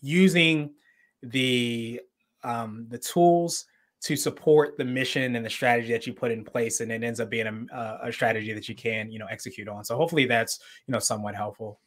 using 0.00 0.72
the 1.22 2.00
um, 2.44 2.86
the 2.88 2.98
tools 2.98 3.66
to 4.04 4.16
support 4.16 4.76
the 4.76 4.84
mission 4.84 5.34
and 5.34 5.44
the 5.44 5.50
strategy 5.50 5.90
that 5.90 6.06
you 6.06 6.12
put 6.12 6.30
in 6.30 6.44
place 6.44 6.80
and 6.80 6.92
it 6.92 7.02
ends 7.02 7.20
up 7.20 7.30
being 7.30 7.46
a, 7.46 7.98
a 8.02 8.12
strategy 8.12 8.52
that 8.52 8.68
you 8.68 8.74
can 8.74 9.10
you 9.10 9.18
know 9.18 9.26
execute 9.30 9.66
on. 9.66 9.82
So 9.82 9.96
hopefully 9.96 10.26
that's 10.26 10.60
you 10.86 10.92
know 10.92 10.98
somewhat 10.98 11.34
helpful. 11.34 11.80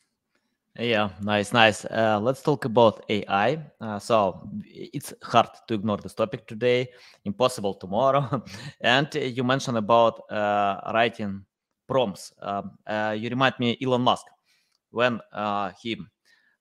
Yeah 0.80 1.10
nice 1.22 1.54
nice. 1.54 1.86
Uh, 1.86 2.20
let's 2.20 2.41
talk 2.41 2.65
about 2.65 3.06
ai 3.10 3.60
uh, 3.80 4.00
so 4.00 4.50
it's 4.65 5.13
hard 5.22 5.50
to 5.67 5.76
ignore 5.76 5.98
this 5.98 6.15
topic 6.15 6.48
today. 6.48 6.89
Impossible 7.24 7.76
tomorrow. 7.76 8.43
And 8.82 9.13
you 9.13 9.43
mentioned 9.43 9.78
about 9.78 10.32
uh, 10.32 10.91
writing 10.93 11.46
prompts. 11.88 12.34
Um, 12.41 12.72
uh, 12.88 13.15
you 13.17 13.30
remind 13.30 13.60
me 13.60 13.78
elon 13.82 14.02
musk. 14.02 14.26
When 14.89 15.20
uh, 15.32 15.72
he 15.80 15.98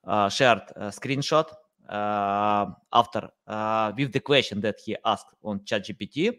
uh, 0.04 0.28
shared 0.28 0.62
a 0.76 0.88
screenshot 0.88 1.48
after 1.88 3.29
uh, 3.46 3.92
with 3.96 4.12
the 4.12 4.20
question 4.20 4.61
that 4.61 4.77
he 4.85 4.96
asked 5.05 5.35
on 5.42 5.61
ChatGPT. 5.61 6.38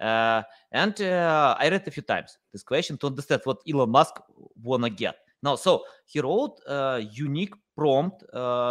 Uh, 0.00 0.42
and 0.70 0.94
I 1.00 1.68
read 1.70 1.86
a 1.86 1.90
few 1.90 2.02
times 2.02 2.38
this 2.52 2.62
question 2.62 2.96
to 2.98 3.06
understand 3.08 3.42
what 3.44 3.58
Elon 3.68 3.90
Musk 3.90 4.14
wanna 4.62 4.90
get. 4.90 5.16
Now, 5.42 5.56
so 5.56 5.84
he 6.06 6.20
wrote 6.20 6.60
a 6.66 7.00
unique 7.00 7.54
prompt, 7.76 8.24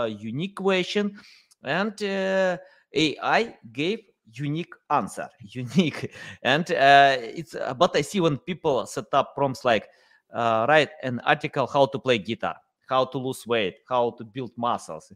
unique 0.08 0.56
question, 0.56 1.18
and 1.64 2.02
AI 2.02 3.58
gave 3.72 4.00
unique 4.34 4.74
answer 4.90 5.28
unique 5.42 6.14
and 6.44 6.72
uh, 6.72 7.18
it's 7.20 7.56
but 7.78 7.96
i 7.96 8.02
see 8.02 8.20
when 8.20 8.38
people 8.38 8.86
set 8.86 9.06
up 9.14 9.34
prompts 9.36 9.64
like 9.64 9.88
uh, 10.34 10.66
write 10.68 10.90
an 11.04 11.20
article 11.22 11.68
how 11.68 11.86
to 11.86 12.00
play 12.00 12.18
guitar 12.18 12.56
how 12.90 13.06
to 13.06 13.18
lose 13.18 13.46
weight 13.48 13.78
how 13.88 14.12
to 14.12 14.24
build 14.24 14.52
muscles 14.58 15.12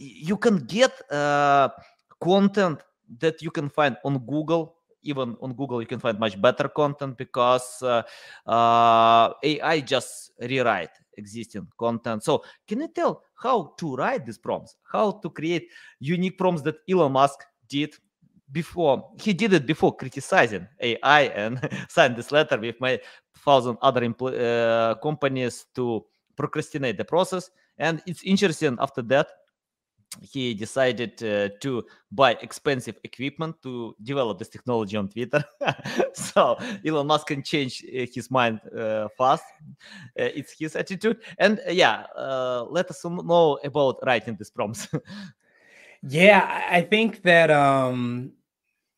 you 0.00 0.36
can 0.38 0.64
get 0.64 0.92
uh, 1.12 1.68
content 2.20 2.80
that 3.18 3.42
you 3.42 3.50
can 3.50 3.68
find 3.68 3.96
on 4.04 4.18
Google. 4.18 4.76
Even 5.02 5.36
on 5.40 5.54
Google, 5.54 5.80
you 5.80 5.86
can 5.86 5.98
find 5.98 6.18
much 6.18 6.40
better 6.40 6.68
content 6.68 7.16
because 7.16 7.82
uh, 7.82 8.02
uh, 8.46 9.32
AI 9.42 9.80
just 9.80 10.32
rewrite 10.40 10.90
existing 11.16 11.66
content. 11.78 12.22
So, 12.22 12.44
can 12.68 12.80
you 12.80 12.88
tell 12.88 13.22
how 13.34 13.74
to 13.78 13.96
write 13.96 14.26
these 14.26 14.36
prompts? 14.38 14.76
How 14.90 15.12
to 15.12 15.30
create 15.30 15.68
unique 16.00 16.36
prompts 16.36 16.62
that 16.62 16.76
Elon 16.88 17.12
Musk 17.12 17.44
did 17.68 17.94
before? 18.52 19.10
He 19.18 19.32
did 19.32 19.54
it 19.54 19.64
before 19.66 19.96
criticizing 19.96 20.68
AI 20.80 21.22
and 21.22 21.60
signed 21.88 22.16
this 22.16 22.30
letter 22.30 22.58
with 22.58 22.78
my 22.78 23.00
thousand 23.38 23.78
other 23.80 24.02
companies 25.02 25.66
to 25.76 26.04
procrastinate 26.36 26.98
the 26.98 27.04
process. 27.04 27.50
And 27.78 28.02
it's 28.06 28.22
interesting 28.22 28.76
after 28.78 29.00
that 29.02 29.28
he 30.22 30.54
decided 30.54 31.22
uh, 31.22 31.48
to 31.60 31.84
buy 32.10 32.32
expensive 32.42 32.96
equipment 33.04 33.56
to 33.62 33.94
develop 34.02 34.38
this 34.38 34.48
technology 34.48 34.96
on 34.96 35.08
Twitter. 35.08 35.44
so 36.14 36.58
Elon 36.84 37.06
Musk 37.06 37.28
can 37.28 37.42
change 37.42 37.84
uh, 37.84 38.06
his 38.12 38.30
mind 38.30 38.60
uh, 38.76 39.08
fast. 39.16 39.44
Uh, 40.18 40.30
it's 40.34 40.58
his 40.58 40.74
attitude. 40.76 41.18
And 41.38 41.60
yeah, 41.68 42.06
let 42.68 42.90
us 42.90 43.04
know 43.04 43.58
about 43.62 43.98
writing 44.04 44.36
these 44.36 44.50
prompts. 44.50 44.88
yeah, 46.02 46.66
I 46.68 46.82
think 46.82 47.22
that 47.22 47.50
um, 47.50 48.32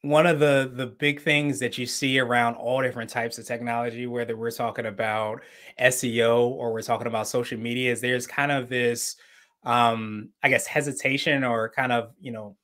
one 0.02 0.26
of 0.26 0.40
the 0.40 0.72
the 0.74 0.86
big 0.86 1.20
things 1.20 1.58
that 1.60 1.78
you 1.78 1.86
see 1.86 2.18
around 2.18 2.54
all 2.54 2.82
different 2.82 3.10
types 3.10 3.38
of 3.38 3.46
technology, 3.46 4.06
whether 4.06 4.36
we're 4.36 4.50
talking 4.50 4.86
about 4.86 5.42
SEO 5.78 6.48
or 6.48 6.72
we're 6.72 6.82
talking 6.82 7.06
about 7.06 7.28
social 7.28 7.58
media, 7.58 7.92
is 7.92 8.00
there's 8.00 8.26
kind 8.26 8.50
of 8.50 8.68
this 8.68 9.16
um, 9.64 10.30
I 10.42 10.48
guess 10.48 10.66
hesitation 10.66 11.44
or 11.44 11.68
kind 11.70 11.92
of, 11.92 12.12
you 12.20 12.32
know, 12.32 12.56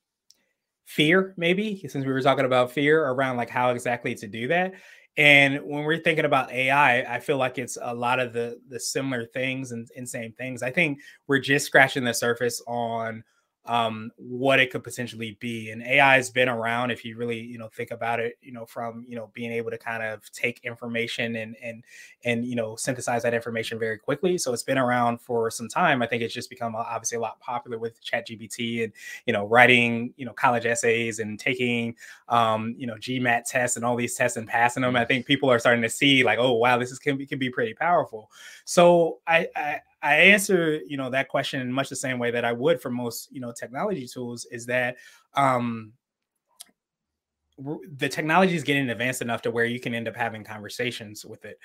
fear 0.84 1.34
maybe 1.36 1.86
since 1.86 2.04
we 2.06 2.12
were 2.12 2.22
talking 2.22 2.46
about 2.46 2.72
fear 2.72 3.04
around 3.04 3.36
like 3.36 3.50
how 3.50 3.70
exactly 3.70 4.14
to 4.14 4.26
do 4.26 4.48
that. 4.48 4.72
And 5.16 5.60
when 5.64 5.82
we're 5.82 5.98
thinking 5.98 6.24
about 6.24 6.52
ai 6.52 7.00
i 7.02 7.18
feel 7.18 7.38
like 7.38 7.58
it's 7.58 7.76
a 7.82 7.92
lot 7.92 8.20
of 8.20 8.32
the 8.32 8.60
the 8.68 8.78
similar 8.78 9.26
things 9.26 9.72
and, 9.72 9.88
and 9.96 10.08
same 10.08 10.32
things. 10.32 10.62
I 10.62 10.70
think 10.70 11.00
we're 11.26 11.40
just 11.40 11.66
scratching 11.66 12.04
the 12.04 12.14
surface 12.14 12.62
on 12.66 13.24
um, 13.68 14.10
what 14.16 14.58
it 14.58 14.70
could 14.70 14.82
potentially 14.82 15.36
be. 15.40 15.70
And 15.70 15.82
AI 15.82 16.16
has 16.16 16.30
been 16.30 16.48
around, 16.48 16.90
if 16.90 17.04
you 17.04 17.16
really, 17.16 17.38
you 17.38 17.58
know, 17.58 17.68
think 17.68 17.90
about 17.90 18.18
it, 18.18 18.38
you 18.40 18.50
know, 18.50 18.64
from 18.64 19.04
you 19.06 19.14
know 19.14 19.30
being 19.34 19.52
able 19.52 19.70
to 19.70 19.78
kind 19.78 20.02
of 20.02 20.30
take 20.32 20.60
information 20.64 21.36
and 21.36 21.54
and 21.62 21.84
and 22.24 22.46
you 22.46 22.56
know 22.56 22.76
synthesize 22.76 23.22
that 23.22 23.34
information 23.34 23.78
very 23.78 23.98
quickly. 23.98 24.38
So 24.38 24.54
it's 24.54 24.62
been 24.62 24.78
around 24.78 25.20
for 25.20 25.50
some 25.50 25.68
time. 25.68 26.00
I 26.02 26.06
think 26.06 26.22
it's 26.22 26.32
just 26.32 26.48
become 26.48 26.74
obviously 26.74 27.16
a 27.16 27.20
lot 27.20 27.38
popular 27.40 27.78
with 27.78 28.02
ChatGPT 28.02 28.84
and 28.84 28.92
you 29.26 29.34
know 29.34 29.44
writing 29.44 30.14
you 30.16 30.24
know 30.24 30.32
college 30.32 30.64
essays 30.64 31.18
and 31.18 31.38
taking 31.38 31.94
um, 32.30 32.74
you 32.78 32.86
know 32.86 32.94
GMAT 32.94 33.44
tests 33.44 33.76
and 33.76 33.84
all 33.84 33.96
these 33.96 34.14
tests 34.14 34.38
and 34.38 34.48
passing 34.48 34.82
them. 34.82 34.96
I 34.96 35.04
think 35.04 35.26
people 35.26 35.50
are 35.50 35.58
starting 35.58 35.82
to 35.82 35.90
see 35.90 36.24
like, 36.24 36.38
oh 36.38 36.54
wow, 36.54 36.78
this 36.78 36.90
is 36.90 36.98
can 36.98 37.18
be 37.18 37.26
can 37.26 37.38
be 37.38 37.50
pretty 37.50 37.74
powerful. 37.74 38.30
So 38.64 39.18
I, 39.26 39.48
I 39.54 39.80
I 40.02 40.14
answer, 40.16 40.80
you 40.86 40.96
know, 40.96 41.10
that 41.10 41.28
question 41.28 41.60
in 41.60 41.72
much 41.72 41.88
the 41.88 41.96
same 41.96 42.18
way 42.18 42.30
that 42.30 42.44
I 42.44 42.52
would 42.52 42.80
for 42.80 42.90
most, 42.90 43.28
you 43.32 43.40
know, 43.40 43.52
technology 43.52 44.06
tools 44.06 44.46
is 44.50 44.66
that 44.66 44.96
um 45.34 45.92
the 47.90 48.08
technology 48.08 48.54
is 48.54 48.62
getting 48.62 48.88
advanced 48.88 49.22
enough 49.22 49.42
to 49.42 49.50
where 49.50 49.64
you 49.64 49.80
can 49.80 49.94
end 49.94 50.06
up 50.06 50.16
having 50.16 50.44
conversations 50.44 51.24
with 51.24 51.44
it. 51.44 51.58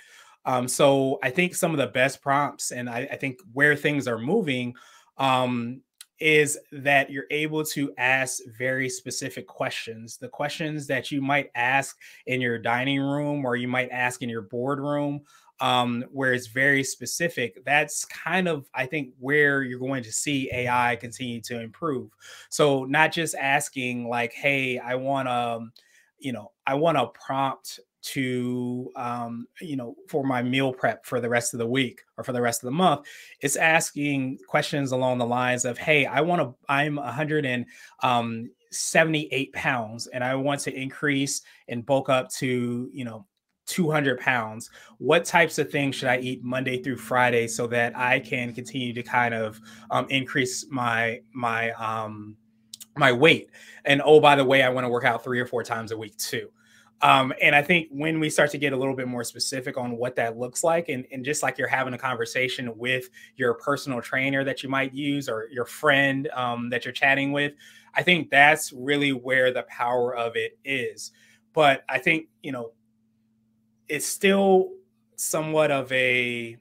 Um, 0.45 0.67
so 0.67 1.19
I 1.23 1.29
think 1.29 1.55
some 1.55 1.71
of 1.71 1.77
the 1.77 1.87
best 1.87 2.21
prompts, 2.21 2.71
and 2.71 2.89
I, 2.89 3.07
I 3.11 3.15
think 3.15 3.39
where 3.53 3.75
things 3.75 4.07
are 4.07 4.17
moving, 4.17 4.73
um, 5.17 5.81
is 6.19 6.57
that 6.71 7.09
you're 7.09 7.25
able 7.31 7.63
to 7.65 7.93
ask 7.97 8.39
very 8.57 8.89
specific 8.89 9.47
questions. 9.47 10.17
The 10.17 10.29
questions 10.29 10.87
that 10.87 11.11
you 11.11 11.21
might 11.21 11.49
ask 11.55 11.97
in 12.27 12.39
your 12.39 12.57
dining 12.57 12.99
room 12.99 13.45
or 13.45 13.55
you 13.55 13.67
might 13.67 13.89
ask 13.91 14.21
in 14.21 14.29
your 14.29 14.43
boardroom 14.43 15.21
um, 15.63 16.03
where 16.11 16.33
it's 16.33 16.47
very 16.47 16.83
specific, 16.83 17.63
that's 17.63 18.03
kind 18.03 18.49
of, 18.49 18.69
I 18.75 18.85
think, 18.85 19.13
where 19.17 19.63
you're 19.63 19.79
going 19.79 20.03
to 20.03 20.11
see 20.11 20.49
AI 20.51 20.97
continue 20.97 21.39
to 21.39 21.61
improve. 21.61 22.11
So, 22.49 22.83
not 22.83 23.13
just 23.13 23.33
asking, 23.35 24.09
like, 24.09 24.33
hey, 24.33 24.77
I 24.77 24.95
want 24.95 25.29
to, 25.29 25.33
um, 25.33 25.71
you 26.19 26.33
know, 26.33 26.51
I 26.67 26.73
want 26.73 26.97
a 26.97 27.07
prompt 27.07 27.79
to 28.01 28.91
um, 28.97 29.47
you 29.61 29.77
know 29.77 29.95
for 30.09 30.25
my 30.25 30.43
meal 30.43 30.73
prep 30.73 31.05
for 31.05 31.21
the 31.21 31.29
rest 31.29 31.53
of 31.53 31.59
the 31.59 31.65
week 31.65 32.01
or 32.17 32.25
for 32.25 32.33
the 32.33 32.41
rest 32.41 32.61
of 32.61 32.67
the 32.67 32.71
month 32.71 33.07
it's 33.39 33.55
asking 33.55 34.37
questions 34.45 34.91
along 34.91 35.17
the 35.17 35.25
lines 35.25 35.63
of 35.63 35.77
hey 35.77 36.05
i 36.05 36.19
want 36.19 36.41
to 36.41 36.53
i'm 36.67 36.97
178 36.97 37.65
um, 38.03 39.51
pounds 39.53 40.07
and 40.07 40.21
i 40.21 40.35
want 40.35 40.59
to 40.59 40.77
increase 40.77 41.43
and 41.69 41.85
bulk 41.85 42.09
up 42.09 42.29
to 42.29 42.89
you 42.91 43.05
know 43.05 43.25
200 43.65 44.19
pounds. 44.19 44.69
What 44.97 45.25
types 45.25 45.57
of 45.57 45.71
things 45.71 45.95
should 45.95 46.09
i 46.09 46.17
eat 46.19 46.43
monday 46.43 46.81
through 46.81 46.97
friday 46.97 47.47
so 47.47 47.67
that 47.67 47.97
i 47.97 48.19
can 48.19 48.53
continue 48.53 48.93
to 48.93 49.03
kind 49.03 49.33
of 49.33 49.59
um, 49.91 50.05
increase 50.09 50.65
my 50.69 51.21
my 51.33 51.71
um 51.71 52.35
my 52.97 53.11
weight? 53.11 53.49
And 53.85 54.01
oh 54.03 54.19
by 54.19 54.35
the 54.35 54.45
way 54.45 54.63
i 54.63 54.69
want 54.69 54.85
to 54.85 54.89
work 54.89 55.05
out 55.05 55.23
three 55.23 55.39
or 55.39 55.45
four 55.45 55.63
times 55.63 55.91
a 55.91 55.97
week 55.97 56.17
too. 56.17 56.49
Um, 57.03 57.33
and 57.41 57.53
I 57.53 57.61
think 57.61 57.89
when 57.91 58.21
we 58.21 58.29
start 58.29 58.49
to 58.51 58.57
get 58.57 58.71
a 58.71 58.77
little 58.77 58.95
bit 58.95 59.09
more 59.09 59.25
specific 59.25 59.77
on 59.77 59.97
what 59.97 60.15
that 60.15 60.37
looks 60.37 60.63
like, 60.63 60.87
and, 60.87 61.05
and 61.11 61.25
just 61.25 61.43
like 61.43 61.57
you're 61.57 61.67
having 61.67 61.93
a 61.93 61.97
conversation 61.97 62.77
with 62.77 63.09
your 63.35 63.55
personal 63.55 64.01
trainer 64.01 64.45
that 64.45 64.63
you 64.63 64.69
might 64.69 64.93
use 64.93 65.27
or 65.27 65.49
your 65.51 65.65
friend 65.65 66.29
um, 66.29 66.69
that 66.69 66.85
you're 66.85 66.93
chatting 66.93 67.33
with, 67.33 67.55
I 67.93 68.03
think 68.03 68.29
that's 68.29 68.71
really 68.71 69.11
where 69.11 69.51
the 69.51 69.63
power 69.63 70.15
of 70.15 70.37
it 70.37 70.57
is. 70.63 71.11
But 71.51 71.83
I 71.89 71.99
think, 71.99 72.27
you 72.41 72.53
know, 72.53 72.71
it's 73.87 74.05
still 74.05 74.69
somewhat 75.15 75.71
of 75.71 75.91
a 75.91 76.57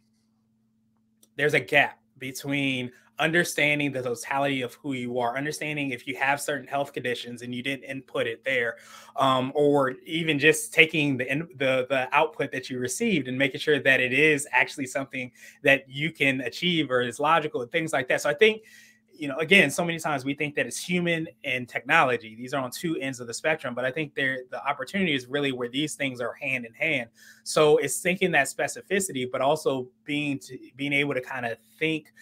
there's 1.37 1.55
a 1.55 1.61
gap 1.61 1.99
between 2.19 2.93
understanding 3.19 3.93
the 3.93 4.03
totality 4.03 4.63
of 4.63 4.75
who 4.75 4.95
you 4.95 5.19
are, 5.19 5.37
understanding 5.37 5.91
if 5.91 6.07
you 6.07 6.17
have 6.17 6.41
certain 6.41 6.67
health 6.67 6.93
conditions 6.93 7.43
and 7.43 7.55
you 7.55 7.63
didn't 7.63 7.85
input 7.85 8.27
it 8.27 8.45
there, 8.45 8.77
um, 9.17 9.53
or 9.55 9.91
even 10.05 10.39
just 10.39 10.75
taking 10.75 11.17
the, 11.17 11.25
the 11.57 11.87
the 11.89 12.09
output 12.13 12.51
that 12.53 12.69
you 12.69 12.79
received 12.79 13.29
and 13.29 13.39
making 13.39 13.61
sure 13.61 13.79
that 13.79 14.01
it 14.01 14.13
is 14.13 14.47
actually 14.51 14.87
something 14.87 15.31
that 15.63 15.89
you 15.89 16.11
can 16.11 16.41
achieve 16.43 16.91
or 16.91 17.01
is 17.03 17.21
logical 17.21 17.63
and 17.63 17.71
things 17.71 17.93
like 17.93 18.09
that. 18.09 18.21
So 18.21 18.29
I 18.29 18.35
think 18.35 18.63
you 19.23 19.29
know, 19.29 19.39
again, 19.39 19.71
so 19.71 19.85
many 19.85 20.01
times 20.01 20.25
we 20.25 20.35
think 20.35 20.57
that 20.57 20.67
it's 20.67 20.77
human 20.77 21.29
and 21.45 21.69
technology. 21.69 22.35
These 22.35 22.53
are 22.55 22.61
on 22.61 22.73
two 22.73 22.97
ends 22.97 23.21
of 23.21 23.29
the 23.29 23.35
spectrum, 23.35 23.73
but 23.73 23.85
I 23.85 23.93
think 23.93 24.17
there 24.17 24.41
the 24.51 24.61
opportunity 24.67 25.15
is 25.15 25.29
really 25.29 25.53
where 25.53 25.69
these 25.69 25.95
things 25.95 26.21
are 26.21 26.33
hand 26.33 26.67
in 26.67 26.75
hand. 26.75 27.09
So 27.45 27.77
it's 27.77 28.01
thinking 28.01 28.33
that 28.33 28.49
specificity, 28.49 29.31
but 29.31 29.41
also 29.41 29.87
being 30.05 30.41
to, 30.41 30.59
being 30.75 30.93
able 30.93 31.15
to 31.15 31.21
kind 31.21 31.47
of 31.47 31.57
think 31.79 32.13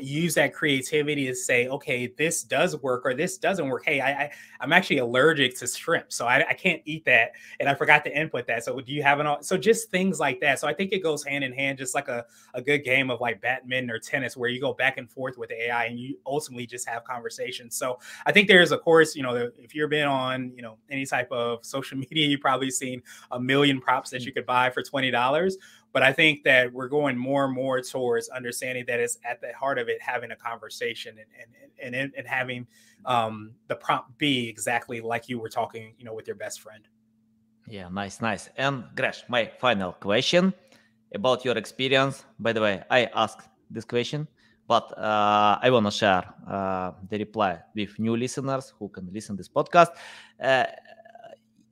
use 0.00 0.34
that 0.34 0.54
creativity 0.54 1.26
to 1.26 1.34
say, 1.34 1.68
okay, 1.68 2.06
this 2.06 2.42
does 2.42 2.76
work 2.82 3.02
or 3.04 3.14
this 3.14 3.38
doesn't 3.38 3.68
work. 3.68 3.84
Hey, 3.84 4.00
I, 4.00 4.10
I 4.10 4.30
am 4.60 4.72
actually 4.72 4.98
allergic 4.98 5.58
to 5.58 5.66
shrimp, 5.66 6.12
so 6.12 6.26
I, 6.26 6.48
I 6.48 6.54
can't 6.54 6.80
eat 6.84 7.04
that, 7.06 7.32
and 7.60 7.68
I 7.68 7.74
forgot 7.74 8.04
to 8.04 8.16
input 8.16 8.46
that. 8.46 8.64
So 8.64 8.80
do 8.80 8.92
you 8.92 9.02
have 9.02 9.20
an 9.20 9.42
so 9.42 9.56
just 9.56 9.90
things 9.90 10.20
like 10.20 10.40
that. 10.40 10.58
So 10.60 10.68
I 10.68 10.74
think 10.74 10.92
it 10.92 11.02
goes 11.02 11.24
hand 11.24 11.44
in 11.44 11.52
hand, 11.52 11.78
just 11.78 11.94
like 11.94 12.08
a 12.08 12.24
a 12.54 12.62
good 12.62 12.84
game 12.84 13.10
of 13.10 13.20
like 13.20 13.40
badminton 13.40 13.90
or 13.90 13.98
tennis, 13.98 14.36
where 14.36 14.48
you 14.48 14.60
go 14.60 14.72
back 14.72 14.98
and 14.98 15.10
forth 15.10 15.36
with 15.38 15.50
AI 15.50 15.86
and 15.86 15.98
you 15.98 16.18
ultimately 16.26 16.66
just 16.66 16.88
have 16.88 17.04
conversations. 17.04 17.76
So 17.76 17.98
I 18.26 18.32
think 18.32 18.48
there's 18.48 18.72
of 18.72 18.82
course, 18.82 19.16
you 19.16 19.22
know, 19.22 19.50
if 19.58 19.74
you've 19.74 19.90
been 19.90 20.06
on 20.06 20.52
you 20.54 20.62
know 20.62 20.78
any 20.90 21.06
type 21.06 21.30
of 21.32 21.64
social 21.64 21.98
media, 22.10 22.26
you've 22.26 22.40
probably 22.40 22.70
seen 22.70 23.02
a 23.30 23.40
million 23.40 23.80
props 23.80 24.10
that 24.10 24.22
mm. 24.22 24.26
you 24.26 24.32
could 24.32 24.46
buy 24.46 24.70
for 24.70 24.82
twenty 24.82 25.10
dollars. 25.10 25.56
But 25.92 26.02
I 26.02 26.12
think 26.12 26.44
that 26.44 26.72
we're 26.72 26.88
going 26.88 27.18
more 27.18 27.44
and 27.44 27.54
more 27.54 27.80
towards 27.82 28.28
understanding 28.30 28.84
that 28.86 28.98
it's 28.98 29.18
at 29.24 29.40
the 29.40 29.52
heart 29.52 29.78
of 29.78 29.88
it 29.88 30.00
having 30.00 30.30
a 30.30 30.36
conversation 30.36 31.16
and 31.18 31.50
and 31.82 31.94
and, 31.94 32.12
and 32.16 32.26
having 32.26 32.66
um, 33.04 33.52
the 33.68 33.76
prompt 33.76 34.16
be 34.18 34.48
exactly 34.48 35.00
like 35.00 35.28
you 35.28 35.38
were 35.38 35.48
talking, 35.48 35.94
you 35.98 36.04
know, 36.04 36.14
with 36.14 36.26
your 36.26 36.36
best 36.36 36.60
friend. 36.60 36.88
Yeah, 37.68 37.88
nice, 37.88 38.20
nice. 38.20 38.48
And 38.56 38.84
Gresh, 38.96 39.22
my 39.28 39.50
final 39.60 39.92
question 39.92 40.52
about 41.14 41.44
your 41.44 41.56
experience. 41.56 42.24
By 42.38 42.52
the 42.52 42.60
way, 42.60 42.82
I 42.90 43.06
asked 43.14 43.48
this 43.70 43.84
question, 43.84 44.26
but 44.66 44.96
uh, 44.98 45.58
I 45.62 45.70
want 45.70 45.86
to 45.86 45.92
share 45.92 46.24
uh, 46.48 46.92
the 47.08 47.18
reply 47.18 47.60
with 47.74 47.98
new 47.98 48.16
listeners 48.16 48.72
who 48.78 48.88
can 48.88 49.08
listen 49.12 49.36
this 49.36 49.48
podcast. 49.48 49.88
Uh, 50.42 50.64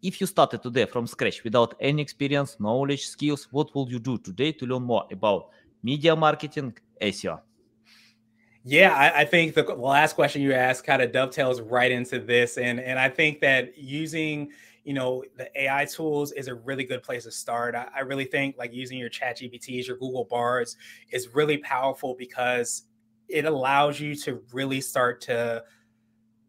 if 0.03 0.21
you 0.21 0.27
started 0.27 0.63
today 0.63 0.87
from 0.87 1.07
scratch 1.07 1.45
without 1.45 1.75
any 1.81 2.03
experience, 2.03 2.59
knowledge, 2.59 3.07
skills, 3.07 3.49
what 3.51 3.75
will 3.75 3.89
you 3.91 3.99
do 3.99 4.19
today 4.19 4.53
to 4.53 4.67
learn 4.67 4.83
more 4.83 5.07
about 5.11 5.51
media 5.83 6.17
marketing, 6.17 6.75
SEO? 7.01 7.41
Yeah, 8.63 8.95
I, 8.95 9.21
I, 9.21 9.25
think 9.25 9.55
the 9.55 9.63
last 9.63 10.15
question 10.15 10.43
you 10.43 10.53
asked 10.53 10.85
kind 10.85 11.01
of 11.01 11.13
dovetails 11.13 11.63
right 11.63 11.91
into 11.91 12.19
this, 12.19 12.59
and 12.59 12.79
and 12.79 12.99
I 12.99 13.09
think 13.09 13.41
that 13.41 13.79
using 13.79 14.51
you 14.85 14.93
know 14.93 15.25
the 15.37 15.49
AI 15.59 15.87
tools 15.87 16.33
is 16.33 16.47
a 16.49 16.55
really 16.55 16.85
good 16.85 17.03
place 17.03 17.25
to 17.25 17.31
start. 17.31 17.75
I, 17.75 17.89
I 17.97 18.01
really 18.01 18.27
think 18.27 18.59
like 18.59 18.75
using 18.75 18.99
your 18.99 19.09
Chat 19.09 19.39
GPTs, 19.39 19.87
your 19.87 19.97
Google 19.97 20.25
Bards 20.25 20.77
is 21.11 21.35
really 21.35 21.57
powerful 21.57 22.15
because 22.19 22.83
it 23.29 23.47
allows 23.47 23.99
you 23.99 24.15
to 24.17 24.43
really 24.53 24.83
start 24.83 25.23
to 25.23 25.65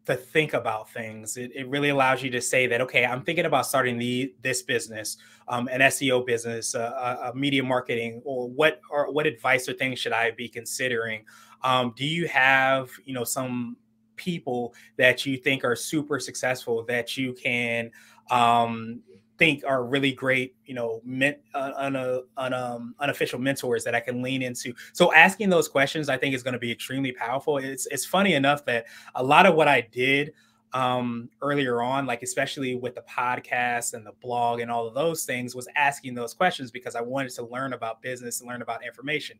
to 0.06 0.16
think 0.16 0.52
about 0.52 0.90
things. 0.90 1.36
It, 1.36 1.52
it 1.54 1.68
really 1.68 1.90
allows 1.90 2.22
you 2.22 2.30
to 2.30 2.40
say 2.40 2.66
that, 2.66 2.80
okay, 2.80 3.04
I'm 3.04 3.22
thinking 3.22 3.44
about 3.44 3.66
starting 3.66 3.98
the 3.98 4.34
this 4.42 4.62
business, 4.62 5.16
um, 5.48 5.68
an 5.68 5.80
SEO 5.80 6.26
business, 6.26 6.74
uh, 6.74 7.30
a 7.32 7.36
media 7.36 7.62
marketing, 7.62 8.20
or 8.24 8.48
what 8.48 8.80
or 8.90 9.12
what 9.12 9.26
advice 9.26 9.68
or 9.68 9.74
things 9.74 9.98
should 9.98 10.12
I 10.12 10.32
be 10.32 10.48
considering? 10.48 11.24
Um, 11.62 11.94
do 11.96 12.04
you 12.04 12.26
have, 12.26 12.90
you 13.04 13.14
know, 13.14 13.24
some 13.24 13.76
people 14.16 14.74
that 14.96 15.24
you 15.24 15.36
think 15.36 15.64
are 15.64 15.76
super 15.76 16.18
successful 16.18 16.84
that 16.84 17.16
you 17.16 17.32
can 17.32 17.90
um, 18.30 19.00
think 19.42 19.64
are 19.66 19.84
really 19.84 20.12
great, 20.12 20.54
you 20.66 20.74
know, 20.74 21.00
men, 21.04 21.34
uh, 21.52 21.72
un, 21.76 21.96
un, 21.96 22.52
um, 22.54 22.94
unofficial 23.00 23.40
mentors 23.40 23.82
that 23.82 23.92
I 23.92 23.98
can 23.98 24.22
lean 24.22 24.40
into. 24.40 24.72
So 24.92 25.12
asking 25.12 25.50
those 25.50 25.66
questions, 25.66 26.08
I 26.08 26.16
think, 26.16 26.32
is 26.32 26.44
going 26.44 26.52
to 26.52 26.60
be 26.60 26.70
extremely 26.70 27.10
powerful. 27.10 27.58
It's 27.58 27.86
it's 27.86 28.06
funny 28.06 28.34
enough 28.34 28.64
that 28.66 28.86
a 29.16 29.24
lot 29.24 29.46
of 29.46 29.56
what 29.56 29.66
I 29.66 29.80
did 29.80 30.32
um, 30.72 31.28
earlier 31.40 31.82
on, 31.82 32.06
like 32.06 32.22
especially 32.22 32.76
with 32.76 32.94
the 32.94 33.02
podcast 33.02 33.94
and 33.94 34.06
the 34.06 34.12
blog 34.22 34.60
and 34.60 34.70
all 34.70 34.86
of 34.86 34.94
those 34.94 35.24
things, 35.24 35.56
was 35.56 35.66
asking 35.74 36.14
those 36.14 36.34
questions 36.34 36.70
because 36.70 36.94
I 36.94 37.00
wanted 37.00 37.32
to 37.32 37.44
learn 37.44 37.72
about 37.72 38.00
business 38.00 38.40
and 38.40 38.48
learn 38.48 38.62
about 38.62 38.86
information. 38.86 39.38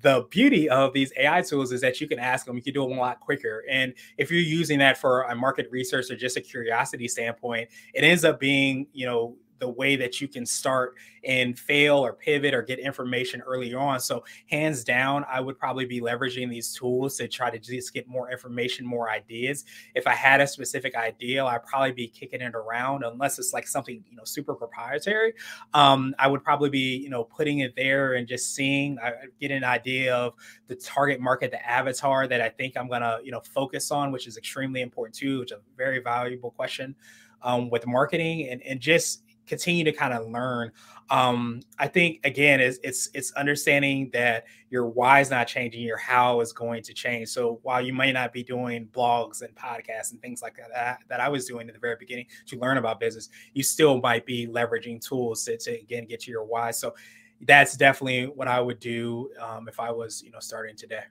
The 0.00 0.26
beauty 0.30 0.68
of 0.68 0.92
these 0.92 1.12
AI 1.16 1.42
tools 1.42 1.70
is 1.70 1.80
that 1.82 2.00
you 2.00 2.08
can 2.08 2.18
ask 2.18 2.46
them, 2.46 2.56
you 2.56 2.62
can 2.62 2.74
do 2.74 2.82
them 2.82 2.98
a 2.98 3.00
lot 3.00 3.20
quicker. 3.20 3.62
And 3.70 3.94
if 4.18 4.30
you're 4.30 4.40
using 4.40 4.78
that 4.80 4.98
for 4.98 5.22
a 5.22 5.34
market 5.36 5.68
research 5.70 6.10
or 6.10 6.16
just 6.16 6.36
a 6.36 6.40
curiosity 6.40 7.06
standpoint, 7.06 7.68
it 7.94 8.02
ends 8.02 8.24
up 8.24 8.40
being, 8.40 8.88
you 8.92 9.06
know, 9.06 9.36
the 9.62 9.68
way 9.68 9.94
that 9.94 10.20
you 10.20 10.26
can 10.26 10.44
start 10.44 10.96
and 11.22 11.56
fail 11.56 11.98
or 11.98 12.12
pivot 12.14 12.52
or 12.52 12.62
get 12.62 12.80
information 12.80 13.40
early 13.42 13.72
on. 13.72 14.00
So, 14.00 14.24
hands 14.50 14.82
down, 14.82 15.24
I 15.30 15.40
would 15.40 15.56
probably 15.56 15.84
be 15.84 16.00
leveraging 16.00 16.50
these 16.50 16.74
tools 16.74 17.16
to 17.18 17.28
try 17.28 17.48
to 17.48 17.60
just 17.60 17.94
get 17.94 18.08
more 18.08 18.32
information, 18.32 18.84
more 18.84 19.08
ideas. 19.08 19.64
If 19.94 20.08
I 20.08 20.14
had 20.14 20.40
a 20.40 20.48
specific 20.48 20.96
idea, 20.96 21.44
I'd 21.44 21.62
probably 21.62 21.92
be 21.92 22.08
kicking 22.08 22.40
it 22.40 22.56
around, 22.56 23.04
unless 23.04 23.38
it's 23.38 23.52
like 23.52 23.68
something 23.68 24.02
you 24.10 24.16
know 24.16 24.24
super 24.24 24.52
proprietary. 24.52 25.34
Um, 25.74 26.12
I 26.18 26.26
would 26.26 26.42
probably 26.42 26.70
be 26.70 26.96
you 26.96 27.08
know 27.08 27.22
putting 27.22 27.60
it 27.60 27.76
there 27.76 28.14
and 28.14 28.26
just 28.26 28.56
seeing, 28.56 28.98
I 28.98 29.12
get 29.40 29.52
an 29.52 29.62
idea 29.62 30.12
of 30.12 30.34
the 30.66 30.74
target 30.74 31.20
market, 31.20 31.52
the 31.52 31.64
avatar 31.64 32.26
that 32.26 32.40
I 32.40 32.48
think 32.48 32.76
I'm 32.76 32.88
gonna 32.88 33.20
you 33.22 33.30
know 33.30 33.42
focus 33.54 33.92
on, 33.92 34.10
which 34.10 34.26
is 34.26 34.36
extremely 34.36 34.80
important 34.80 35.14
too. 35.14 35.38
Which 35.38 35.52
is 35.52 35.58
a 35.58 35.76
very 35.76 36.00
valuable 36.00 36.50
question 36.50 36.96
um, 37.42 37.70
with 37.70 37.86
marketing 37.86 38.48
and 38.48 38.60
and 38.62 38.80
just 38.80 39.22
continue 39.52 39.84
to 39.84 39.92
kind 39.92 40.14
of 40.14 40.30
learn. 40.30 40.72
Um, 41.10 41.60
I 41.78 41.86
think 41.86 42.20
again, 42.24 42.58
it's, 42.58 42.78
it's 42.82 43.10
it's 43.12 43.32
understanding 43.32 44.08
that 44.14 44.46
your 44.70 44.86
why 44.86 45.20
is 45.20 45.28
not 45.28 45.46
changing, 45.46 45.82
your 45.82 45.98
how 45.98 46.40
is 46.40 46.54
going 46.54 46.82
to 46.84 46.94
change. 46.94 47.28
So 47.28 47.60
while 47.62 47.82
you 47.82 47.92
may 47.92 48.12
not 48.12 48.32
be 48.32 48.42
doing 48.42 48.86
blogs 48.86 49.42
and 49.42 49.54
podcasts 49.54 50.12
and 50.12 50.22
things 50.22 50.40
like 50.40 50.56
that 50.56 51.00
that 51.06 51.20
I 51.20 51.28
was 51.28 51.44
doing 51.44 51.68
in 51.68 51.74
the 51.74 51.78
very 51.78 51.96
beginning 52.00 52.28
to 52.46 52.58
learn 52.58 52.78
about 52.78 52.98
business, 52.98 53.28
you 53.52 53.62
still 53.62 54.00
might 54.00 54.24
be 54.24 54.46
leveraging 54.46 55.06
tools 55.06 55.44
to, 55.44 55.58
to 55.58 55.72
again 55.78 56.06
get 56.06 56.20
to 56.20 56.30
your 56.30 56.44
why. 56.44 56.70
So 56.70 56.94
that's 57.42 57.76
definitely 57.76 58.28
what 58.28 58.48
I 58.48 58.58
would 58.58 58.80
do 58.80 59.28
um, 59.38 59.68
if 59.68 59.78
I 59.78 59.90
was 59.90 60.22
you 60.22 60.30
know 60.30 60.40
starting 60.40 60.76
today. 60.76 61.04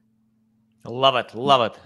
Love 0.85 1.15
it, 1.15 1.35
love 1.35 1.61
it. 1.61 1.79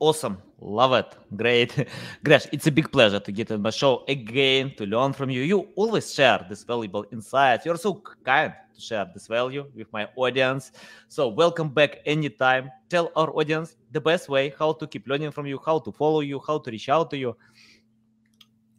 Awesome. 0.00 0.38
Love 0.62 0.94
it. 0.94 1.14
Great. 1.36 1.86
Gresh, 2.24 2.46
it's 2.52 2.66
a 2.66 2.72
big 2.72 2.90
pleasure 2.90 3.20
to 3.20 3.32
get 3.32 3.50
on 3.52 3.60
my 3.60 3.68
show 3.68 4.02
again 4.08 4.72
to 4.78 4.86
learn 4.86 5.12
from 5.12 5.28
you. 5.28 5.42
You 5.42 5.68
always 5.76 6.14
share 6.14 6.46
this 6.48 6.64
valuable 6.64 7.04
insight. 7.12 7.66
You're 7.66 7.76
so 7.76 8.02
kind 8.24 8.54
to 8.74 8.80
share 8.80 9.06
this 9.12 9.26
value 9.26 9.66
with 9.74 9.92
my 9.92 10.08
audience. 10.16 10.72
So 11.08 11.28
welcome 11.28 11.68
back 11.68 11.98
anytime. 12.06 12.70
Tell 12.88 13.12
our 13.14 13.28
audience 13.36 13.76
the 13.92 14.00
best 14.00 14.30
way 14.30 14.54
how 14.58 14.72
to 14.72 14.86
keep 14.86 15.06
learning 15.06 15.32
from 15.32 15.46
you, 15.46 15.60
how 15.66 15.78
to 15.80 15.92
follow 15.92 16.20
you, 16.20 16.40
how 16.46 16.56
to 16.56 16.70
reach 16.70 16.88
out 16.88 17.10
to 17.10 17.18
you. 17.18 17.36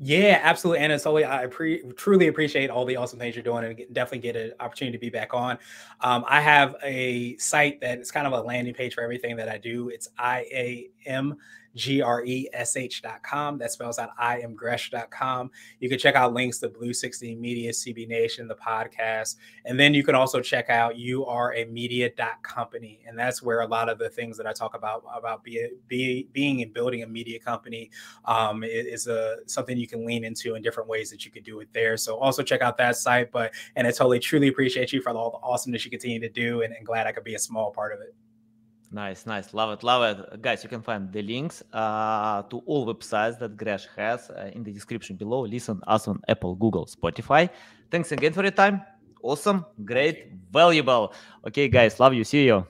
Yeah, 0.03 0.39
absolutely, 0.41 0.83
Anatoly. 0.83 1.29
I 1.29 1.45
pre- 1.45 1.83
truly 1.95 2.27
appreciate 2.27 2.71
all 2.71 2.85
the 2.85 2.95
awesome 2.95 3.19
things 3.19 3.35
you're 3.35 3.43
doing, 3.43 3.63
and 3.65 3.77
definitely 3.93 4.19
get 4.19 4.35
an 4.35 4.51
opportunity 4.59 4.97
to 4.97 4.99
be 5.01 5.11
back 5.11 5.31
on. 5.35 5.59
Um, 6.01 6.25
I 6.27 6.41
have 6.41 6.75
a 6.81 7.37
site 7.37 7.79
that 7.81 7.99
is 7.99 8.09
kind 8.11 8.25
of 8.25 8.33
a 8.33 8.41
landing 8.41 8.73
page 8.73 8.95
for 8.95 9.01
everything 9.03 9.35
that 9.35 9.47
I 9.47 9.59
do. 9.59 9.89
It's 9.89 10.09
I 11.71 11.77
A 11.77 11.77
M 11.77 11.77
G-R-E-S-H.com. 11.77 13.57
That 13.57 13.71
spells 13.71 13.99
out 13.99 14.09
I 14.17 14.39
am 14.39 14.55
Gresh.com. 14.55 15.51
You 15.79 15.89
can 15.89 15.99
check 15.99 16.15
out 16.15 16.33
links 16.33 16.59
to 16.59 16.69
Blue 16.69 16.93
16 16.93 17.39
Media, 17.39 17.71
CB 17.71 18.07
Nation, 18.07 18.47
the 18.47 18.55
podcast. 18.55 19.37
And 19.65 19.79
then 19.79 19.93
you 19.93 20.03
can 20.03 20.15
also 20.15 20.41
check 20.41 20.69
out 20.69 20.97
you 20.97 21.25
are 21.25 21.53
a 21.53 21.65
media.company. 21.65 23.01
And 23.07 23.17
that's 23.17 23.41
where 23.41 23.61
a 23.61 23.67
lot 23.67 23.89
of 23.89 23.99
the 23.99 24.09
things 24.09 24.37
that 24.37 24.45
I 24.47 24.53
talk 24.53 24.75
about 24.75 25.03
about 25.15 25.43
be, 25.43 25.69
be, 25.87 26.27
being 26.33 26.61
and 26.61 26.73
building 26.73 27.03
a 27.03 27.07
media 27.07 27.39
company 27.39 27.89
um, 28.25 28.63
is 28.63 29.07
a 29.07 29.37
something 29.45 29.77
you 29.77 29.87
can 29.87 30.05
lean 30.05 30.23
into 30.23 30.55
in 30.55 30.61
different 30.61 30.89
ways 30.89 31.09
that 31.11 31.25
you 31.25 31.31
could 31.31 31.43
do 31.43 31.59
it 31.59 31.69
there. 31.73 31.97
So 31.97 32.17
also 32.17 32.43
check 32.43 32.61
out 32.61 32.77
that 32.77 32.95
site. 32.95 33.31
But 33.31 33.53
and 33.75 33.87
I 33.87 33.91
totally 33.91 34.19
truly 34.19 34.47
appreciate 34.47 34.93
you 34.93 35.01
for 35.01 35.11
all 35.11 35.31
the 35.31 35.37
awesomeness 35.37 35.85
you 35.85 35.91
continue 35.91 36.19
to 36.19 36.29
do 36.29 36.61
and, 36.61 36.73
and 36.75 36.85
glad 36.85 37.07
I 37.07 37.11
could 37.11 37.23
be 37.23 37.35
a 37.35 37.39
small 37.39 37.71
part 37.71 37.93
of 37.93 38.01
it. 38.01 38.15
Nice, 38.93 39.25
nice. 39.25 39.53
Love 39.53 39.71
it, 39.71 39.83
love 39.83 40.03
it. 40.03 40.41
Guys, 40.41 40.63
you 40.63 40.69
can 40.69 40.81
find 40.81 41.11
the 41.13 41.21
links 41.21 41.63
uh, 41.71 42.43
to 42.43 42.61
all 42.65 42.85
websites 42.85 43.39
that 43.39 43.55
Gresh 43.55 43.87
has 43.95 44.29
uh, 44.29 44.51
in 44.53 44.63
the 44.63 44.71
description 44.73 45.15
below. 45.15 45.45
Listen 45.45 45.79
us 45.87 46.09
on 46.09 46.19
Apple, 46.27 46.55
Google, 46.55 46.85
Spotify. 46.85 47.49
Thanks 47.89 48.11
again 48.11 48.33
for 48.33 48.41
your 48.41 48.51
time. 48.51 48.81
Awesome, 49.23 49.65
great, 49.85 50.33
valuable. 50.51 51.13
Okay, 51.47 51.69
guys, 51.69 51.99
love 51.99 52.13
you. 52.13 52.25
See 52.25 52.45
you. 52.45 52.65